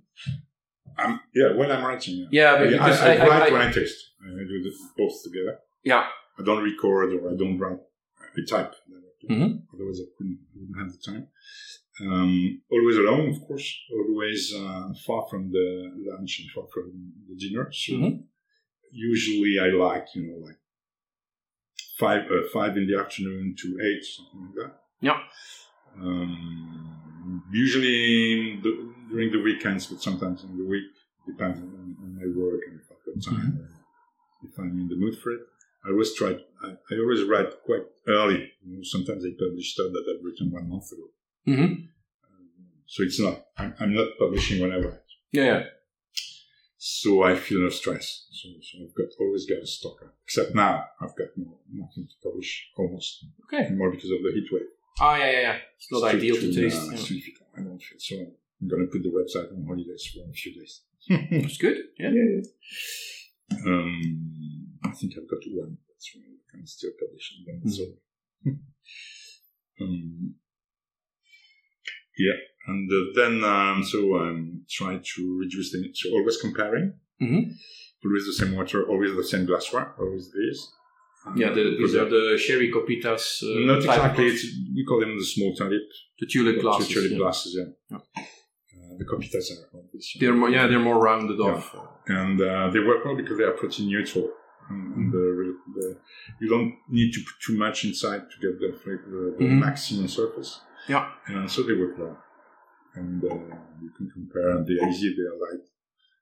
I'm, 1.01 1.13
yeah, 1.39 1.49
when 1.59 1.69
I'm 1.73 1.83
writing, 1.89 2.13
yeah. 2.21 2.27
Yeah, 2.39 2.51
but 2.59 2.65
Yeah, 2.69 2.77
because 2.77 3.01
I, 3.01 3.11
I, 3.13 3.15
I, 3.25 3.27
write 3.31 3.47
I- 3.49 3.53
when 3.55 3.63
I 3.69 3.71
taste. 3.79 3.99
I 4.23 4.43
do 4.51 4.57
the, 4.65 4.71
both 4.99 5.15
together. 5.27 5.53
Yeah. 5.91 6.03
I 6.39 6.41
don't 6.47 6.63
record 6.71 7.07
or 7.15 7.21
I 7.33 7.35
don't 7.41 7.57
write. 7.61 7.81
I 8.37 8.41
type. 8.53 8.73
Mhm. 9.33 9.51
Otherwise, 9.73 9.99
I 10.05 10.07
couldn't, 10.15 10.39
I 10.51 10.53
wouldn't 10.59 10.77
have 10.81 10.91
the 10.95 11.01
time. 11.11 11.23
Um, 12.05 12.33
always 12.75 12.97
alone, 13.03 13.25
of 13.33 13.39
course. 13.47 13.67
Always 13.99 14.41
uh, 14.61 14.87
far 15.07 15.21
from 15.29 15.43
the 15.55 15.67
lunch 16.09 16.33
and 16.41 16.49
far 16.55 16.65
from 16.73 16.87
the 17.27 17.35
dinner. 17.43 17.65
So 17.83 17.91
Mhm. 17.93 18.13
usually, 19.11 19.53
I 19.65 19.67
like 19.85 20.05
you 20.15 20.21
know 20.27 20.37
like 20.47 20.59
five 21.99 22.23
uh, 22.31 22.47
five 22.53 22.77
in 22.77 22.87
the 22.87 22.97
afternoon 22.99 23.55
to 23.57 23.79
eight 23.83 24.03
something 24.03 24.41
like 24.47 24.55
that. 24.67 24.75
Yeah. 25.01 25.19
Um, 26.01 27.43
usually 27.51 28.59
the, 28.61 28.93
during 29.09 29.31
the 29.31 29.41
weekends, 29.41 29.87
but 29.87 30.01
sometimes 30.01 30.43
in 30.43 30.57
the 30.57 30.65
week, 30.65 30.83
depends 31.25 31.59
on, 31.59 31.95
on 32.01 32.15
my 32.15 32.27
work 32.35 32.61
and 32.67 32.79
if 32.79 32.87
I've 32.91 33.05
got 33.05 33.31
time, 33.31 33.51
mm-hmm. 33.53 34.47
if 34.47 34.59
I'm 34.59 34.79
in 34.79 34.87
the 34.89 34.95
mood 34.95 35.17
for 35.17 35.31
it. 35.31 35.41
I 35.85 35.91
always 35.91 36.13
try. 36.15 36.35
I, 36.63 36.69
I 36.91 36.99
always 36.99 37.23
write 37.23 37.63
quite 37.63 37.83
early. 38.07 38.51
You 38.65 38.77
know, 38.77 38.83
sometimes 38.83 39.23
I 39.23 39.29
publish 39.37 39.73
stuff 39.73 39.91
that 39.91 40.05
I've 40.09 40.25
written 40.25 40.51
one 40.51 40.67
month 40.67 40.91
ago. 40.91 41.03
Mhm. 41.47 41.63
Um, 41.63 41.87
so 42.87 43.03
it's 43.03 43.19
not. 43.19 43.45
I'm, 43.57 43.75
I'm 43.79 43.93
not 43.93 44.07
publishing 44.17 44.61
when 44.61 44.71
I 44.71 44.77
write. 44.77 44.99
Yeah, 45.31 45.43
yeah. 45.43 45.63
So 46.87 47.23
I 47.23 47.33
feel 47.33 47.61
no 47.61 47.69
stress. 47.69 48.27
So, 48.29 48.47
so 48.61 48.77
I've 48.83 48.93
got 48.93 49.07
always 49.19 49.47
got 49.47 49.57
a 49.57 49.65
stocker. 49.65 50.11
Except 50.23 50.53
now, 50.53 50.85
I've 51.01 51.15
got 51.15 51.29
no, 51.35 51.57
nothing 51.73 52.05
to 52.07 52.13
publish 52.21 52.69
almost. 52.77 53.25
Okay. 53.45 53.73
More 53.73 53.89
because 53.89 54.11
of 54.11 54.21
the 54.21 54.31
heat 54.31 54.45
wave. 54.51 54.69
Oh, 55.01 55.15
yeah, 55.15 55.31
yeah, 55.31 55.41
yeah. 55.41 55.57
It's 55.77 55.91
not 55.91 56.05
It's 56.05 56.15
ideal 56.15 56.35
to 56.35 56.53
taste. 56.53 56.77
uh, 56.77 56.85
yeah. 56.85 56.93
it's 56.93 57.07
too 57.07 57.15
difficult. 57.15 57.49
I 57.57 57.61
don't 57.61 57.81
feel 57.81 57.97
so. 57.97 58.15
I'm 58.61 58.67
going 58.67 58.85
to 58.85 58.91
put 58.93 59.01
the 59.01 59.09
website 59.09 59.51
on 59.51 59.65
holidays 59.65 60.05
for 60.13 60.29
a 60.29 60.33
few 60.33 60.53
days. 60.53 60.81
That's 61.09 61.57
good. 61.57 61.77
Yeah. 61.97 62.11
Um, 63.65 64.77
I 64.85 64.91
think 64.91 65.13
I've 65.17 65.27
got 65.27 65.41
one. 65.57 65.77
That's 65.89 66.11
one 66.13 66.37
I 66.37 66.51
can 66.51 66.67
still 66.67 66.91
publish. 66.99 67.33
And 67.33 67.47
then 67.47 67.61
it's 67.65 67.79
over. 67.81 67.97
um, 69.81 70.35
yeah, 72.15 72.37
and 72.67 72.89
uh, 72.91 72.97
then 73.19 73.43
um, 73.43 73.83
so 73.83 73.99
I'm 74.17 74.65
trying 74.69 75.01
to 75.15 75.37
reduce 75.39 75.71
the 75.71 75.79
so 75.93 76.09
always 76.11 76.37
comparing. 76.37 76.93
Mhm. 77.21 77.53
Always 78.05 78.25
the 78.25 78.33
same 78.45 78.55
water, 78.55 78.87
always 78.87 79.15
the 79.15 79.23
same 79.23 79.45
glassware, 79.45 79.93
always 79.99 80.31
this. 80.31 80.57
Um, 81.25 81.35
Yeah, 81.41 81.49
the, 81.57 81.63
these 81.79 81.95
are 81.95 82.07
the 82.07 82.37
sherry 82.37 82.71
copitas. 82.71 83.41
Uh, 83.41 83.65
not 83.65 83.77
exactly. 83.77 84.27
It's, 84.27 84.45
we 84.75 84.85
call 84.87 84.99
them 84.99 85.17
the 85.17 85.25
small 85.25 85.55
tulip. 85.55 85.81
The 86.19 86.27
tulip 86.27 86.61
glasses. 86.61 86.87
The 86.87 86.93
tulip 86.93 87.11
yeah. 87.11 87.17
glasses, 87.17 87.51
yeah. 87.59 87.69
Yeah. 87.89 87.97
Uh, 88.77 88.97
the 88.99 89.05
copitas 89.05 89.45
are 89.53 89.79
obvious. 89.79 90.05
They're 90.19 90.35
more, 90.35 90.49
yeah, 90.49 90.67
they're 90.67 90.79
more 90.91 90.99
rounded 91.01 91.39
Yeah. 91.39 91.53
off. 91.55 91.75
and 92.07 92.39
uh, 92.39 92.69
they 92.73 92.79
work 92.79 93.03
well 93.05 93.15
because 93.15 93.37
they 93.39 93.43
are 93.49 93.53
protein 93.61 93.87
neutral. 93.87 94.29
And, 94.69 94.95
and 94.97 95.11
the, 95.13 95.55
the, 95.75 95.97
you 96.41 96.47
don't 96.49 96.73
need 96.89 97.11
to 97.13 97.19
put 97.21 97.33
too 97.45 97.57
much 97.57 97.85
inside 97.85 98.21
to 98.31 98.35
get 98.45 98.59
the, 98.59 98.77
flavor, 98.81 99.05
the, 99.15 99.23
the 99.39 99.45
Mhm. 99.49 99.59
maximum 99.67 100.07
surface. 100.07 100.59
Yeah. 100.87 101.09
And 101.27 101.49
so 101.49 101.63
they 101.63 101.73
work 101.73 101.97
well. 101.97 102.17
And 102.95 103.23
uh, 103.23 103.35
you 103.81 103.89
can 103.97 104.09
compare, 104.11 104.49
and 104.57 104.65
they're 104.67 104.87
easy, 104.89 105.13
they're 105.17 105.37
light, 105.45 105.65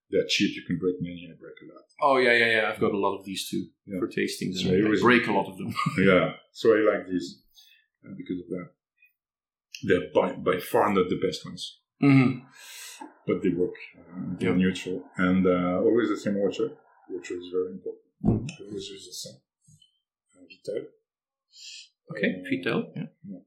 they're 0.09 0.25
cheap, 0.27 0.55
you 0.55 0.63
can 0.65 0.77
break 0.79 0.95
many, 1.01 1.29
I 1.31 1.35
break 1.39 1.55
a 1.63 1.73
lot. 1.73 1.83
Oh, 2.01 2.17
yeah, 2.17 2.33
yeah, 2.33 2.49
yeah. 2.61 2.69
I've 2.71 2.79
got 2.79 2.91
a 2.93 2.97
lot 2.97 3.17
of 3.17 3.25
these 3.25 3.47
too 3.49 3.65
Yeah. 3.85 3.99
for 3.99 4.07
tastings. 4.07 4.55
So 4.61 4.69
I 4.73 5.01
break 5.01 5.27
a 5.27 5.31
lot 5.31 5.47
of 5.51 5.57
them. 5.57 5.73
yeah, 5.99 6.33
so 6.51 6.73
I 6.75 6.79
like 6.91 7.07
these 7.07 7.41
uh, 8.05 8.13
because 8.17 8.39
of 8.43 8.47
that. 8.49 8.69
They're 9.83 10.07
by, 10.13 10.33
by 10.33 10.59
far 10.59 10.93
not 10.93 11.09
the 11.09 11.19
best 11.27 11.45
ones. 11.45 11.79
hmm 11.99 12.39
but 13.25 13.41
they 13.41 13.49
work. 13.49 13.75
Uh, 13.97 14.35
they're 14.37 14.49
Yeah. 14.49 14.55
neutral 14.65 15.01
and 15.17 15.47
uh, 15.47 15.79
always 15.87 16.09
the 16.09 16.17
same 16.17 16.35
water, 16.45 16.67
which 17.09 17.31
is 17.31 17.43
very 17.57 17.71
important. 17.77 18.03
Mhm. 18.25 18.47
Always 18.67 18.85
use 18.95 19.05
the 19.11 19.17
same. 19.23 19.39
Uh, 20.35 20.43
Vittel. 20.49 20.81
Okay, 22.11 22.31
Uh, 22.35 22.49
Vittel. 22.49 22.79
Yeah. 22.97 23.07
yeah. 23.31 23.39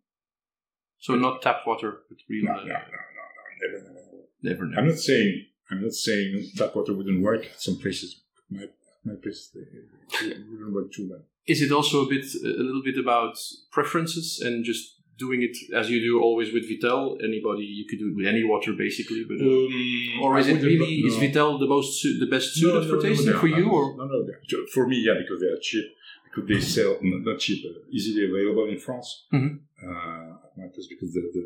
So 1.06 1.14
not 1.26 1.34
tap 1.42 1.58
water, 1.70 1.90
but 2.08 2.18
real. 2.28 2.44
No, 2.46 2.52
uh, 2.52 2.56
no, 2.56 2.62
no, 2.62 2.72
no, 3.18 3.24
no, 3.28 3.42
never, 3.62 3.78
never, 3.86 3.94
never. 3.94 4.22
Never 4.48 4.64
know. 4.66 4.76
I'm 4.78 4.88
not 4.92 4.98
saying 5.10 5.30
I'm 5.70 5.82
not 5.86 5.92
saying 5.92 6.30
tap 6.58 6.74
water 6.76 6.92
wouldn't 6.98 7.22
work 7.22 7.42
at 7.52 7.60
some 7.66 7.76
places. 7.84 8.08
My 8.50 8.64
my 9.08 9.14
place 9.22 9.40
it 9.54 10.38
wouldn't 10.50 10.72
work 10.78 10.92
too 10.92 11.06
bad. 11.12 11.22
Is 11.46 11.62
it 11.62 11.70
also 11.78 11.96
a 12.06 12.08
bit, 12.14 12.24
a 12.60 12.62
little 12.68 12.82
bit 12.82 12.98
about 12.98 13.34
preferences 13.76 14.26
and 14.44 14.64
just 14.64 14.84
doing 15.24 15.40
it 15.48 15.56
as 15.80 15.88
you 15.92 15.98
do 16.08 16.12
always 16.26 16.48
with 16.52 16.64
Vittel? 16.70 17.02
Anybody, 17.30 17.62
you 17.78 17.84
could 17.88 18.00
do 18.00 18.08
it 18.10 18.16
with 18.16 18.26
any 18.34 18.42
water 18.52 18.72
basically, 18.86 19.22
but. 19.30 19.38
uh, 19.40 19.44
Um, 19.44 20.22
or 20.24 20.38
is 20.40 20.48
it 20.48 20.54
wouldn't- 20.54 20.70
really 20.72 20.94
is 21.08 21.14
no. 21.16 21.22
Vittel 21.22 21.50
the 21.64 21.70
most 21.76 21.88
su- 22.00 22.18
the 22.24 22.30
best 22.34 22.48
suited 22.54 22.74
No, 22.82 22.88
for 22.90 22.96
no, 22.96 23.02
no, 23.02 23.08
tasting 23.08 23.32
for 23.42 23.46
are- 23.46 23.58
you 23.60 23.66
no, 23.66 23.76
or 23.76 23.84
no 24.00 24.04
no 24.12 24.18
they're- 24.26 24.66
for 24.74 24.84
me 24.92 24.96
yeah 25.08 25.14
because 25.22 25.38
they 25.42 25.50
are 25.54 25.60
cheap 25.68 25.86
because 26.26 26.44
they 26.50 26.60
sell 26.76 26.92
not, 27.10 27.20
not 27.28 27.38
cheap 27.44 27.60
uh, 27.64 27.78
easily 27.96 28.22
available 28.30 28.66
in 28.74 28.78
France 28.86 29.08
Mhm. 29.32 29.52
uh, 29.86 30.30
because 30.56 30.88
the, 30.88 31.20
the, 31.34 31.42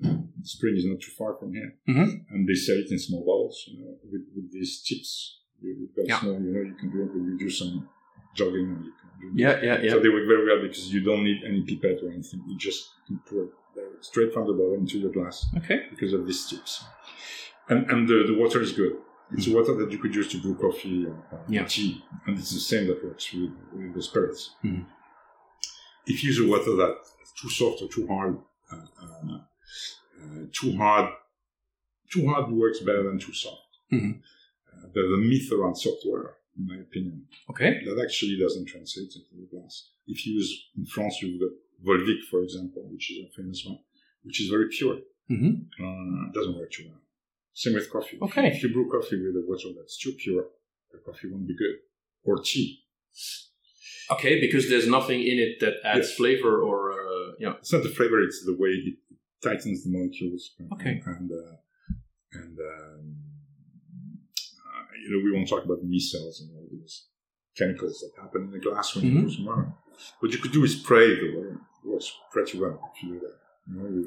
the, 0.00 0.24
spring 0.42 0.76
is 0.76 0.84
not 0.86 1.00
too 1.00 1.12
far 1.18 1.36
from 1.38 1.52
here 1.52 1.74
Mhm. 1.88 2.24
and 2.30 2.48
they 2.48 2.54
sell 2.54 2.76
it 2.76 2.90
in 2.90 2.98
small 2.98 3.24
bottles 3.24 3.64
you 3.68 3.78
know, 3.84 3.94
with, 4.10 4.22
with 4.34 4.52
these 4.52 4.82
chips 4.82 5.40
you, 5.60 5.76
you've 5.80 5.94
got 5.96 6.06
Yeah. 6.08 6.20
small 6.20 6.34
you 6.34 6.52
know 6.54 6.60
you 6.70 6.74
can 6.80 6.90
when 7.14 7.24
you 7.30 7.38
do 7.38 7.50
some 7.50 7.88
jogging 8.34 8.66
and 8.74 8.84
you 8.86 8.92
can 9.20 9.38
yeah 9.38 9.60
yeah 9.62 9.80
yeah 9.82 9.90
so 9.92 10.00
they 10.00 10.08
work 10.08 10.26
very 10.26 10.44
well 10.46 10.60
because 10.66 10.92
you 10.94 11.00
don't 11.02 11.24
need 11.24 11.40
any 11.44 11.62
pipette 11.62 12.02
or 12.02 12.10
anything 12.10 12.42
you 12.48 12.56
just 12.58 12.80
can 13.06 13.18
pour 13.28 13.44
it 13.44 13.50
straight 14.00 14.32
from 14.32 14.46
the 14.46 14.52
bottle 14.52 14.74
into 14.74 14.98
your 14.98 15.12
glass 15.12 15.46
okay 15.56 15.78
because 15.90 16.12
of 16.12 16.26
these 16.26 16.46
tips. 16.48 16.84
And, 17.68 17.88
and 17.90 18.08
the, 18.08 18.24
the 18.26 18.34
water 18.42 18.60
is 18.60 18.72
good. 18.72 18.94
It's 19.32 19.46
water 19.46 19.74
that 19.76 19.92
you 19.92 19.98
could 19.98 20.12
use 20.14 20.26
to 20.32 20.38
brew 20.42 20.56
coffee 20.56 21.06
or, 21.06 21.12
or 21.30 21.40
Yeah. 21.48 21.64
tea, 21.64 22.02
and 22.26 22.36
it's 22.38 22.50
the 22.50 22.58
same 22.58 22.88
that 22.88 22.98
works 23.04 23.32
with, 23.32 23.52
with 23.72 23.94
the 23.94 24.02
spirits. 24.02 24.42
Mhm. 24.64 24.86
If 26.06 26.24
you 26.24 26.28
use 26.32 26.40
a 26.40 26.48
water 26.48 26.74
that's 26.74 27.32
too 27.40 27.48
soft 27.48 27.82
or 27.82 27.88
too 27.88 28.06
hard, 28.08 28.38
too 30.52 30.76
hard, 30.76 31.12
too 32.12 32.26
hard 32.28 32.50
works 32.52 32.80
better 32.80 33.02
than 33.04 33.18
too 33.18 33.32
soft. 33.32 33.62
Mhm. 33.92 34.20
Uh, 34.72 34.86
there's 34.94 35.12
a 35.12 35.16
myth 35.16 35.50
around 35.52 35.76
software, 35.76 36.36
in 36.58 36.66
my 36.66 36.76
opinion, 36.86 37.26
okay 37.50 37.70
that 37.84 37.96
actually 38.04 38.36
doesn't 38.38 38.66
translate 38.66 39.10
into 39.16 39.32
the 39.40 39.46
glass. 39.52 39.74
If 40.06 40.18
you 40.26 40.34
use 40.34 40.50
in 40.76 40.86
France, 40.86 41.14
you've 41.22 41.40
got 41.40 41.54
Volvic, 41.86 42.22
for 42.30 42.42
example, 42.42 42.82
which 42.92 43.10
is 43.10 43.18
a 43.26 43.28
famous 43.36 43.64
one, 43.64 43.78
which 44.24 44.40
is 44.42 44.48
very 44.48 44.68
pure 44.68 44.96
hmm 45.28 45.52
uh, 45.84 46.26
it 46.28 46.34
doesn't 46.34 46.56
work 46.58 46.70
too 46.72 46.86
well. 46.88 47.00
Same 47.52 47.74
with 47.74 47.88
coffee. 47.90 48.18
Okay. 48.22 48.46
If 48.48 48.62
you 48.62 48.68
brew 48.72 48.88
coffee 48.90 49.18
with 49.24 49.36
a 49.36 49.44
water 49.46 49.68
that's 49.76 49.96
too 50.02 50.12
pure, 50.22 50.44
the 50.92 50.98
coffee 50.98 51.28
won't 51.30 51.46
be 51.46 51.56
good. 51.62 51.76
Or 52.24 52.34
tea. 52.50 52.68
okay 54.14 54.34
because 54.40 54.64
there's 54.70 54.88
nothing 54.98 55.20
in 55.30 55.38
it 55.46 55.52
that 55.62 55.74
adds 55.84 56.08
Yes. 56.08 56.16
flavor 56.20 56.54
or 56.68 56.78
uh, 56.92 56.99
yeah 57.44 57.54
It's 57.60 57.72
not 57.74 57.82
the 57.82 57.94
flavor; 57.98 58.18
it's 58.28 58.40
the 58.50 58.56
way 58.62 58.70
it 58.88 58.94
tightens 59.46 59.78
the 59.84 59.90
molecules. 59.96 60.42
Okay. 60.74 60.94
And 61.14 61.28
uh, 61.42 61.54
and 62.40 62.54
um, 62.72 63.04
uh, 64.66 64.84
you 65.02 65.08
know 65.10 65.20
we 65.24 65.30
won't 65.34 65.48
talk 65.52 65.64
about 65.64 65.80
the 65.82 65.88
micelles 65.94 66.36
and 66.40 66.48
all 66.56 66.68
these 66.70 66.94
chemicals 67.58 67.96
that 68.02 68.12
happen 68.22 68.40
in 68.46 68.50
the 68.56 68.62
glass 68.66 68.94
when 68.94 69.04
Mhm. 69.04 69.22
you 69.22 69.30
some 69.36 69.46
water. 69.50 69.66
What 70.20 70.30
you 70.34 70.38
could 70.42 70.52
do 70.58 70.62
is 70.68 70.72
spray 70.80 71.08
the 71.22 71.28
water. 71.36 71.56
It 71.84 71.88
works 71.92 72.08
pretty 72.34 72.56
well 72.62 72.76
if 72.94 73.02
you 73.02 73.08
do 73.14 73.20
that. 73.26 73.36
You 73.68 73.74
know, 73.78 73.88
you 73.96 74.04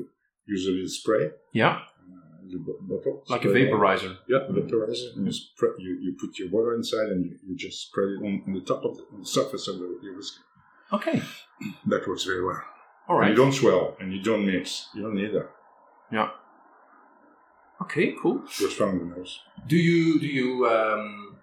use 0.53 0.63
a 0.67 0.71
little 0.71 0.93
spray. 1.01 1.23
yeah 1.61 1.75
Uh, 1.75 2.59
bottle, 2.89 3.15
like 3.33 3.45
a 3.45 3.49
spray 3.49 3.63
vaporizer 3.67 4.13
Yeah, 4.33 4.41
vaporizer. 4.57 5.09
And 5.15 5.25
you, 5.27 5.33
spread, 5.41 5.73
you, 5.85 5.91
you 6.05 6.11
put 6.23 6.31
your 6.39 6.49
water 6.55 6.71
inside 6.81 7.07
and 7.13 7.21
you, 7.25 7.33
you 7.47 7.53
just 7.65 7.77
spread 7.87 8.09
it 8.15 8.19
on, 8.27 8.33
on 8.47 8.53
the 8.59 8.65
top 8.71 8.81
of 8.87 8.91
the, 8.97 9.03
on 9.13 9.19
the 9.25 9.31
surface 9.37 9.65
of 9.71 9.75
the, 9.79 9.87
your 10.05 10.15
whiskey. 10.17 10.41
okay 10.97 11.17
That 11.91 12.07
works 12.07 12.25
very 12.31 12.43
well. 12.49 12.61
All 13.07 13.19
And 13.21 13.29
you 13.29 13.35
don't 13.35 13.51
swell 13.53 13.95
and 13.99 14.13
you 14.13 14.21
don't 14.21 14.45
mix. 14.45 14.87
You 14.95 15.01
don't 15.03 15.15
need 15.15 15.33
that. 15.33 15.49
Yeah. 16.11 16.29
Okay 17.81 18.13
cool 18.21 18.37
It 18.45 18.59
goes 18.61 18.73
from 18.73 18.91
the 18.99 19.05
nose. 19.15 19.39
do 19.67 19.75
you 19.75 20.19
do 20.19 20.27
you 20.39 20.49
um, 20.75 21.37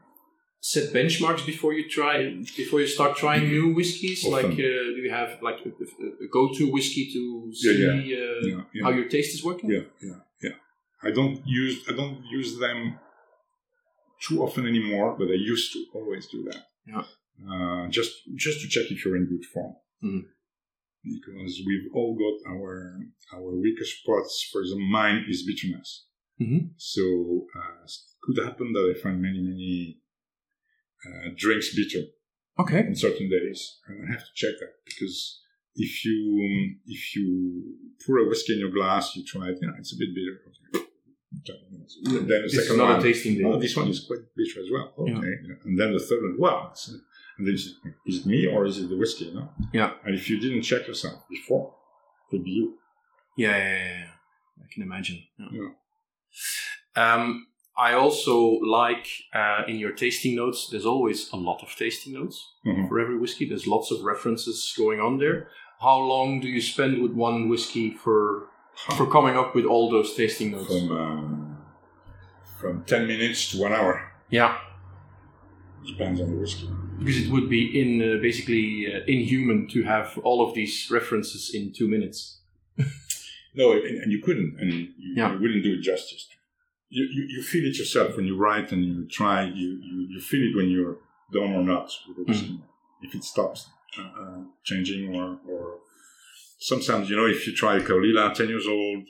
set 0.61 0.85
benchmarks 0.93 1.45
before 1.45 1.73
you 1.79 1.85
try 1.89 2.15
before 2.57 2.81
you 2.81 2.87
start 2.87 3.13
trying 3.17 3.43
new 3.49 3.67
whiskeys 3.79 4.25
Often. 4.25 4.33
like 4.51 4.53
uh, 4.53 4.83
do 4.97 5.01
you 5.07 5.11
have 5.21 5.31
like 5.49 5.61
a, 5.69 5.71
a- 6.05 6.17
a 6.25 6.29
go-to 6.37 6.65
whiskey 6.75 7.05
to 7.15 7.23
see 7.61 7.79
Yeah, 7.83 7.93
Uh, 7.93 8.47
Yeah, 8.51 8.63
yeah, 8.75 8.83
how 8.85 8.91
your 8.99 9.09
taste 9.15 9.33
is 9.37 9.43
working 9.49 9.69
yeah, 9.77 9.87
yeah, 10.09 10.21
yeah. 10.47 10.57
I 11.09 11.11
don't 11.19 11.37
use 11.63 11.77
I 11.91 11.93
don't 12.01 12.19
use 12.39 12.51
them 12.65 12.79
too 14.27 14.37
often 14.45 14.65
anymore, 14.73 15.09
but 15.19 15.29
I 15.37 15.39
used 15.55 15.69
to 15.75 15.79
always 15.99 16.25
do 16.35 16.41
that. 16.49 16.63
Yeah. 16.93 17.05
Uh, 17.53 17.83
just 17.99 18.13
just 18.45 18.57
to 18.63 18.67
check 18.75 18.87
if 18.95 18.99
you're 19.05 19.17
in 19.21 19.27
good 19.35 19.45
form. 19.53 19.73
Mhm. 20.09 20.23
Because 21.03 21.63
we've 21.67 21.89
all 21.95 22.15
got 22.15 22.51
our 22.53 22.99
our 23.35 23.57
weaker 23.57 23.85
spots. 23.85 24.49
For 24.53 24.61
example, 24.61 24.87
mine 24.87 25.25
is 25.29 25.45
bitterness. 25.47 26.07
Mhm. 26.41 26.71
So 26.77 27.47
uh, 27.57 27.85
it 27.85 27.93
could 28.23 28.39
happen 28.45 28.73
that 28.75 28.95
I 28.95 28.99
find 29.01 29.21
many 29.21 29.41
many 29.41 29.99
uh, 31.07 31.31
drinks 31.37 31.75
bitter 31.75 32.05
okay 32.59 32.87
on 32.87 32.95
certain 32.95 33.29
days, 33.31 33.79
and 33.87 34.07
I 34.09 34.13
have 34.13 34.21
to 34.29 34.33
check 34.35 34.55
that 34.61 34.73
because 34.85 35.41
if 35.75 36.05
you 36.05 36.19
if 36.87 37.17
you 37.17 37.63
pour 38.05 38.19
a 38.19 38.29
whiskey 38.29 38.53
in 38.55 38.61
your 38.61 38.71
glass, 38.71 39.17
you 39.17 39.25
try 39.25 39.49
it, 39.49 39.59
you 39.61 39.69
know, 39.69 39.75
it's 39.79 39.95
a 39.95 39.99
bit 39.99 40.15
bitter. 40.15 40.37
Okay. 40.45 40.85
And 42.05 42.17
then 42.17 42.27
the 42.27 42.43
this 42.43 42.55
is 42.55 42.63
second 42.67 42.79
not 42.79 42.91
one, 42.91 43.01
a 43.01 43.03
tasting 43.03 43.35
day 43.39 43.45
oh, 43.45 43.59
this 43.59 43.77
one 43.77 43.89
is 43.89 44.01
quite 44.05 44.19
bitter 44.37 44.61
as 44.61 44.69
well. 44.71 44.93
Okay, 44.99 45.33
and 45.65 45.79
then 45.79 45.93
the 45.93 46.01
third 46.01 46.23
one, 46.23 46.37
wow. 46.39 46.71
it's- 46.73 46.91
You 47.41 47.57
say, 47.57 47.71
is 48.07 48.17
it 48.21 48.27
me 48.27 48.47
or 48.47 48.65
is 48.67 48.79
it 48.79 48.89
the 48.89 48.97
whiskey? 48.97 49.27
You 49.27 49.35
know? 49.35 49.49
Yeah. 49.73 49.93
And 50.05 50.15
if 50.15 50.29
you 50.31 50.39
didn't 50.41 50.63
check 50.63 50.87
yourself 50.87 51.27
before, 51.29 51.75
it 52.27 52.31
could 52.31 52.45
be 52.45 52.51
you. 52.53 52.75
Yeah, 53.37 53.57
yeah, 53.57 53.75
yeah, 53.75 53.99
yeah. 53.99 54.07
I 54.65 54.67
can 54.73 54.83
imagine. 54.83 55.23
Yeah. 55.53 55.71
Um, 56.97 57.47
I 57.79 57.95
also 57.95 58.59
like 58.61 59.07
uh, 59.35 59.63
in 59.69 59.77
your 59.77 59.93
tasting 59.93 60.37
notes. 60.37 60.69
There's 60.71 60.85
always 60.87 61.31
a 61.33 61.37
lot 61.37 61.63
of 61.63 61.75
tasting 61.77 62.13
notes 62.15 62.37
Mhm. 62.67 62.89
for 62.89 63.01
every 63.01 63.19
whiskey. 63.19 63.47
There's 63.49 63.67
lots 63.67 63.91
of 63.91 64.03
references 64.05 64.75
going 64.77 65.01
on 65.01 65.19
there. 65.19 65.49
How 65.81 65.97
long 65.99 66.41
do 66.41 66.49
you 66.49 66.61
spend 66.61 67.01
with 67.03 67.13
one 67.13 67.49
whiskey 67.49 67.91
for 67.91 68.49
for 68.97 69.07
coming 69.07 69.37
up 69.37 69.55
with 69.55 69.65
all 69.65 69.89
those 69.91 70.15
tasting 70.15 70.51
notes? 70.51 70.67
From 70.67 70.93
uh, 70.93 72.61
from 72.61 72.85
ten 72.85 73.07
minutes 73.07 73.51
to 73.53 73.63
one 73.63 73.73
hour. 73.73 74.13
Yeah, 74.29 74.59
Depends 75.87 76.21
on 76.21 76.31
the 76.31 76.37
whiskey. 76.37 76.69
Because 77.01 77.17
it 77.27 77.31
would 77.31 77.49
be 77.49 77.81
in 77.81 77.91
uh, 78.03 78.21
basically 78.21 78.87
uh, 78.87 79.01
inhuman 79.07 79.67
to 79.69 79.83
have 79.85 80.19
all 80.23 80.47
of 80.47 80.55
these 80.55 80.89
references 80.91 81.51
in 81.55 81.73
two 81.73 81.89
minutes. 81.89 82.41
No, 83.53 83.73
and, 83.73 83.83
and 84.03 84.13
you 84.13 84.21
couldn't, 84.23 84.55
and 84.61 84.73
you, 84.73 84.87
Yeah. 85.17 85.33
you 85.33 85.41
wouldn't 85.41 85.65
do 85.65 85.73
it 85.75 85.81
justice. 85.83 86.29
You, 86.89 87.03
you 87.17 87.23
you 87.35 87.43
feel 87.43 87.65
it 87.67 87.77
yourself 87.77 88.17
when 88.17 88.25
you 88.25 88.37
write 88.37 88.71
and 88.71 88.85
you 88.85 89.09
try. 89.09 89.43
You 89.43 89.69
you, 89.91 89.99
you 90.13 90.21
feel 90.21 90.43
it 90.49 90.55
when 90.57 90.69
you're 90.71 90.99
done 91.33 91.53
or 91.59 91.65
not 91.65 91.91
whiskey. 92.29 92.61
If 93.03 93.13
it 93.17 93.25
stops 93.25 93.67
uh, 93.99 94.03
uh, 94.23 94.41
changing, 94.63 95.17
or 95.17 95.27
or 95.53 95.79
sometimes 96.61 97.11
you 97.11 97.17
know 97.17 97.27
if 97.27 97.45
you 97.45 97.53
try 97.57 97.77
a 97.79 97.81
Caol 97.81 98.05
Ila, 98.11 98.35
ten 98.37 98.49
years 98.49 98.69
old, 98.69 99.03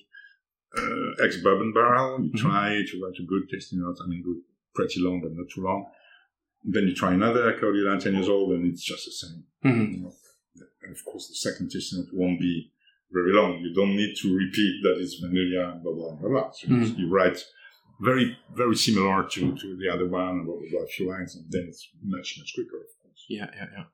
uh, 0.79 1.25
ex 1.25 1.37
bourbon 1.45 1.73
barrel, 1.75 2.23
you 2.25 2.31
Mhm. 2.33 2.39
try 2.47 2.69
to 2.89 2.95
write 3.03 3.19
a 3.23 3.27
good 3.33 3.45
tasting 3.53 3.81
note. 3.83 3.99
I 4.03 4.07
mean, 4.09 4.23
good, 4.23 4.41
pretty 4.75 5.01
long, 5.01 5.21
but 5.21 5.33
not 5.35 5.49
too 5.55 5.63
long. 5.69 5.81
Then 6.65 6.89
you 6.89 6.95
try 6.95 7.15
another 7.15 7.53
Caol 7.59 7.77
Ila, 7.77 8.01
ten 8.01 8.15
years 8.15 8.29
old, 8.29 8.53
and 8.53 8.67
it's 8.71 8.83
just 8.85 9.05
the 9.07 9.13
same. 9.13 9.45
Mhm. 9.65 9.93
You 9.95 10.03
know? 10.03 10.15
And 10.83 10.93
of 10.93 11.05
course, 11.05 11.29
the 11.29 11.35
second 11.35 11.71
tasting 11.71 12.07
won't 12.13 12.39
be 12.41 12.71
very 13.13 13.33
long. 13.33 13.61
You 13.61 13.73
don't 13.75 13.97
need 13.97 14.15
to 14.23 14.35
repeat 14.35 14.83
that 14.83 14.99
it's 15.01 15.15
vanilla 15.15 15.73
and 15.73 15.83
blah 15.83 15.93
blah 15.93 16.15
blah 16.17 16.29
blah. 16.29 16.51
So 16.53 16.69
you- 16.69 16.75
Mhm. 16.77 16.99
you 16.99 17.09
write 17.09 17.45
very 18.01 18.37
very 18.55 18.77
similar 18.77 19.29
to, 19.29 19.57
to 19.57 19.77
the 19.77 19.89
other 19.89 20.07
one, 20.09 20.45
blah 20.45 20.57
blah 20.57 20.69
blah, 20.71 20.83
a 20.83 20.87
few 20.87 21.09
lines, 21.09 21.35
and 21.37 21.45
then 21.51 21.65
it's 21.69 21.89
much 22.03 22.39
much 22.39 22.55
quicker, 22.55 22.79
of 22.79 22.99
course. 23.03 23.25
Yeah, 23.29 23.51
yeah, 23.57 23.69
yeah. 23.77 23.85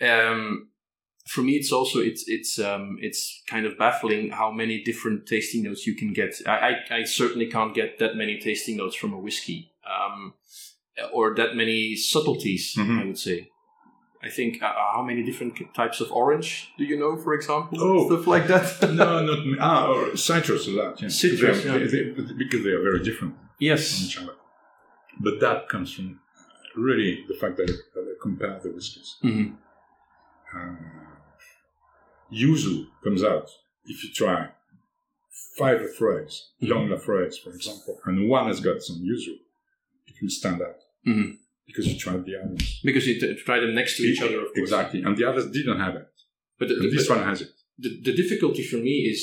Yeah. 0.00 0.30
Um, 0.30 0.68
for 1.26 1.42
me, 1.42 1.52
it's 1.52 1.72
also 1.72 2.00
it's 2.00 2.24
it's 2.28 2.58
um, 2.58 2.96
it's 3.00 3.42
kind 3.46 3.64
of 3.66 3.78
baffling 3.78 4.30
how 4.30 4.50
many 4.50 4.82
different 4.82 5.26
tasting 5.26 5.62
notes 5.62 5.86
you 5.86 5.94
can 5.94 6.12
get. 6.12 6.34
I, 6.46 6.50
I, 6.90 6.96
I 6.98 7.04
certainly 7.04 7.46
can't 7.46 7.74
get 7.74 7.98
that 7.98 8.16
many 8.16 8.38
tasting 8.38 8.76
notes 8.76 8.96
from 8.96 9.12
a 9.12 9.18
whiskey, 9.18 9.70
um, 9.86 10.34
or 11.12 11.34
that 11.34 11.54
many 11.56 11.96
subtleties. 11.96 12.74
Mhm. 12.76 13.00
I 13.00 13.04
would 13.06 13.18
say. 13.18 13.48
I 14.24 14.30
think 14.30 14.62
uh, 14.62 14.66
uh, 14.66 14.92
how 14.96 15.02
many 15.02 15.22
different 15.24 15.54
types 15.74 16.00
of 16.00 16.12
orange 16.12 16.48
do 16.78 16.84
you 16.84 16.96
know, 16.96 17.16
for 17.16 17.34
example, 17.34 17.76
Oh. 17.82 18.06
stuff 18.06 18.26
like 18.28 18.46
that. 18.46 18.66
no, 19.00 19.24
not 19.26 19.58
ah, 19.60 19.86
or 19.92 20.16
citrus 20.16 20.68
a 20.68 20.70
lot. 20.70 21.00
Yeah. 21.02 21.08
Citrus, 21.08 21.64
They- 21.64 21.70
yeah. 21.70 21.78
they- 21.78 22.12
they- 22.14 22.34
because 22.42 22.62
they 22.64 22.70
are 22.70 22.82
very 22.82 23.02
different 23.02 23.34
from 23.36 23.48
yes. 23.58 23.82
each 24.04 24.16
other. 24.20 24.36
But 25.18 25.40
that 25.40 25.68
comes 25.68 25.92
from 25.94 26.20
really 26.76 27.24
the 27.28 27.34
fact 27.34 27.56
that, 27.56 27.66
that 27.94 28.02
they 28.06 28.16
compare 28.22 28.60
the 28.62 28.70
whiskies. 28.70 29.16
Mhm. 29.24 29.56
uh, 30.54 30.76
yuzu 32.32 32.86
comes 33.04 33.22
out 33.24 33.48
if 33.86 34.04
you 34.04 34.10
try 34.12 34.48
five 35.58 35.80
Laphroaigs, 35.80 36.34
Mhm. 36.62 36.68
young 36.68 36.88
Laphroaigs, 36.88 37.36
for 37.42 37.50
example, 37.50 37.94
and 38.04 38.28
one 38.28 38.46
has 38.46 38.60
got 38.60 38.82
some 38.82 38.98
yuzu, 39.10 39.34
stand 40.30 40.60
out 40.62 40.76
Mhm. 41.06 41.38
because 41.66 41.86
you 41.88 41.98
tried 41.98 42.24
the 42.24 42.36
others. 42.42 42.80
Because 42.84 43.06
you 43.06 43.20
t- 43.20 43.34
try 43.44 43.60
them 43.60 43.74
next 43.74 43.96
to 43.96 44.02
each 44.04 44.20
other, 44.22 44.38
of 44.40 44.48
course. 44.54 44.58
Exactly, 44.70 45.02
and 45.02 45.16
the 45.16 45.24
others 45.28 45.50
didn't 45.50 45.78
have 45.80 45.94
it. 45.96 46.08
But 46.58 46.68
the, 46.68 46.74
this 46.94 47.08
but 47.08 47.18
one 47.18 47.26
has 47.26 47.40
it. 47.42 47.50
the, 47.78 47.90
the 48.06 48.14
difficulty 48.14 48.62
for 48.62 48.76
me 48.76 48.96
is 49.12 49.20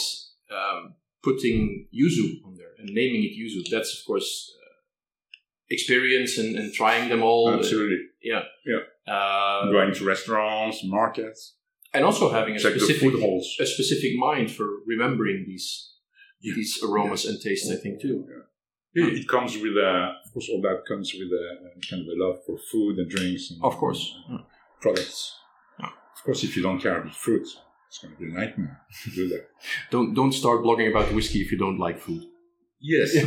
um, 0.52 0.96
putting 1.24 1.88
yuzu 1.94 2.44
on 2.46 2.56
there 2.58 2.74
and 2.80 2.90
naming 2.94 3.24
it 3.24 3.34
yuzu. 3.40 3.60
That's 3.72 3.92
of 3.98 4.06
course 4.06 4.52
uh, 4.62 4.74
experience 5.70 6.38
and, 6.38 6.56
and 6.58 6.74
trying 6.74 7.10
them 7.10 7.22
all. 7.24 7.54
Absolutely. 7.54 7.98
Uh, 9.08 9.72
Going 9.72 9.94
to 9.96 10.06
restaurants, 10.06 10.84
markets, 10.84 11.56
and 11.94 12.04
also 12.06 12.30
having 12.32 12.56
a 12.56 12.60
check 12.60 12.74
specific 12.74 13.14
a 13.60 13.66
specific 13.66 14.12
mind 14.18 14.52
for 14.52 14.68
remembering 14.86 15.46
these 15.48 15.94
Yeah. 16.42 16.54
these 16.56 16.74
aromas 16.84 17.26
and 17.26 17.42
tastes. 17.42 17.70
I 17.72 17.76
think 17.84 18.02
too. 18.02 18.26
It, 18.30 18.46
it 18.94 19.28
comes 19.28 19.56
with, 19.58 19.78
uh, 19.78 20.14
of 20.26 20.34
course, 20.34 20.50
all 20.52 20.62
that 20.62 20.84
comes 20.88 21.14
with 21.14 21.30
a, 21.32 21.46
a 21.68 21.80
kind 21.90 22.02
of 22.02 22.08
a 22.08 22.16
love 22.24 22.38
for 22.46 22.58
food 22.72 22.98
and 22.98 23.10
drinks 23.10 23.52
and 23.52 23.64
Of 23.64 23.76
course. 23.78 24.16
and 24.30 24.40
products. 24.82 25.36
Yeah. 25.80 25.88
Of 25.88 26.24
course, 26.24 26.44
if 26.44 26.56
you 26.58 26.64
don't 26.64 26.80
care 26.82 27.00
about 27.02 27.16
fruit, 27.16 27.48
it's 27.88 27.98
going 28.02 28.14
to 28.16 28.20
be 28.20 28.26
a 28.32 28.34
nightmare 28.34 28.82
to 29.04 29.10
do 29.12 29.28
that. 29.30 29.48
Don't 29.92 30.14
don't 30.14 30.34
start 30.34 30.62
blogging 30.64 30.90
about 30.90 31.14
whiskey 31.14 31.42
if 31.42 31.52
you 31.52 31.58
don't 31.58 31.80
like 31.80 32.00
food. 32.00 32.24
Yes. 32.82 33.16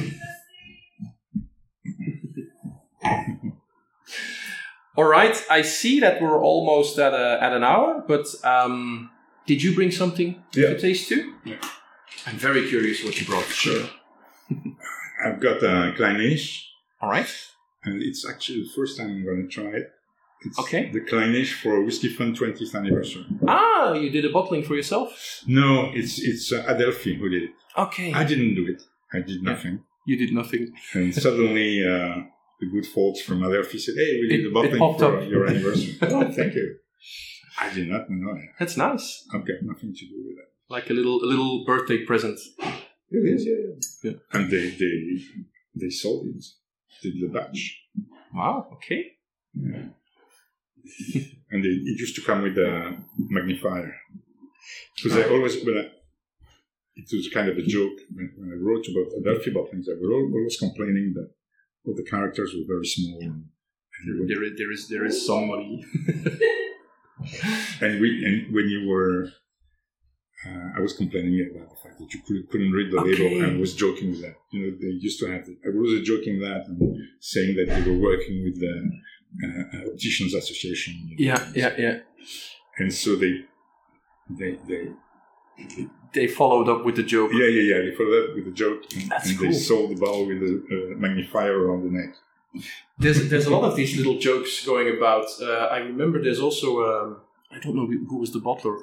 All 4.96 5.04
right, 5.04 5.42
I 5.50 5.62
see 5.62 6.00
that 6.00 6.20
we're 6.20 6.38
almost 6.42 6.98
at 6.98 7.14
a, 7.14 7.38
at 7.42 7.52
an 7.54 7.64
hour, 7.64 8.04
but 8.06 8.26
um, 8.44 9.10
did 9.46 9.62
you 9.62 9.74
bring 9.74 9.90
something 9.90 10.42
Yeah. 10.54 10.68
to 10.68 10.78
taste 10.80 11.08
too? 11.08 11.34
Yeah. 11.44 11.56
I'm 12.26 12.36
very 12.36 12.68
curious 12.68 13.02
what 13.02 13.18
you 13.18 13.26
brought. 13.26 13.44
Sure. 13.46 13.88
I've 15.24 15.40
got 15.40 15.62
a 15.62 15.94
Clynelish, 15.98 16.60
All 17.00 17.10
right. 17.10 17.26
and 17.84 18.02
it's 18.02 18.28
actually 18.28 18.62
the 18.62 18.70
first 18.74 18.96
time 18.98 19.10
I'm 19.10 19.24
going 19.24 19.48
to 19.48 19.54
try 19.54 19.70
it. 19.80 19.90
It's 20.44 20.58
Okay. 20.58 20.90
The 20.90 21.00
Clynelish 21.00 21.52
for 21.62 21.82
Whisky 21.84 22.08
Fun 22.08 22.34
20th 22.34 22.74
anniversary. 22.74 23.24
Ah, 23.46 23.92
you 23.94 24.10
did 24.10 24.24
a 24.24 24.30
bottling 24.30 24.64
for 24.64 24.74
yourself. 24.74 25.42
No, 25.46 25.90
it's 25.94 26.18
it's 26.20 26.52
uh, 26.52 26.64
Adelphi 26.66 27.14
who 27.18 27.28
did 27.28 27.44
it. 27.44 27.50
Okay. 27.78 28.12
I 28.12 28.24
didn't 28.24 28.54
do 28.56 28.66
it. 28.66 28.82
I 29.12 29.20
did 29.20 29.42
nothing. 29.42 29.84
you 30.06 30.16
did 30.16 30.32
nothing. 30.34 30.72
And 30.94 31.14
suddenly, 31.26 31.84
uh, 31.86 32.14
the 32.60 32.66
good 32.72 32.86
folks 32.86 33.20
from 33.22 33.42
Adelphi 33.44 33.78
said, 33.78 33.94
"Hey, 33.96 34.18
we 34.20 34.26
It- 34.26 34.36
did 34.38 34.46
a 34.46 34.48
it 34.48 34.54
bottling 34.54 34.98
for 34.98 35.18
up. 35.18 35.28
your 35.30 35.46
anniversary." 35.46 35.96
oh, 36.02 36.30
thank 36.32 36.54
you. 36.54 36.76
I 37.60 37.72
did 37.72 37.88
not 37.88 38.10
know. 38.10 38.32
it. 38.34 38.48
That's 38.58 38.76
nice. 38.76 39.06
I've 39.32 39.46
got 39.46 39.58
nothing 39.62 39.94
to 39.94 40.04
do 40.06 40.16
with 40.26 40.36
that. 40.38 40.48
Like 40.68 40.90
a 40.90 40.94
little 40.94 41.22
a 41.22 41.28
little 41.32 41.64
birthday 41.64 41.98
present. 42.04 42.38
It 43.12 43.34
is, 43.34 43.46
yeah, 43.46 43.54
yeah. 43.66 44.10
Yeah. 44.10 44.18
And 44.32 44.50
they 44.50 44.70
they 44.70 44.96
they 45.74 45.90
sold 45.90 46.26
it. 46.26 46.44
Did 47.02 47.22
a 47.24 47.32
batch. 47.32 47.80
Wow. 48.34 48.68
Okay. 48.74 49.12
Yeah. 49.54 49.86
and 51.50 51.64
it 51.64 51.98
used 51.98 52.16
to 52.16 52.22
come 52.22 52.42
with 52.42 52.58
a 52.58 52.96
magnifier. 53.18 53.94
Because 54.96 55.18
I 55.18 55.28
ah. 55.28 55.32
always, 55.32 55.64
when 55.64 55.78
I, 55.78 55.90
it 56.94 57.08
was 57.12 57.28
kind 57.32 57.48
of 57.48 57.56
a 57.56 57.62
joke 57.62 57.98
when, 58.14 58.32
when 58.36 58.50
I 58.50 58.56
wrote 58.60 58.86
about 58.88 59.12
Adelphi 59.18 59.50
bottlings, 59.50 59.88
I 59.88 59.98
was 60.00 60.10
al- 60.10 60.32
always 60.34 60.56
complaining 60.58 61.14
that 61.16 61.30
all 61.86 61.94
the 61.94 62.04
characters 62.04 62.54
were 62.54 62.74
very 62.74 62.86
small. 62.86 63.18
And, 63.20 63.44
and, 64.06 64.28
There, 64.28 64.42
is, 64.42 64.52
there 64.56 64.72
is 64.72 64.88
there 64.88 65.04
is 65.04 65.26
somebody. 65.26 65.84
and, 67.80 68.00
we, 68.00 68.24
and 68.24 68.54
when 68.54 68.68
you 68.68 68.88
were, 68.88 69.30
uh, 70.46 70.68
I 70.76 70.80
was 70.80 70.92
complaining 70.94 71.50
about 71.54 71.70
the 71.70 71.76
fact 71.76 71.98
that 72.00 72.12
you 72.14 72.20
couldn't, 72.26 72.50
couldn't 72.50 72.72
read 72.72 72.90
the 72.92 72.98
Okay. 72.98 73.10
label 73.28 73.44
and 73.48 73.60
was 73.60 73.74
joking 73.74 74.10
with 74.10 74.22
that. 74.22 74.36
You 74.50 74.58
know, 74.60 74.76
they 74.80 74.88
used 75.08 75.18
to 75.20 75.26
have, 75.32 75.44
I 75.64 75.68
was 75.70 76.00
joking 76.12 76.40
that 76.40 76.62
and 76.68 76.78
saying 77.20 77.56
that 77.56 77.66
they 77.74 77.82
were 77.90 77.98
working 77.98 78.42
with 78.44 78.58
the 78.60 78.74
uh, 79.46 79.90
Opticians 79.92 80.34
Association. 80.34 80.92
you 81.16 81.28
know, 81.32 81.34
yeah, 81.36 81.52
yeah, 81.54 81.72
yeah. 81.84 81.98
and 82.78 82.92
so 82.92 83.16
they 83.16 83.34
they 84.38 84.58
they 84.68 84.82
They 86.12 86.26
followed 86.26 86.68
up 86.68 86.84
with 86.86 86.96
the 86.96 87.02
joke. 87.14 87.30
yeah 87.32 87.46
yeah 87.58 87.66
yeah 87.72 87.78
they 87.84 87.94
followed 88.00 88.18
up 88.30 88.34
with 88.36 88.46
a 88.48 88.56
joke 88.64 88.80
and, 88.94 89.10
That's 89.10 89.28
and 89.28 89.38
cool. 89.38 89.46
they 89.48 89.52
sold 89.70 89.90
the 89.92 90.00
bottle 90.04 90.26
with 90.26 90.42
a 90.42 90.54
uh, 90.74 90.98
magnifier 91.04 91.56
around 91.64 91.82
the 91.86 91.92
neck 92.00 92.12
There's 93.02 93.18
there's 93.30 93.46
a 93.46 93.50
lot 93.56 93.64
of 93.70 93.74
these 93.80 93.92
little 93.98 94.18
jokes 94.28 94.52
going 94.70 94.88
about. 94.96 95.26
Uh, 95.40 95.76
I 95.76 95.78
remember 95.90 96.16
there's 96.22 96.42
also 96.48 96.68
um, 96.90 97.08
I 97.54 97.58
don't 97.62 97.74
know 97.78 97.86
who 98.10 98.16
was 98.24 98.30
the 98.36 98.40
bottler. 98.48 98.76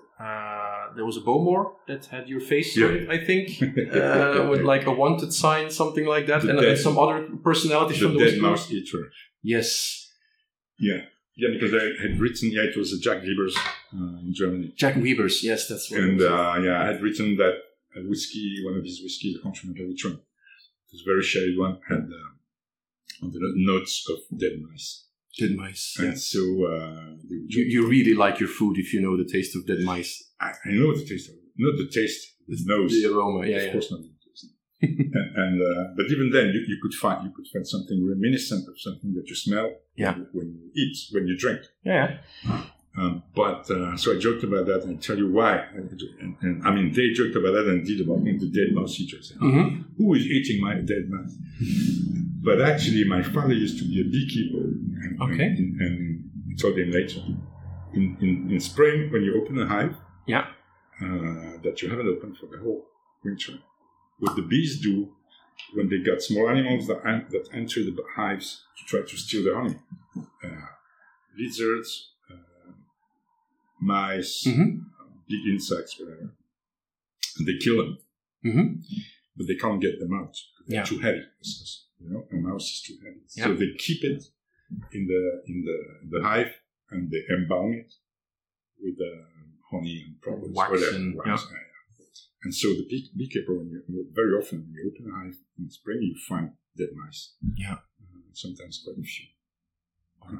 Uh, 0.89 0.95
there 0.95 1.05
was 1.05 1.17
a 1.17 1.21
Bowmore 1.21 1.73
that 1.87 2.05
had 2.07 2.27
your 2.29 2.39
face 2.39 2.77
on 2.77 2.95
it, 2.95 3.09
I 3.09 3.17
think, 3.25 3.49
uh, 3.61 4.47
with 4.49 4.61
like 4.61 4.85
a 4.85 4.91
wanted 4.91 5.33
sign, 5.33 5.69
something 5.69 6.05
like 6.05 6.25
that, 6.27 6.41
The 6.41 6.49
and, 6.49 6.59
dead- 6.59 6.69
and 6.69 6.79
some 6.79 6.97
other 6.97 7.27
personalities 7.43 7.99
the 7.99 8.05
from 8.07 8.17
the 8.17 8.25
dead 8.25 8.39
mouse 8.41 8.71
eater 8.71 9.11
Yes. 9.43 9.69
yeah 10.79 11.01
yeah 11.41 11.49
because 11.55 11.73
I 11.73 11.85
had 12.03 12.19
written 12.19 12.51
yeah 12.51 12.63
it 12.71 12.75
was 12.77 12.91
a 12.93 12.99
Jack 12.99 13.19
Wiebers 13.23 13.55
uh, 13.97 14.19
in 14.25 14.31
Germany 14.33 14.73
Jack 14.75 14.95
Wiebers. 14.95 15.35
Yes, 15.43 15.67
that's 15.69 15.89
what. 15.89 15.99
and 16.01 16.21
uh, 16.21 16.55
yeah 16.65 16.81
I 16.83 16.85
had 16.91 17.01
written 17.01 17.27
that 17.37 17.55
a 17.95 18.01
whiskey 18.11 18.45
one 18.67 18.75
of 18.79 18.83
his 18.83 18.97
whiskeys 19.03 19.33
I 19.37 19.43
can't 19.43 19.57
remember 19.63 19.87
which 19.91 20.03
one 20.05 20.15
it 20.15 20.89
was 20.93 21.01
a 21.05 21.09
very 21.11 21.23
shady 21.23 21.57
one 21.57 21.75
had 21.89 22.03
uh, 22.21 23.23
on 23.23 23.31
the 23.33 23.39
notes 23.71 23.93
of 24.11 24.17
dead 24.43 24.55
mice 24.67 25.05
dead 25.37 25.53
mice. 25.55 25.95
and 25.99 26.07
Yeah. 26.09 26.15
so 26.33 26.41
uh, 26.73 27.05
You, 27.53 27.61
you 27.73 27.87
really 27.95 28.13
like 28.23 28.39
your 28.43 28.49
food 28.59 28.75
if 28.83 28.87
you 28.93 28.99
know 29.05 29.15
the 29.17 29.29
taste 29.35 29.55
of 29.55 29.65
dead 29.71 29.79
mice. 29.93 30.11
I, 30.41 30.49
I 30.65 30.71
know 30.71 30.95
the 30.95 31.05
taste 31.05 31.29
of 31.29 31.35
it 31.35 31.41
not 31.57 31.75
the 31.77 31.87
taste 31.87 32.35
the 32.47 32.57
nose 32.65 32.91
The 32.91 33.11
aroma. 33.13 33.45
Yeah, 33.45 33.57
of 33.57 33.63
yeah. 33.65 33.71
course 33.73 33.91
not. 33.91 33.99
and 33.99 34.09
and, 35.43 35.61
uh, 35.61 35.83
but 35.97 36.05
even 36.05 36.29
then, 36.31 36.47
you, 36.55 36.61
you 36.67 36.77
could 36.81 36.93
find 36.93 37.25
you 37.25 37.31
could 37.35 37.47
find 37.53 37.67
something 37.67 37.99
reminiscent 38.07 38.65
of 38.67 38.79
something 38.79 39.13
that 39.13 39.27
you 39.27 39.35
smell 39.35 39.69
Yeah. 39.97 40.15
when 40.31 40.47
you 40.57 40.71
eat, 40.81 40.95
when 41.11 41.27
you 41.27 41.37
drink. 41.37 41.59
Yeah. 41.83 42.19
Um, 42.97 43.23
but 43.35 43.69
uh, 43.69 43.97
so 43.97 44.15
I 44.15 44.19
joked 44.19 44.43
about 44.43 44.65
that, 44.67 44.83
and 44.83 44.97
I 44.97 45.01
tell 45.01 45.17
you 45.17 45.29
why. 45.31 45.65
And, 45.75 45.87
and, 46.41 46.65
I 46.67 46.73
mean, 46.73 46.93
they 46.93 47.11
joked 47.11 47.35
about 47.35 47.51
that 47.57 47.67
and 47.67 47.85
did 47.85 47.99
about 48.01 48.23
the 48.23 48.49
dead 48.59 48.73
mouse 48.73 48.97
eaters. 48.99 49.33
hmm 49.39 49.81
Who 49.97 50.13
is 50.15 50.25
eating 50.25 50.61
my 50.61 50.75
dead 50.75 51.05
mouse? 51.09 51.33
But 52.41 52.61
actually, 52.61 53.03
my 53.03 53.21
father 53.21 53.53
used 53.53 53.77
to 53.79 53.85
be 53.85 53.99
a 54.01 54.05
beekeeper. 54.05 54.63
And, 55.03 55.21
Okay. 55.21 55.43
And, 55.59 55.81
and 55.81 56.59
told 56.59 56.77
him 56.79 56.91
later. 56.91 57.19
In, 57.93 58.17
in, 58.21 58.51
in 58.53 58.59
spring, 58.61 59.11
when 59.11 59.23
you 59.23 59.41
open 59.41 59.59
a 59.61 59.67
hive, 59.67 59.95
Yeah. 60.33 60.45
uh, 61.05 61.53
that 61.65 61.75
you 61.81 61.87
haven't 61.93 62.07
opened 62.13 62.35
for 62.39 62.47
the 62.53 62.59
whole 62.63 62.81
winter, 63.23 63.53
what 64.21 64.35
the 64.35 64.45
bees 64.53 64.73
do 64.89 64.95
when 65.75 65.87
they 65.89 65.99
got 66.09 66.21
small 66.29 66.45
animals 66.55 66.83
that, 66.87 67.01
that 67.33 67.45
enter 67.61 67.79
the 67.83 67.95
hives 68.15 68.47
to 68.77 68.81
try 68.91 69.01
to 69.11 69.17
steal 69.23 69.43
the 69.47 69.53
honey, 69.59 69.75
uh, 70.47 70.67
lizards, 71.37 71.89
uh, 72.31 72.71
mice, 73.79 74.45
hmm 74.45 74.69
big 75.33 75.45
insects, 75.53 75.91
whatever, 75.99 76.27
and 77.37 77.45
they 77.47 77.57
kill 77.65 77.77
them 77.81 77.97
hmm 78.47 78.67
but 79.37 79.47
they 79.47 79.55
can't 79.63 79.81
get 79.81 79.95
them 80.01 80.13
out. 80.21 80.35
They're 80.67 80.79
Yeah. 80.79 80.83
too 80.91 80.99
heavy. 80.99 81.23
You 82.01 82.09
know, 82.11 82.21
a 82.31 82.35
mouse 82.47 82.67
is 82.73 82.81
too 82.87 82.97
heavy. 83.05 83.21
Yeah. 83.37 83.45
So 83.45 83.49
they 83.61 83.69
keep 83.85 84.01
it 84.11 84.21
in 84.97 85.03
the 85.11 85.21
in 85.51 85.57
the 85.67 85.77
the 86.11 86.19
hive 86.29 86.53
and 86.91 87.01
they 87.11 87.21
embalm 87.35 87.71
it 87.81 87.91
with 88.83 88.97
uh, 88.99 89.48
honey 89.71 90.03
and 90.07 90.21
products, 90.21 90.49
Wax 90.53 90.71
whatever. 90.71 90.95
and- 90.95 91.15
wax, 91.15 91.47
yeah. 91.51 91.57
And 92.43 92.55
so 92.55 92.69
the 92.69 92.85
bee, 92.89 93.09
beekeeper, 93.17 93.53
when 93.57 93.67
you 93.69 94.07
very 94.13 94.31
often 94.33 94.59
when 94.61 94.73
you 94.73 94.89
open 94.91 95.11
a 95.11 95.15
hive 95.17 95.37
in 95.59 95.69
spring, 95.69 95.99
you 96.01 96.15
find 96.27 96.51
dead 96.77 96.87
mice. 96.95 97.33
Yeah. 97.55 97.73
Uh, 97.73 98.19
sometimes 98.31 98.81
quite 98.83 98.97
a 98.97 99.01
few. 99.03 99.25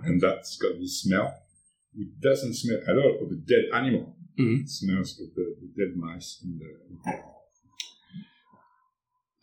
And 0.06 0.22
that's 0.22 0.58
got 0.58 0.80
this 0.80 1.02
smell. 1.02 1.34
It 1.98 2.22
doesn't 2.22 2.54
smell 2.54 2.78
at 2.88 2.98
all 2.98 3.26
of 3.26 3.32
a 3.32 3.36
dead 3.36 3.66
animal. 3.74 4.16
Mhm. 4.40 4.62
It 4.62 4.70
smells 4.70 5.20
of 5.20 5.34
the, 5.36 5.56
the 5.62 5.68
dead 5.86 5.98
mice 5.98 6.42
in 6.44 6.58
the, 6.60 7.12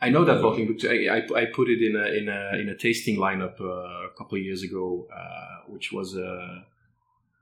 I 0.00 0.10
know 0.10 0.24
that 0.24 0.42
bottling 0.42 0.66
because 0.68 0.90
I, 0.90 1.16
I, 1.16 1.42
I 1.42 1.44
put 1.46 1.68
it 1.68 1.82
in 1.82 1.96
a 1.96 2.04
in 2.18 2.28
a 2.28 2.58
in 2.60 2.68
a 2.68 2.76
tasting 2.76 3.16
lineup 3.16 3.58
uh, 3.60 4.06
a 4.06 4.10
couple 4.16 4.36
of 4.38 4.44
years 4.44 4.62
ago, 4.62 5.06
uh, 5.14 5.70
which 5.72 5.90
was 5.92 6.16
uh, 6.16 6.60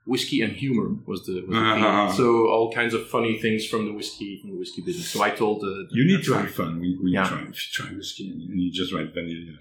whiskey 0.07 0.43
and 0.43 0.53
humor 0.53 0.89
was 1.07 1.25
the, 1.27 1.41
was 1.47 1.57
the. 1.57 1.57
Uh-huh. 1.57 2.13
So 2.13 2.25
all 2.49 2.73
kinds 2.73 2.93
of 2.95 3.09
funny 3.09 3.39
things 3.41 3.67
from 3.67 3.87
the 3.87 3.93
whiskey 3.93 4.39
from 4.41 4.51
the 4.53 4.59
whiskey 4.59 4.83
business. 4.83 5.09
So 5.09 5.23
I 5.23 5.31
told 5.31 5.61
the, 5.63 5.87
the 5.91 5.97
You 5.99 6.05
need 6.07 6.25
to 6.25 6.33
have 6.35 6.51
fun 6.51 6.81
when, 6.81 6.99
when 7.03 7.13
Yeah. 7.13 7.25
you 7.25 7.53
try. 7.53 7.87
Try 7.87 7.97
whiskey 7.97 8.31
and, 8.31 8.61
you 8.63 8.71
just 8.73 8.93
write 8.93 9.13
vanilla, 9.15 9.59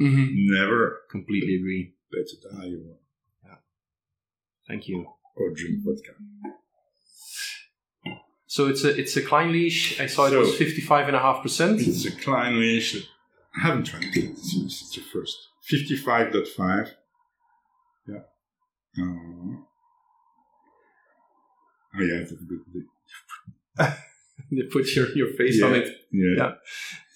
Mhm. 0.00 0.28
never 0.58 1.02
completely 1.10 1.56
agree. 1.56 1.94
better 2.10 2.36
die 2.56 2.72
or, 2.74 2.98
Thank 4.68 4.86
you. 4.88 5.06
or 5.36 5.50
drink 5.54 5.76
vodka. 5.84 6.12
So 8.46 8.68
it's 8.68 8.84
a 8.84 8.90
it's 9.00 9.16
a 9.16 9.22
Clynelish. 9.22 9.98
I 9.98 10.06
saw 10.06 10.26
it 10.26 10.30
So- 10.30 10.40
was 10.40 10.54
fifty 10.56 10.82
five 10.82 11.06
and 11.08 11.16
a 11.16 11.20
half 11.20 11.42
percent. 11.42 11.80
It's 11.80 12.04
a 12.04 12.10
Clynelish. 12.12 13.02
I 13.56 13.60
haven't 13.66 13.84
tried 13.84 14.04
it. 14.04 14.24
It's, 14.30 14.54
it's 14.56 14.94
the 14.94 15.00
first. 15.12 15.36
55.5. 15.70 16.94
Uh, 18.98 19.04
oh, 21.96 22.00
yeah, 22.00 22.20
it's 22.22 22.32
a 22.32 22.34
bit, 22.36 22.60
bit. 22.72 22.84
they 24.50 24.62
put 24.70 24.94
your, 24.94 25.08
your 25.16 25.28
face 25.34 25.58
Yeah. 25.60 25.66
on 25.66 25.74
it. 25.74 25.88
Yeah. 26.12 26.34
Yeah. 26.36 26.52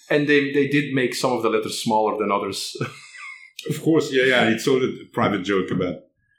And 0.09 0.29
they, 0.29 0.53
they 0.53 0.69
did 0.69 0.95
make 0.95 1.15
some 1.15 1.33
of 1.33 1.43
the 1.43 1.51
letters 1.51 1.83
smaller 1.83 2.19
than 2.19 2.31
others. 2.33 2.77
Of 3.69 3.83
course, 3.83 4.13
yeah, 4.13 4.25
yeah. 4.25 4.49
It's 4.51 4.69
all 4.69 4.81
a 4.81 4.93
private 5.13 5.43
joke 5.43 5.73
about 5.73 5.97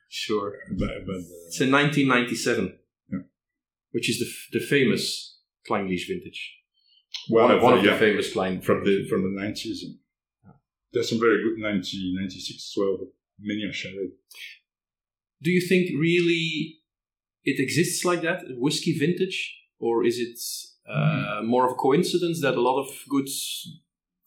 sure. 0.08 0.54
about, 0.72 0.96
about 1.04 1.16
uh, 1.16 1.48
It's 1.48 1.60
in 1.60 1.72
1997, 1.72 2.78
Yeah. 3.12 3.20
which 3.92 4.10
is 4.10 4.20
the, 4.20 4.26
f- 4.26 4.48
the 4.54 4.60
famous 4.66 5.38
Clynelish 5.70 6.08
vintage. 6.08 6.56
Well, 7.30 7.48
one 7.50 7.62
one 7.62 7.74
the, 7.74 7.80
of 7.80 7.86
yeah, 7.86 7.94
the 7.94 8.00
famous 8.00 8.32
Klein 8.32 8.62
from 8.62 8.86
the 8.86 9.06
from 9.10 9.24
the 9.24 9.42
nineties. 9.42 9.84
There's 10.94 11.10
some 11.10 11.20
very 11.20 11.44
good 11.44 11.58
90, 11.58 12.16
96 12.18 12.56
as 12.56 12.74
well, 12.78 12.98
but 13.00 13.08
many 13.42 13.64
are 13.66 13.74
shared. 13.74 13.96
Do 15.42 15.52
you 15.52 15.62
think 15.62 15.90
really 16.00 16.78
it 17.44 17.60
exists 17.60 18.04
like 18.04 18.22
that, 18.22 18.44
whiskey 18.58 18.98
vintage, 18.98 19.56
or 19.80 20.04
is 20.06 20.18
it 20.20 20.40
uh, 20.92 21.42
more 21.44 21.66
of 21.66 21.72
a 21.74 21.76
coincidence 21.76 22.42
that 22.42 22.56
a 22.56 22.62
lot 22.62 22.80
of 22.82 22.90
good 23.10 23.28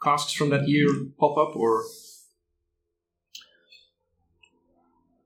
casks 0.03 0.33
from 0.33 0.51
that 0.51 0.69
year 0.69 0.89
pop 1.19 1.37
up? 1.37 1.57
Or 1.57 1.85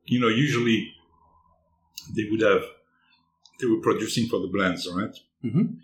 You 0.06 0.20
know, 0.20 0.28
usually 0.28 0.92
they 2.14 2.24
would 2.30 2.40
have 2.42 2.62
they 3.60 3.66
were 3.66 3.80
producing 3.80 4.26
for 4.28 4.40
the 4.40 4.48
blends, 4.48 4.88
right? 4.92 5.16
Mhm. 5.44 5.78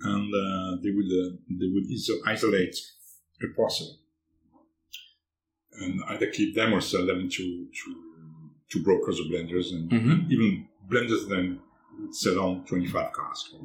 And 0.00 0.34
uh, 0.34 0.76
they 0.82 0.90
would 0.90 1.06
uh, 1.06 1.36
they 1.50 1.66
would 1.66 1.86
iso- 1.90 2.20
isolate 2.26 2.76
a 3.42 3.48
parcel 3.56 3.98
and 5.80 6.00
either 6.08 6.28
keep 6.28 6.54
them 6.54 6.72
or 6.72 6.80
sell 6.80 7.04
them 7.06 7.28
to 7.28 7.44
to, 7.78 7.86
to 8.70 8.82
brokers 8.82 9.20
or 9.20 9.24
blenders, 9.24 9.72
and 9.72 9.90
Mhm. 9.90 10.30
even 10.30 10.68
blenders 10.90 11.28
then 11.28 11.60
sell 12.10 12.38
on 12.40 12.64
twenty 12.66 12.86
five 12.86 13.12
casks 13.14 13.52
or 13.54 13.60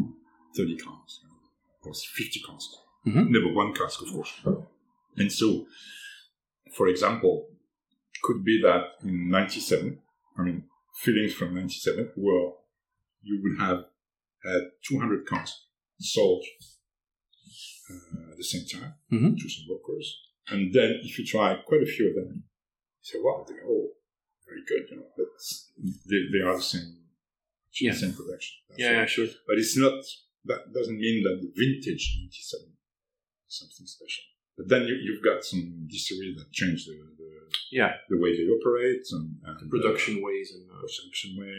thirty 0.56 0.76
casks 0.78 1.22
or 1.84 1.93
fifty 1.93 2.39
casks. 2.41 2.78
Mhm. 3.06 3.30
Never 3.30 3.54
one 3.54 3.74
cask, 3.74 4.01
of 4.01 4.08
course. 4.10 4.34
And 5.18 5.32
so, 5.32 5.68
for 6.72 6.88
example, 6.88 7.49
could 8.22 8.43
be 8.45 8.62
that 8.62 8.95
in 9.04 9.30
97, 9.30 10.01
I 10.38 10.41
mean, 10.43 10.70
fillings 10.95 11.34
from 11.34 11.54
97, 11.56 12.12
where 12.16 12.54
you 13.22 13.41
would 13.43 13.60
have 13.60 13.86
had 14.45 14.72
200 14.88 15.28
casks 15.28 15.66
sold 15.99 16.43
uh, 17.89 18.32
at 18.32 18.38
the 18.38 18.43
same 18.43 18.66
time 18.66 18.93
Mhm. 19.12 19.38
to 19.38 19.49
some 19.49 19.66
brokers. 19.68 20.22
And 20.47 20.74
then 20.74 20.99
if 21.04 21.20
you 21.20 21.26
try 21.26 21.56
quite 21.68 21.82
a 21.84 21.86
few 21.86 22.10
of 22.10 22.16
them, 22.16 22.43
you 22.45 23.01
say, 23.01 23.20
wow, 23.22 23.45
they 23.47 23.56
oh, 23.66 23.91
very 24.54 24.64
good, 24.72 24.84
you 24.91 24.97
know, 24.97 25.10
but 25.18 25.32
they, 26.10 26.22
they 26.34 26.43
are 26.47 26.56
the 26.58 26.62
same, 26.74 26.89
Yeah. 27.82 27.93
same 27.93 28.14
production. 28.14 28.54
Yeah, 28.78 28.91
yeah, 28.91 29.06
sure. 29.06 29.28
But 29.47 29.58
it's 29.58 29.76
not, 29.78 29.97
that 30.45 30.62
doesn't 30.74 30.99
mean 31.06 31.24
that 31.26 31.36
the 31.41 31.49
vintage 31.62 32.04
97 32.22 32.68
is 33.49 33.58
something 33.62 33.88
special. 33.88 34.24
But 34.58 34.70
then 34.70 34.84
you, 34.89 34.95
you've 35.06 35.24
got 35.24 35.43
some 35.43 35.88
distilleries 35.89 36.38
that 36.38 36.51
change 36.51 36.86
the, 36.86 36.93
the, 37.18 37.30
Yeah, 37.72 37.93
the 38.10 38.20
way 38.24 38.32
they 38.38 38.45
operate 38.58 39.01
and, 39.12 39.28
and 39.47 39.56
the 39.62 39.68
production 39.76 40.22
ways 40.22 40.47
and. 40.56 40.70
uh, 40.70 40.76
Uh, 40.76 40.82
production 40.82 41.30
way. 41.41 41.58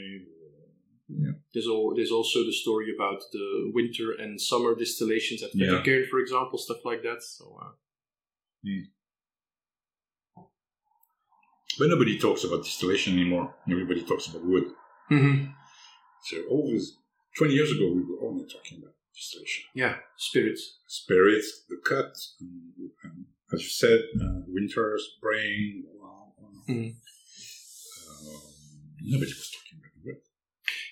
Yeah. 1.08 1.34
There's, 1.52 1.66
al- 1.66 1.94
there's 1.96 2.10
also 2.18 2.38
the 2.44 2.52
story 2.64 2.88
about 2.96 3.20
the 3.32 3.70
winter 3.74 4.12
and 4.22 4.40
summer 4.40 4.74
distillations 4.74 5.42
at 5.42 5.50
Yeah. 5.54 5.82
For 6.10 6.18
example, 6.20 6.58
stuff 6.58 6.82
like 6.90 7.02
that. 7.02 7.20
So, 7.22 7.44
uh, 7.64 7.72
But 11.78 11.88
nobody 11.88 12.18
talks 12.18 12.44
about 12.44 12.62
distillation 12.64 13.14
anymore. 13.14 13.54
Everybody 13.70 14.02
talks 14.02 14.26
about 14.28 14.44
wood. 14.44 14.64
So 15.10 16.36
always, 16.50 16.96
20 17.36 17.52
years 17.52 17.70
ago, 17.72 17.92
we 17.92 18.02
were 18.02 18.26
only 18.28 18.46
talking 18.46 18.78
about 18.78 18.94
distillation. 19.14 19.64
yeah, 19.74 19.96
spirits. 20.16 20.78
Spirits, 20.88 21.64
the 21.68 21.76
cut, 21.84 22.14
and, 22.40 22.90
and 23.04 23.24
as 23.52 23.62
you 23.62 23.68
said, 23.68 24.00
uh, 24.20 24.40
winter, 24.48 24.98
spring, 24.98 25.84
blah, 25.98 26.08
blah. 26.38 26.74
Mhm. 26.74 26.94
Um, 28.08 28.40
nobody 29.02 29.32
was 29.32 29.50
talking 29.54 29.78
about 29.80 30.04
wood. 30.04 30.16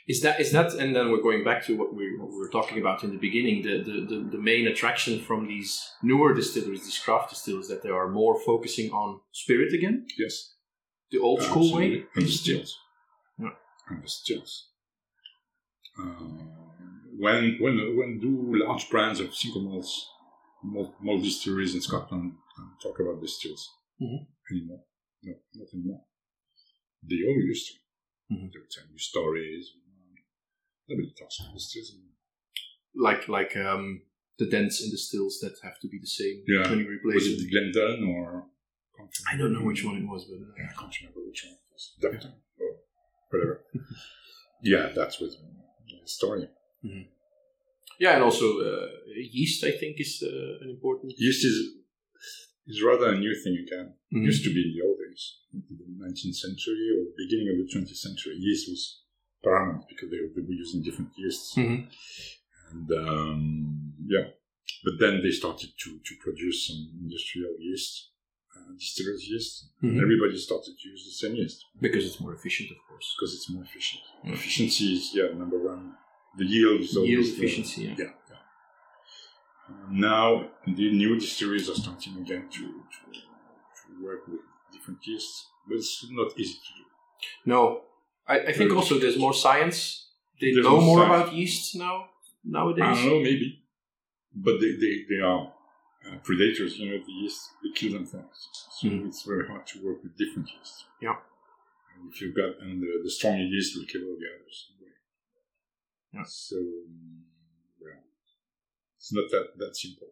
Is 0.09 0.21
that 0.23 0.41
is 0.41 0.53
that? 0.53 0.75
And 0.75 0.95
then 0.95 1.11
we're 1.11 1.23
going 1.23 1.45
back 1.45 1.65
to 1.67 1.77
what 1.77 1.95
we, 1.95 2.17
what 2.19 2.31
we 2.31 2.37
were 2.37 2.51
talking 2.51 2.79
about 2.79 3.03
in 3.05 3.11
the 3.11 3.19
beginning. 3.19 3.63
The, 3.63 3.83
the 3.83 4.07
the 4.11 4.29
the 4.33 4.39
main 4.39 4.67
attraction 4.67 5.21
from 5.21 5.47
these 5.49 5.81
newer 6.03 6.35
distilleries, 6.35 6.85
these 6.85 6.99
craft 6.99 7.31
distillers, 7.31 7.69
that 7.69 7.83
they 7.83 7.89
are 7.91 8.09
more 8.09 8.39
focusing 8.41 8.91
on 8.91 9.21
spirit 9.33 9.73
again, 9.73 10.07
Yes. 10.19 10.55
The 11.13 11.19
old 11.19 11.43
school 11.43 11.73
way. 11.75 11.85
Absolutely. 11.85 12.07
And 12.17 12.27
the 12.27 12.31
stills. 12.31 12.79
Yeah. 13.39 13.51
And 13.89 14.03
the 14.03 14.09
stills. 14.09 14.69
Uh, 15.99 16.05
when 17.19 17.59
when 17.61 17.75
when 17.99 18.19
do 18.21 18.31
large 18.67 18.89
brands 18.91 19.21
of 19.21 19.35
single 19.35 19.61
malts, 19.63 20.09
malt, 20.65 20.95
malt 21.01 21.23
distilleries 21.23 21.75
in 21.75 21.81
Scotland 21.83 22.33
uh, 22.59 22.63
talk 22.83 22.99
about 23.01 23.21
the 23.21 23.29
stills 23.29 23.69
Mhm. 24.01 24.27
anymore? 24.51 24.85
No, 25.23 25.35
not 25.55 25.69
anymore. 25.75 26.05
They 27.09 27.21
all 27.29 27.41
used 27.53 27.67
to. 27.69 28.35
Mhm. 28.35 28.51
They 28.53 28.59
would 28.59 28.71
tell 28.71 28.85
you 28.91 28.99
stories. 28.99 29.65
Nobody 30.89 31.13
talks 31.19 31.39
about 31.41 31.55
the 31.55 31.61
stills 31.61 31.91
anymore. 31.95 32.17
Like 32.95 33.29
like 33.29 33.57
um 33.57 34.03
the 34.39 34.47
dents 34.49 34.83
in 34.83 34.91
the 34.91 34.99
stills 34.99 35.39
that 35.41 35.55
have 35.63 35.79
to 35.81 35.89
be 35.89 35.99
the 36.01 36.07
same 36.21 36.43
Yeah. 36.49 36.69
when 36.71 36.79
you 36.81 36.89
replace 36.89 37.15
Was 37.29 37.43
it. 37.43 37.47
it 37.47 37.51
Glendon 37.51 38.05
or? 38.09 38.49
Can't 38.97 39.11
I 39.33 39.37
don't 39.37 39.53
know 39.53 39.63
which 39.71 39.85
one 39.85 39.97
it 39.97 40.07
was, 40.09 40.25
but 40.25 40.37
uh, 40.37 40.53
Yeah, 40.59 40.69
I 40.71 40.75
can't 40.81 40.95
remember 41.01 41.21
which 41.27 41.45
one 41.45 41.55
it 41.55 41.65
was. 41.73 41.83
Dumpton 42.01 42.33
or 42.61 42.71
whatever. 43.31 43.65
yeah, 44.63 44.91
that's 44.95 45.21
with 45.21 45.33
the 45.89 46.09
story. 46.09 46.49
yeah, 47.99 48.15
and 48.15 48.23
also 48.23 48.47
uh, 48.61 48.87
yeast. 49.17 49.65
I 49.65 49.73
think 49.73 50.01
is 50.01 50.23
uh, 50.23 50.65
an 50.65 50.71
important. 50.71 51.13
Yeast 51.17 51.45
is 51.45 51.57
is 52.67 52.83
rather 52.83 53.09
a 53.15 53.19
new 53.19 53.35
thing 53.43 53.57
again. 53.67 53.95
Mhm. 54.15 54.25
Used 54.25 54.45
to 54.45 54.55
be 54.55 54.63
in 54.67 54.73
the 54.77 54.83
old 54.87 54.99
days, 55.05 55.25
in 55.53 55.77
the 55.81 55.89
19th 56.07 56.37
century 56.47 56.87
or 56.97 57.05
beginning 57.17 57.49
of 57.53 57.57
the 57.61 57.69
20th 57.73 57.97
century. 57.97 58.35
Yeast 58.37 58.69
was 58.71 59.03
paramount 59.43 59.85
because 59.89 60.09
they, 60.11 60.19
they 60.35 60.43
were 60.47 60.53
using 60.65 60.83
different 60.83 61.11
yeasts, 61.17 61.55
Mhm. 61.57 61.89
and 62.71 62.87
um, 63.09 63.95
yeah. 64.07 64.27
But 64.85 64.95
then 65.01 65.23
they 65.23 65.31
started 65.31 65.71
to 65.83 65.91
to 66.09 66.13
produce 66.25 66.59
some 66.69 66.81
industrial 67.03 67.55
yeast, 67.59 68.12
uh, 68.57 68.73
distillers 68.79 69.23
yeast. 69.31 69.55
Mhm. 69.83 70.01
Everybody 70.05 70.37
started 70.39 70.75
to 70.81 70.85
use 70.89 71.03
the 71.11 71.17
same 71.23 71.35
yeast 71.37 71.59
because 71.81 72.05
it's 72.07 72.21
more 72.21 72.35
efficient, 72.35 72.71
of 72.71 72.79
course. 72.89 73.07
because 73.17 73.35
it's 73.37 73.49
more 73.51 73.65
efficient. 73.65 74.03
Mm. 74.25 74.33
Efficiency 74.35 74.87
is 74.97 75.05
yeah 75.15 75.29
number 75.43 75.59
one. 75.73 75.83
The 76.39 76.47
yield 76.55 76.81
is 76.81 76.97
always 76.97 77.11
Yield 77.11 77.25
the- 77.27 77.37
efficiency. 77.39 77.83
Yeah. 77.83 77.95
yeah, 77.99 78.13
yeah. 78.31 78.41
Uh, 79.69 79.87
now 79.91 80.51
the 80.67 80.91
new 80.93 81.19
distilleries 81.19 81.69
are 81.71 81.75
starting 81.85 82.17
again 82.25 82.49
to, 82.57 82.63
to 82.95 83.01
to 83.79 84.05
work 84.05 84.27
with 84.29 84.41
different 84.73 85.01
yeasts, 85.07 85.47
but 85.69 85.77
it's 85.77 86.07
not 86.11 86.29
easy 86.39 86.55
to 86.55 86.71
do. 86.79 86.85
No, 87.53 87.83
I, 88.27 88.37
I 88.41 88.53
think 88.53 88.71
Very 88.71 88.77
also 88.81 88.99
there's 88.99 89.19
more 89.19 89.35
science. 89.35 90.09
They 90.41 90.53
There's 90.53 90.65
know 90.67 90.77
more 90.81 90.83
more 90.87 90.99
science. 91.07 91.23
about 91.23 91.35
yeast 91.35 91.77
now 91.77 92.07
nowadays. 92.45 92.85
I 92.85 92.95
don't 92.95 93.07
know, 93.07 93.21
maybe, 93.21 93.63
but 94.35 94.61
they 94.61 94.73
they, 94.83 94.95
they 95.09 95.21
are 95.23 95.52
uh, 96.07 96.17
predators. 96.23 96.79
You 96.79 96.91
know, 96.91 96.99
the 97.05 97.13
yeast 97.13 97.41
they 97.63 97.71
kill 97.75 97.93
themselves, 97.93 98.39
so 98.81 98.89
Mhm. 98.89 99.07
it's 99.09 99.23
very 99.23 99.47
hard 99.47 99.67
to 99.69 99.83
work 99.87 100.03
with 100.03 100.17
different 100.17 100.49
yeasts. 100.55 100.85
Yeah. 101.01 101.19
And 101.95 102.13
if 102.13 102.21
you've 102.21 102.35
got 102.35 102.59
and 102.61 102.83
the, 102.83 102.91
the 103.05 103.11
stronger 103.11 103.45
yeast 103.45 103.77
will 103.77 103.87
kill 103.87 104.03
all 104.09 104.17
the 104.19 104.29
others. 104.35 104.57
Yeah. 106.15 106.25
So 106.27 106.57
well, 107.81 108.03
it's 108.99 109.13
not 109.13 109.31
that 109.31 109.47
that 109.59 109.77
simple. 109.77 110.09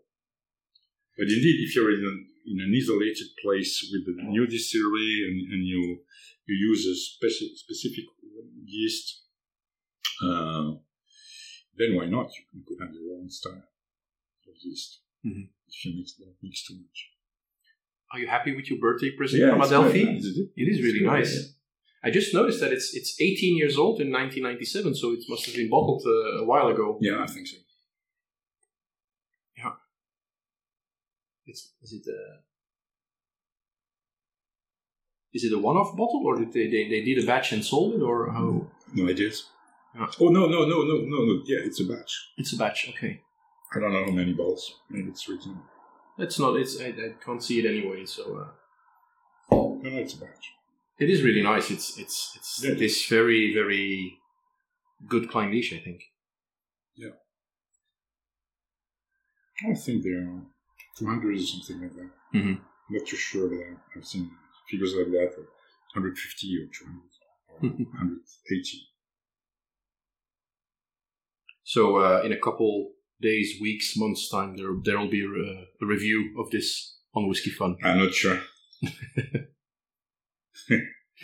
But 1.19 1.29
indeed, 1.29 1.59
if 1.67 1.75
you're 1.77 1.91
in 1.93 2.05
an, 2.13 2.19
in 2.47 2.61
an 2.61 2.73
isolated 2.75 3.29
place 3.43 3.87
with 3.93 4.05
a 4.09 4.23
new 4.23 4.47
distillery 4.47 5.13
and, 5.27 5.53
and 5.53 5.67
you 5.67 5.83
you 6.47 6.55
use 6.71 6.87
a 6.87 6.95
specific 6.95 7.57
specific 7.59 8.05
yeast, 8.65 9.23
uh, 10.25 10.71
then 11.77 11.97
why 11.97 12.07
not? 12.07 12.31
You 12.55 12.63
could 12.67 12.79
have 12.81 12.95
your 12.95 13.17
own 13.19 13.29
style 13.29 13.69
of 14.49 14.55
yeast 14.63 15.01
Mhm. 15.27 15.51
If 15.71 15.85
you 15.85 15.97
mix 15.97 16.13
don't 16.13 16.35
mix 16.43 16.67
too 16.67 16.75
much. 16.75 17.11
Are 18.13 18.19
you 18.19 18.27
happy 18.27 18.55
with 18.55 18.69
your 18.69 18.81
birthday 18.81 19.11
present 19.17 19.49
from 19.51 19.63
Adelphi? 19.63 20.21
It 20.57 20.69
is 20.69 20.83
really 20.83 21.05
nice. 21.05 21.55
I 22.03 22.11
just 22.11 22.35
noticed 22.35 22.61
that 22.61 22.73
it's 22.73 22.95
it's 22.95 23.21
18 23.21 23.57
years 23.57 23.77
old 23.77 24.01
in 24.01 24.11
1997, 24.11 24.95
so 24.95 25.13
it 25.13 25.21
must 25.29 25.47
have 25.47 25.55
been 25.55 25.69
bottled 25.69 26.03
uh, 26.07 26.43
a 26.43 26.45
while 26.45 26.69
ago. 26.69 26.99
Yeah, 27.01 27.23
I 27.23 27.27
think 27.27 27.47
so. 27.47 27.59
Yeah. 29.57 29.73
It's 31.47 31.73
is 31.83 31.93
it 31.93 32.07
a 32.09 32.41
is 35.33 35.45
it 35.45 35.53
a 35.53 35.59
one-off 35.59 35.97
bottle, 35.97 36.23
or 36.27 36.37
did 36.37 36.53
they, 36.53 36.67
they, 36.69 36.89
they 36.89 37.03
did 37.03 37.23
a 37.23 37.27
batch 37.27 37.53
and 37.53 37.65
sold 37.65 37.95
it, 37.95 38.03
or 38.03 38.33
how? 38.33 38.67
No 38.95 39.09
ideas. 39.09 39.47
Yeah. 39.95 40.07
Oh 40.21 40.29
no 40.29 40.47
no 40.47 40.65
no 40.67 40.83
no 40.83 40.97
no 41.05 41.25
no! 41.25 41.43
Yeah, 41.45 41.59
it's 41.65 41.81
a 41.81 41.85
batch. 41.85 42.33
It's 42.37 42.53
a 42.53 42.57
batch. 42.57 42.89
Okay, 42.91 43.23
I 43.75 43.79
don't 43.81 43.93
know 43.93 44.05
how 44.05 44.11
many 44.11 44.33
bottles. 44.33 44.81
Maybe 44.89 45.09
it's 45.11 45.29
written. 45.29 45.61
it's 46.19 46.39
not. 46.39 46.57
It's 46.57 46.81
I, 46.81 46.87
I 46.89 47.15
can't 47.25 47.43
see 47.43 47.61
it 47.61 47.67
anyway. 47.69 48.05
So 48.07 48.23
uh, 48.37 48.49
No, 49.53 49.81
no, 49.83 49.91
it's 49.99 50.15
a 50.15 50.19
batch. 50.19 50.47
it 50.99 51.09
is 51.11 51.23
really 51.23 51.43
nice. 51.43 51.71
It's 51.71 51.99
it's 51.99 52.33
it's 52.37 52.65
Yeah. 52.65 52.75
this 52.75 53.07
very 53.07 53.55
very 53.55 54.19
good 55.07 55.29
Clynelish, 55.31 55.73
I 55.79 55.83
think. 55.83 56.03
Yeah. 56.97 57.15
I 59.71 59.75
think 59.75 60.03
they 60.03 60.11
are 60.11 60.43
200 60.99 61.35
or 61.37 61.39
something 61.39 61.81
like 61.83 61.95
that. 61.95 62.11
Mhm. 62.35 62.61
Not 62.91 63.07
too 63.07 63.17
sure, 63.17 63.49
but 63.49 63.59
I- 63.67 63.99
I've 63.99 64.07
seen 64.07 64.31
figures 64.71 64.95
like 64.95 65.11
that, 65.13 65.35
or 65.39 65.47
150 65.95 66.57
or 66.59 66.67
200 66.73 67.03
or 67.51 67.69
180. 67.71 68.89
So 71.63 71.97
uh, 71.99 72.23
in 72.25 72.33
a 72.33 72.39
couple 72.39 72.93
days, 73.21 73.59
weeks, 73.61 73.97
months 73.97 74.29
time, 74.29 74.57
there 74.57 74.73
there 74.85 74.99
will 74.99 75.11
be 75.11 75.23
a, 75.23 75.85
a 75.85 75.87
review 75.87 76.35
of 76.39 76.51
this 76.51 76.99
on 77.15 77.29
Whisky 77.29 77.51
Fun. 77.51 77.77
I'm 77.83 77.99
not 77.99 78.15
sure. 78.15 78.41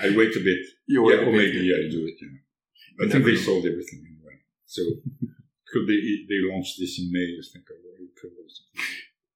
I 0.01 0.15
wait 0.15 0.37
a 0.37 0.41
bit. 0.41 0.59
You 0.87 1.11
yeah, 1.11 1.27
or 1.27 1.33
maybe 1.33 1.73
I 1.73 1.89
do 1.91 2.07
it. 2.07 2.15
Yeah. 2.21 3.07
I 3.07 3.11
think 3.11 3.25
they 3.25 3.37
sold 3.37 3.65
everything 3.65 4.05
anyway. 4.07 4.39
So 4.67 4.83
could 5.73 5.87
they 5.87 6.01
they 6.29 6.41
launched 6.51 6.77
this 6.79 6.99
in 6.99 7.11
May? 7.13 7.39
I 7.39 7.43
think 7.53 7.65
or 7.71 7.77
April 7.95 8.33
or 8.33 8.49
something. 8.49 8.83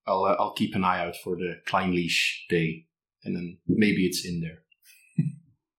I'll 0.07 0.25
uh, 0.25 0.37
I'll 0.39 0.53
keep 0.53 0.75
an 0.75 0.85
eye 0.85 1.05
out 1.05 1.17
for 1.17 1.37
the 1.37 1.61
Clynelish 1.67 2.47
day, 2.49 2.87
and 3.25 3.37
then 3.37 3.59
maybe 3.67 4.07
it's 4.07 4.25
in 4.27 4.41
there. 4.41 4.63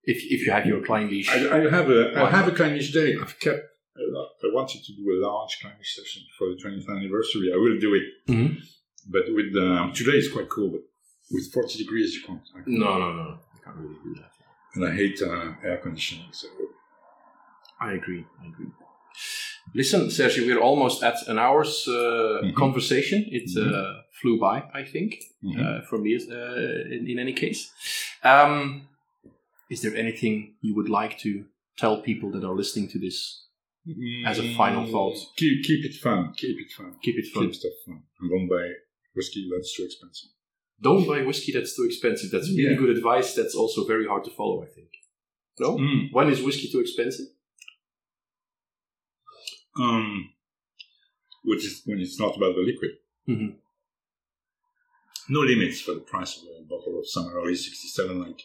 if 0.04 0.22
if 0.24 0.46
you 0.46 0.52
have 0.52 0.66
your 0.66 0.80
Clynelish, 0.80 1.28
I, 1.28 1.58
I 1.58 1.70
have 1.70 1.90
a 1.90 2.12
I 2.16 2.30
have 2.30 2.48
a? 2.48 2.52
Clynelish 2.52 2.92
day. 2.92 3.16
I've 3.20 3.38
kept. 3.38 3.60
I 3.96 4.48
wanted 4.52 4.82
to 4.84 4.92
do 4.94 5.04
a 5.12 5.18
large 5.26 5.58
Clynelish 5.62 5.92
session 5.98 6.22
for 6.38 6.48
the 6.48 6.54
20th 6.56 6.88
anniversary. 6.88 7.52
I 7.52 7.56
will 7.56 7.78
do 7.78 7.94
it, 7.94 8.04
Mhm. 8.28 8.56
but 9.08 9.24
with 9.34 9.54
um, 9.56 9.92
today 9.92 10.16
is 10.18 10.28
quite 10.32 10.48
cool. 10.48 10.70
But 10.70 10.82
with 11.30 11.52
40 11.52 11.78
degrees, 11.78 12.14
you 12.14 12.22
can't. 12.22 12.42
Can't. 12.52 12.66
no 12.68 12.98
no 12.98 13.12
no, 13.12 13.38
I 13.54 13.64
can't 13.64 13.76
really 13.76 13.98
do 14.04 14.14
that. 14.20 14.30
And 14.74 14.84
I 14.86 14.94
hate 14.94 15.20
uh, 15.22 15.52
air 15.62 15.78
conditioning. 15.82 16.28
So 16.32 16.48
I 17.80 17.92
agree. 17.92 18.24
I 18.42 18.46
agree. 18.48 18.70
Listen, 19.74 20.08
Sergio, 20.08 20.46
we're 20.46 20.58
almost 20.60 21.02
at 21.02 21.16
an 21.28 21.38
hour's 21.38 21.86
uh, 21.86 22.40
Mhm. 22.42 22.54
conversation. 22.54 23.24
It 23.30 23.48
Mhm. 23.50 23.72
uh, 23.72 24.02
flew 24.20 24.38
by, 24.38 24.56
I 24.74 24.84
think, 24.84 25.08
mhm. 25.42 25.58
uh, 25.60 25.82
for 25.88 25.98
me 25.98 26.14
uh, 26.16 26.94
in, 26.94 27.06
in 27.10 27.18
any 27.18 27.32
case. 27.34 27.70
Um, 28.24 28.88
is 29.70 29.80
there 29.82 29.94
anything 29.96 30.54
you 30.60 30.74
would 30.74 30.88
like 30.88 31.18
to 31.18 31.30
tell 31.76 32.00
people 32.02 32.30
that 32.32 32.44
are 32.44 32.56
listening 32.56 32.88
to 32.92 32.98
this? 32.98 33.38
As 34.26 34.38
a 34.38 34.54
final 34.54 34.86
thought. 34.86 35.16
keep 35.36 35.64
keep 35.64 35.84
it 35.84 35.94
fun. 35.94 36.32
Keep 36.36 36.56
it 36.60 36.70
fun. 36.70 36.94
Keep 37.02 37.16
it 37.18 37.26
fun. 37.34 37.44
Keep 37.46 37.54
stuff 37.56 37.72
fun. 37.84 38.02
And 38.20 38.30
don't 38.30 38.48
buy 38.48 38.68
whiskey 39.16 39.48
that's 39.52 39.74
too 39.76 39.84
expensive. 39.84 40.30
Don't 40.80 41.06
buy 41.06 41.22
whiskey 41.22 41.52
that's 41.52 41.74
too 41.76 41.84
expensive. 41.84 42.30
That's 42.30 42.48
really 42.48 42.74
Yeah. 42.74 42.78
good 42.78 42.90
advice. 42.90 43.34
That's 43.34 43.54
also 43.56 43.84
very 43.84 44.06
hard 44.06 44.24
to 44.24 44.30
follow, 44.30 44.62
I 44.62 44.66
think. 44.66 44.90
No? 45.58 45.76
Mm. 45.78 46.12
When 46.12 46.28
is 46.30 46.42
whiskey 46.42 46.68
too 46.70 46.80
expensive? 46.80 47.26
Um, 49.76 50.30
which 51.44 51.64
is 51.64 51.82
when 51.84 52.00
it's 52.00 52.18
not 52.20 52.36
about 52.36 52.54
the 52.54 52.62
liquid. 52.62 52.90
Mhm. 53.28 53.56
No 55.28 55.40
limits 55.40 55.80
for 55.80 55.94
the 55.94 56.00
price 56.00 56.36
of 56.36 56.44
a 56.44 56.64
bottle 56.64 56.98
of 56.98 57.06
Samaroli 57.06 57.56
67. 57.56 58.20
Like 58.20 58.40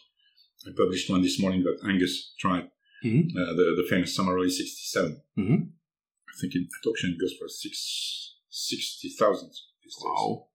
I 0.66 0.70
published 0.76 1.10
one 1.10 1.22
this 1.22 1.38
morning 1.40 1.62
that 1.64 1.78
Angus 1.84 2.34
tried, 2.38 2.70
Mhm. 3.04 3.30
uh, 3.36 3.52
the, 3.54 3.74
the 3.82 3.86
famous 3.88 4.16
Samaroli 4.18 4.50
67. 4.50 5.22
Mhm. 5.38 5.70
I 6.28 6.32
think 6.40 6.54
in, 6.54 6.62
at 6.82 6.88
auction 6.88 7.12
it 7.14 7.20
goes 7.20 7.34
for 7.38 7.48
six, 7.48 8.36
60,000 8.50 9.48
these 9.48 9.94
days. 9.96 10.02
Wow. 10.04 10.48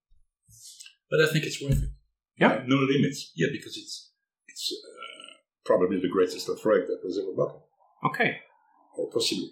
But 1.09 1.21
I 1.21 1.31
think 1.31 1.45
it's 1.45 1.61
worth 1.61 1.81
it. 1.83 1.89
Yeah. 2.37 2.53
Uh, 2.53 2.63
no 2.65 2.77
limits. 2.77 3.31
Yeah, 3.35 3.47
because 3.51 3.77
it's 3.77 4.11
it's 4.47 4.71
uh, 4.73 5.37
probably 5.65 5.99
the 6.01 6.09
greatest 6.09 6.49
of 6.49 6.63
reg 6.65 6.87
that 6.87 7.01
was 7.03 7.17
ever 7.19 7.33
bought. 7.35 7.61
Okay. 8.05 8.37
or 8.97 9.09
possibly. 9.11 9.51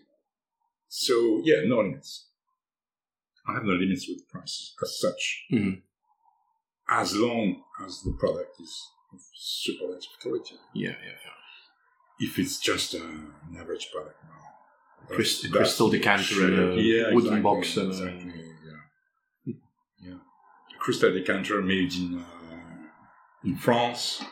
So 0.87 1.41
yeah, 1.43 1.61
no 1.65 1.77
limits. 1.77 2.27
I 3.47 3.53
have 3.53 3.63
no 3.63 3.73
limits 3.73 4.07
with 4.07 4.27
prices 4.29 4.75
as 4.83 4.99
such, 4.99 5.45
Mhm. 5.51 5.81
as 6.89 7.15
long 7.15 7.63
as 7.85 8.01
the 8.03 8.13
product 8.19 8.59
is 8.61 8.73
of 9.13 9.19
superlative 9.33 10.11
quality. 10.21 10.55
Yeah, 10.75 10.91
yeah, 11.03 11.17
yeah. 11.25 11.37
If 12.23 12.37
it's 12.39 12.59
just 12.59 12.93
an 12.93 13.33
average 13.59 13.89
product, 13.91 14.17
no. 15.09 15.15
Crystal, 15.15 15.51
crystal 15.51 15.89
decanter 15.89 16.45
and 16.45 16.79
a 16.79 16.81
yeah, 16.81 17.13
wooden 17.13 17.33
exactly, 17.37 17.41
box 17.41 17.77
and 17.77 17.87
exactly, 17.89 18.33
yeah, 19.45 19.53
yeah. 19.99 20.13
A 20.13 20.79
crystal 20.79 21.11
decanter 21.11 21.61
made 21.61 21.93
in 21.95 22.19
uh, 22.19 23.43
in 23.43 23.57
France 23.57 24.23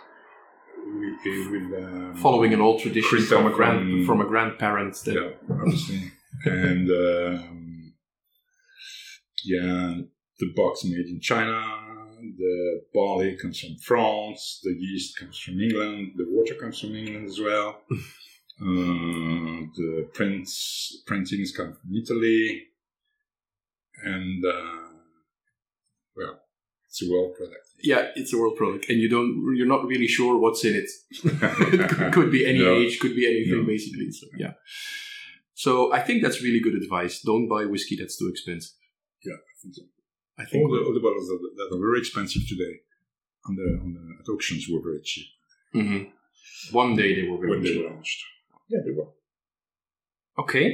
with, 1.26 1.52
with 1.52 1.84
um, 1.84 2.16
following 2.22 2.54
an 2.54 2.62
old 2.62 2.80
tradition 2.80 3.20
from 3.22 3.48
a 3.48 3.52
grand 3.52 3.80
from- 3.80 4.06
from 4.06 4.22
a 4.22 4.26
grandparent. 4.26 4.96
That, 5.06 5.16
yeah, 5.16 5.56
obviously, 5.60 6.12
and 6.46 6.90
um, 6.92 7.94
yeah, 9.44 9.96
the 10.40 10.54
box 10.56 10.84
made 10.86 11.08
in 11.08 11.20
China. 11.20 11.79
The 12.38 12.82
barley 12.94 13.38
comes 13.38 13.60
from 13.60 13.76
France. 13.78 14.60
The 14.64 14.76
yeast 14.78 15.18
comes 15.18 15.38
from 15.40 15.60
England. 15.60 16.14
The 16.18 16.26
water 16.30 16.56
comes 16.56 16.80
from 16.80 16.96
England 16.96 17.28
as 17.28 17.40
well. 17.40 17.82
uh, 17.92 17.96
the 19.76 20.10
prints 20.14 21.02
printings 21.08 21.52
come 21.56 21.74
from 21.74 21.96
Italy, 21.96 22.64
and 24.04 24.44
uh, 24.46 24.90
well, 26.16 26.40
it's 26.88 27.02
a 27.04 27.10
world 27.10 27.36
product. 27.36 27.68
Yeah, 27.82 28.10
it's 28.16 28.34
a 28.34 28.38
world 28.38 28.58
product, 28.58 28.90
and 28.90 29.00
you 29.00 29.10
don't 29.10 29.56
you're 29.56 29.68
not 29.68 29.86
really 29.86 30.08
sure 30.08 30.38
what's 30.38 30.66
in 30.66 30.76
it. 30.76 30.90
it 31.12 31.90
could, 31.90 32.14
could 32.14 32.32
be 32.32 32.46
any 32.46 32.60
No. 32.60 32.76
age, 32.76 33.00
could 33.00 33.16
be 33.16 33.26
anything, 33.28 33.62
No. 33.62 33.68
basically. 33.68 34.12
So 34.12 34.28
yeah. 34.38 34.54
So 35.54 35.94
I 35.94 36.00
think 36.02 36.24
that's 36.24 36.42
really 36.42 36.60
good 36.62 36.76
advice. 36.76 37.22
Don't 37.22 37.48
buy 37.48 37.66
whiskey 37.66 37.98
that's 37.98 38.18
too 38.18 38.30
expensive. 38.30 38.72
Yeah, 39.26 39.36
I 40.42 40.46
think 40.46 40.50
so. 40.50 40.50
I 40.50 40.50
think 40.50 40.62
All 40.66 40.72
the, 40.76 40.82
all 40.88 40.94
the 41.00 41.06
bottles 41.08 41.28
that, 41.32 41.40
that 41.58 41.68
are 41.76 41.82
very 41.88 42.00
expensive 42.04 42.44
today 42.54 42.74
on 43.48 43.54
the 43.60 43.68
on 43.84 43.90
the 43.96 44.04
at 44.22 44.28
auctions 44.34 44.64
were 44.72 44.82
very 44.90 45.02
cheap 45.10 45.28
Mhm. 45.76 46.02
one 46.82 46.92
day 47.02 47.10
they 47.18 47.26
were 47.30 47.38
very 47.44 47.52
when 47.52 47.62
they 47.64 47.70
cheap. 47.74 47.84
were 47.84 47.90
launched. 47.94 48.20
Yeah, 48.72 48.82
they 48.86 48.94
were. 48.98 49.10
Okay. 50.44 50.68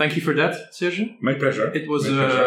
Thank 0.00 0.16
you 0.16 0.22
for 0.22 0.34
that, 0.34 0.74
Serge. 0.74 1.02
My 1.20 1.34
pleasure. 1.34 1.70
It 1.80 1.86
was 1.86 2.06
uh, 2.06 2.10
pleasure. 2.12 2.44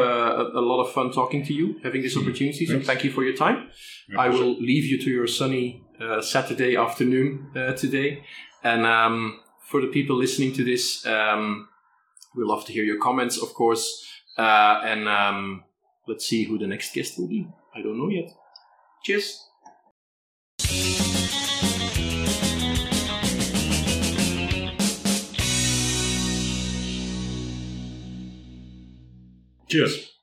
a, 0.57 0.59
a 0.61 0.63
lot 0.72 0.80
of 0.84 0.91
fun 0.97 1.11
talking 1.11 1.41
to 1.45 1.53
you, 1.53 1.66
having 1.84 2.01
this 2.01 2.16
Mm. 2.16 2.22
opportunity. 2.22 2.66
So 2.66 2.80
thank 2.80 3.03
you 3.03 3.11
for 3.11 3.24
your 3.24 3.36
time. 3.45 3.57
My 4.09 4.24
I 4.24 4.28
pleasure. 4.30 4.43
will 4.43 4.55
leave 4.72 4.86
you 4.91 4.97
to 5.05 5.09
your 5.18 5.28
sunny 5.28 5.66
uh, 6.01 6.22
Saturday 6.22 6.76
afternoon 6.76 7.30
uh, 7.55 7.74
today. 7.84 8.09
And 8.63 8.82
um, 8.97 9.39
for 9.70 9.80
the 9.82 9.88
people 9.97 10.16
listening 10.16 10.53
to 10.53 10.63
this, 10.72 11.05
um, 11.05 11.68
we'd 12.36 12.47
love 12.53 12.66
to 12.66 12.74
hear 12.74 12.84
your 12.91 12.99
comments, 13.07 13.38
of 13.45 13.49
course. 13.53 13.84
Uh, 14.38 14.82
and 14.91 15.07
um, 15.07 15.63
let's 16.07 16.25
see 16.25 16.43
who 16.43 16.57
the 16.57 16.67
next 16.67 16.93
guest 16.93 17.17
will 17.19 17.27
be. 17.27 17.47
I 17.73 17.81
don't 17.81 17.97
know 17.97 18.09
yet. 18.09 18.31
Cheers. 19.03 19.41
Cheers. 29.67 30.14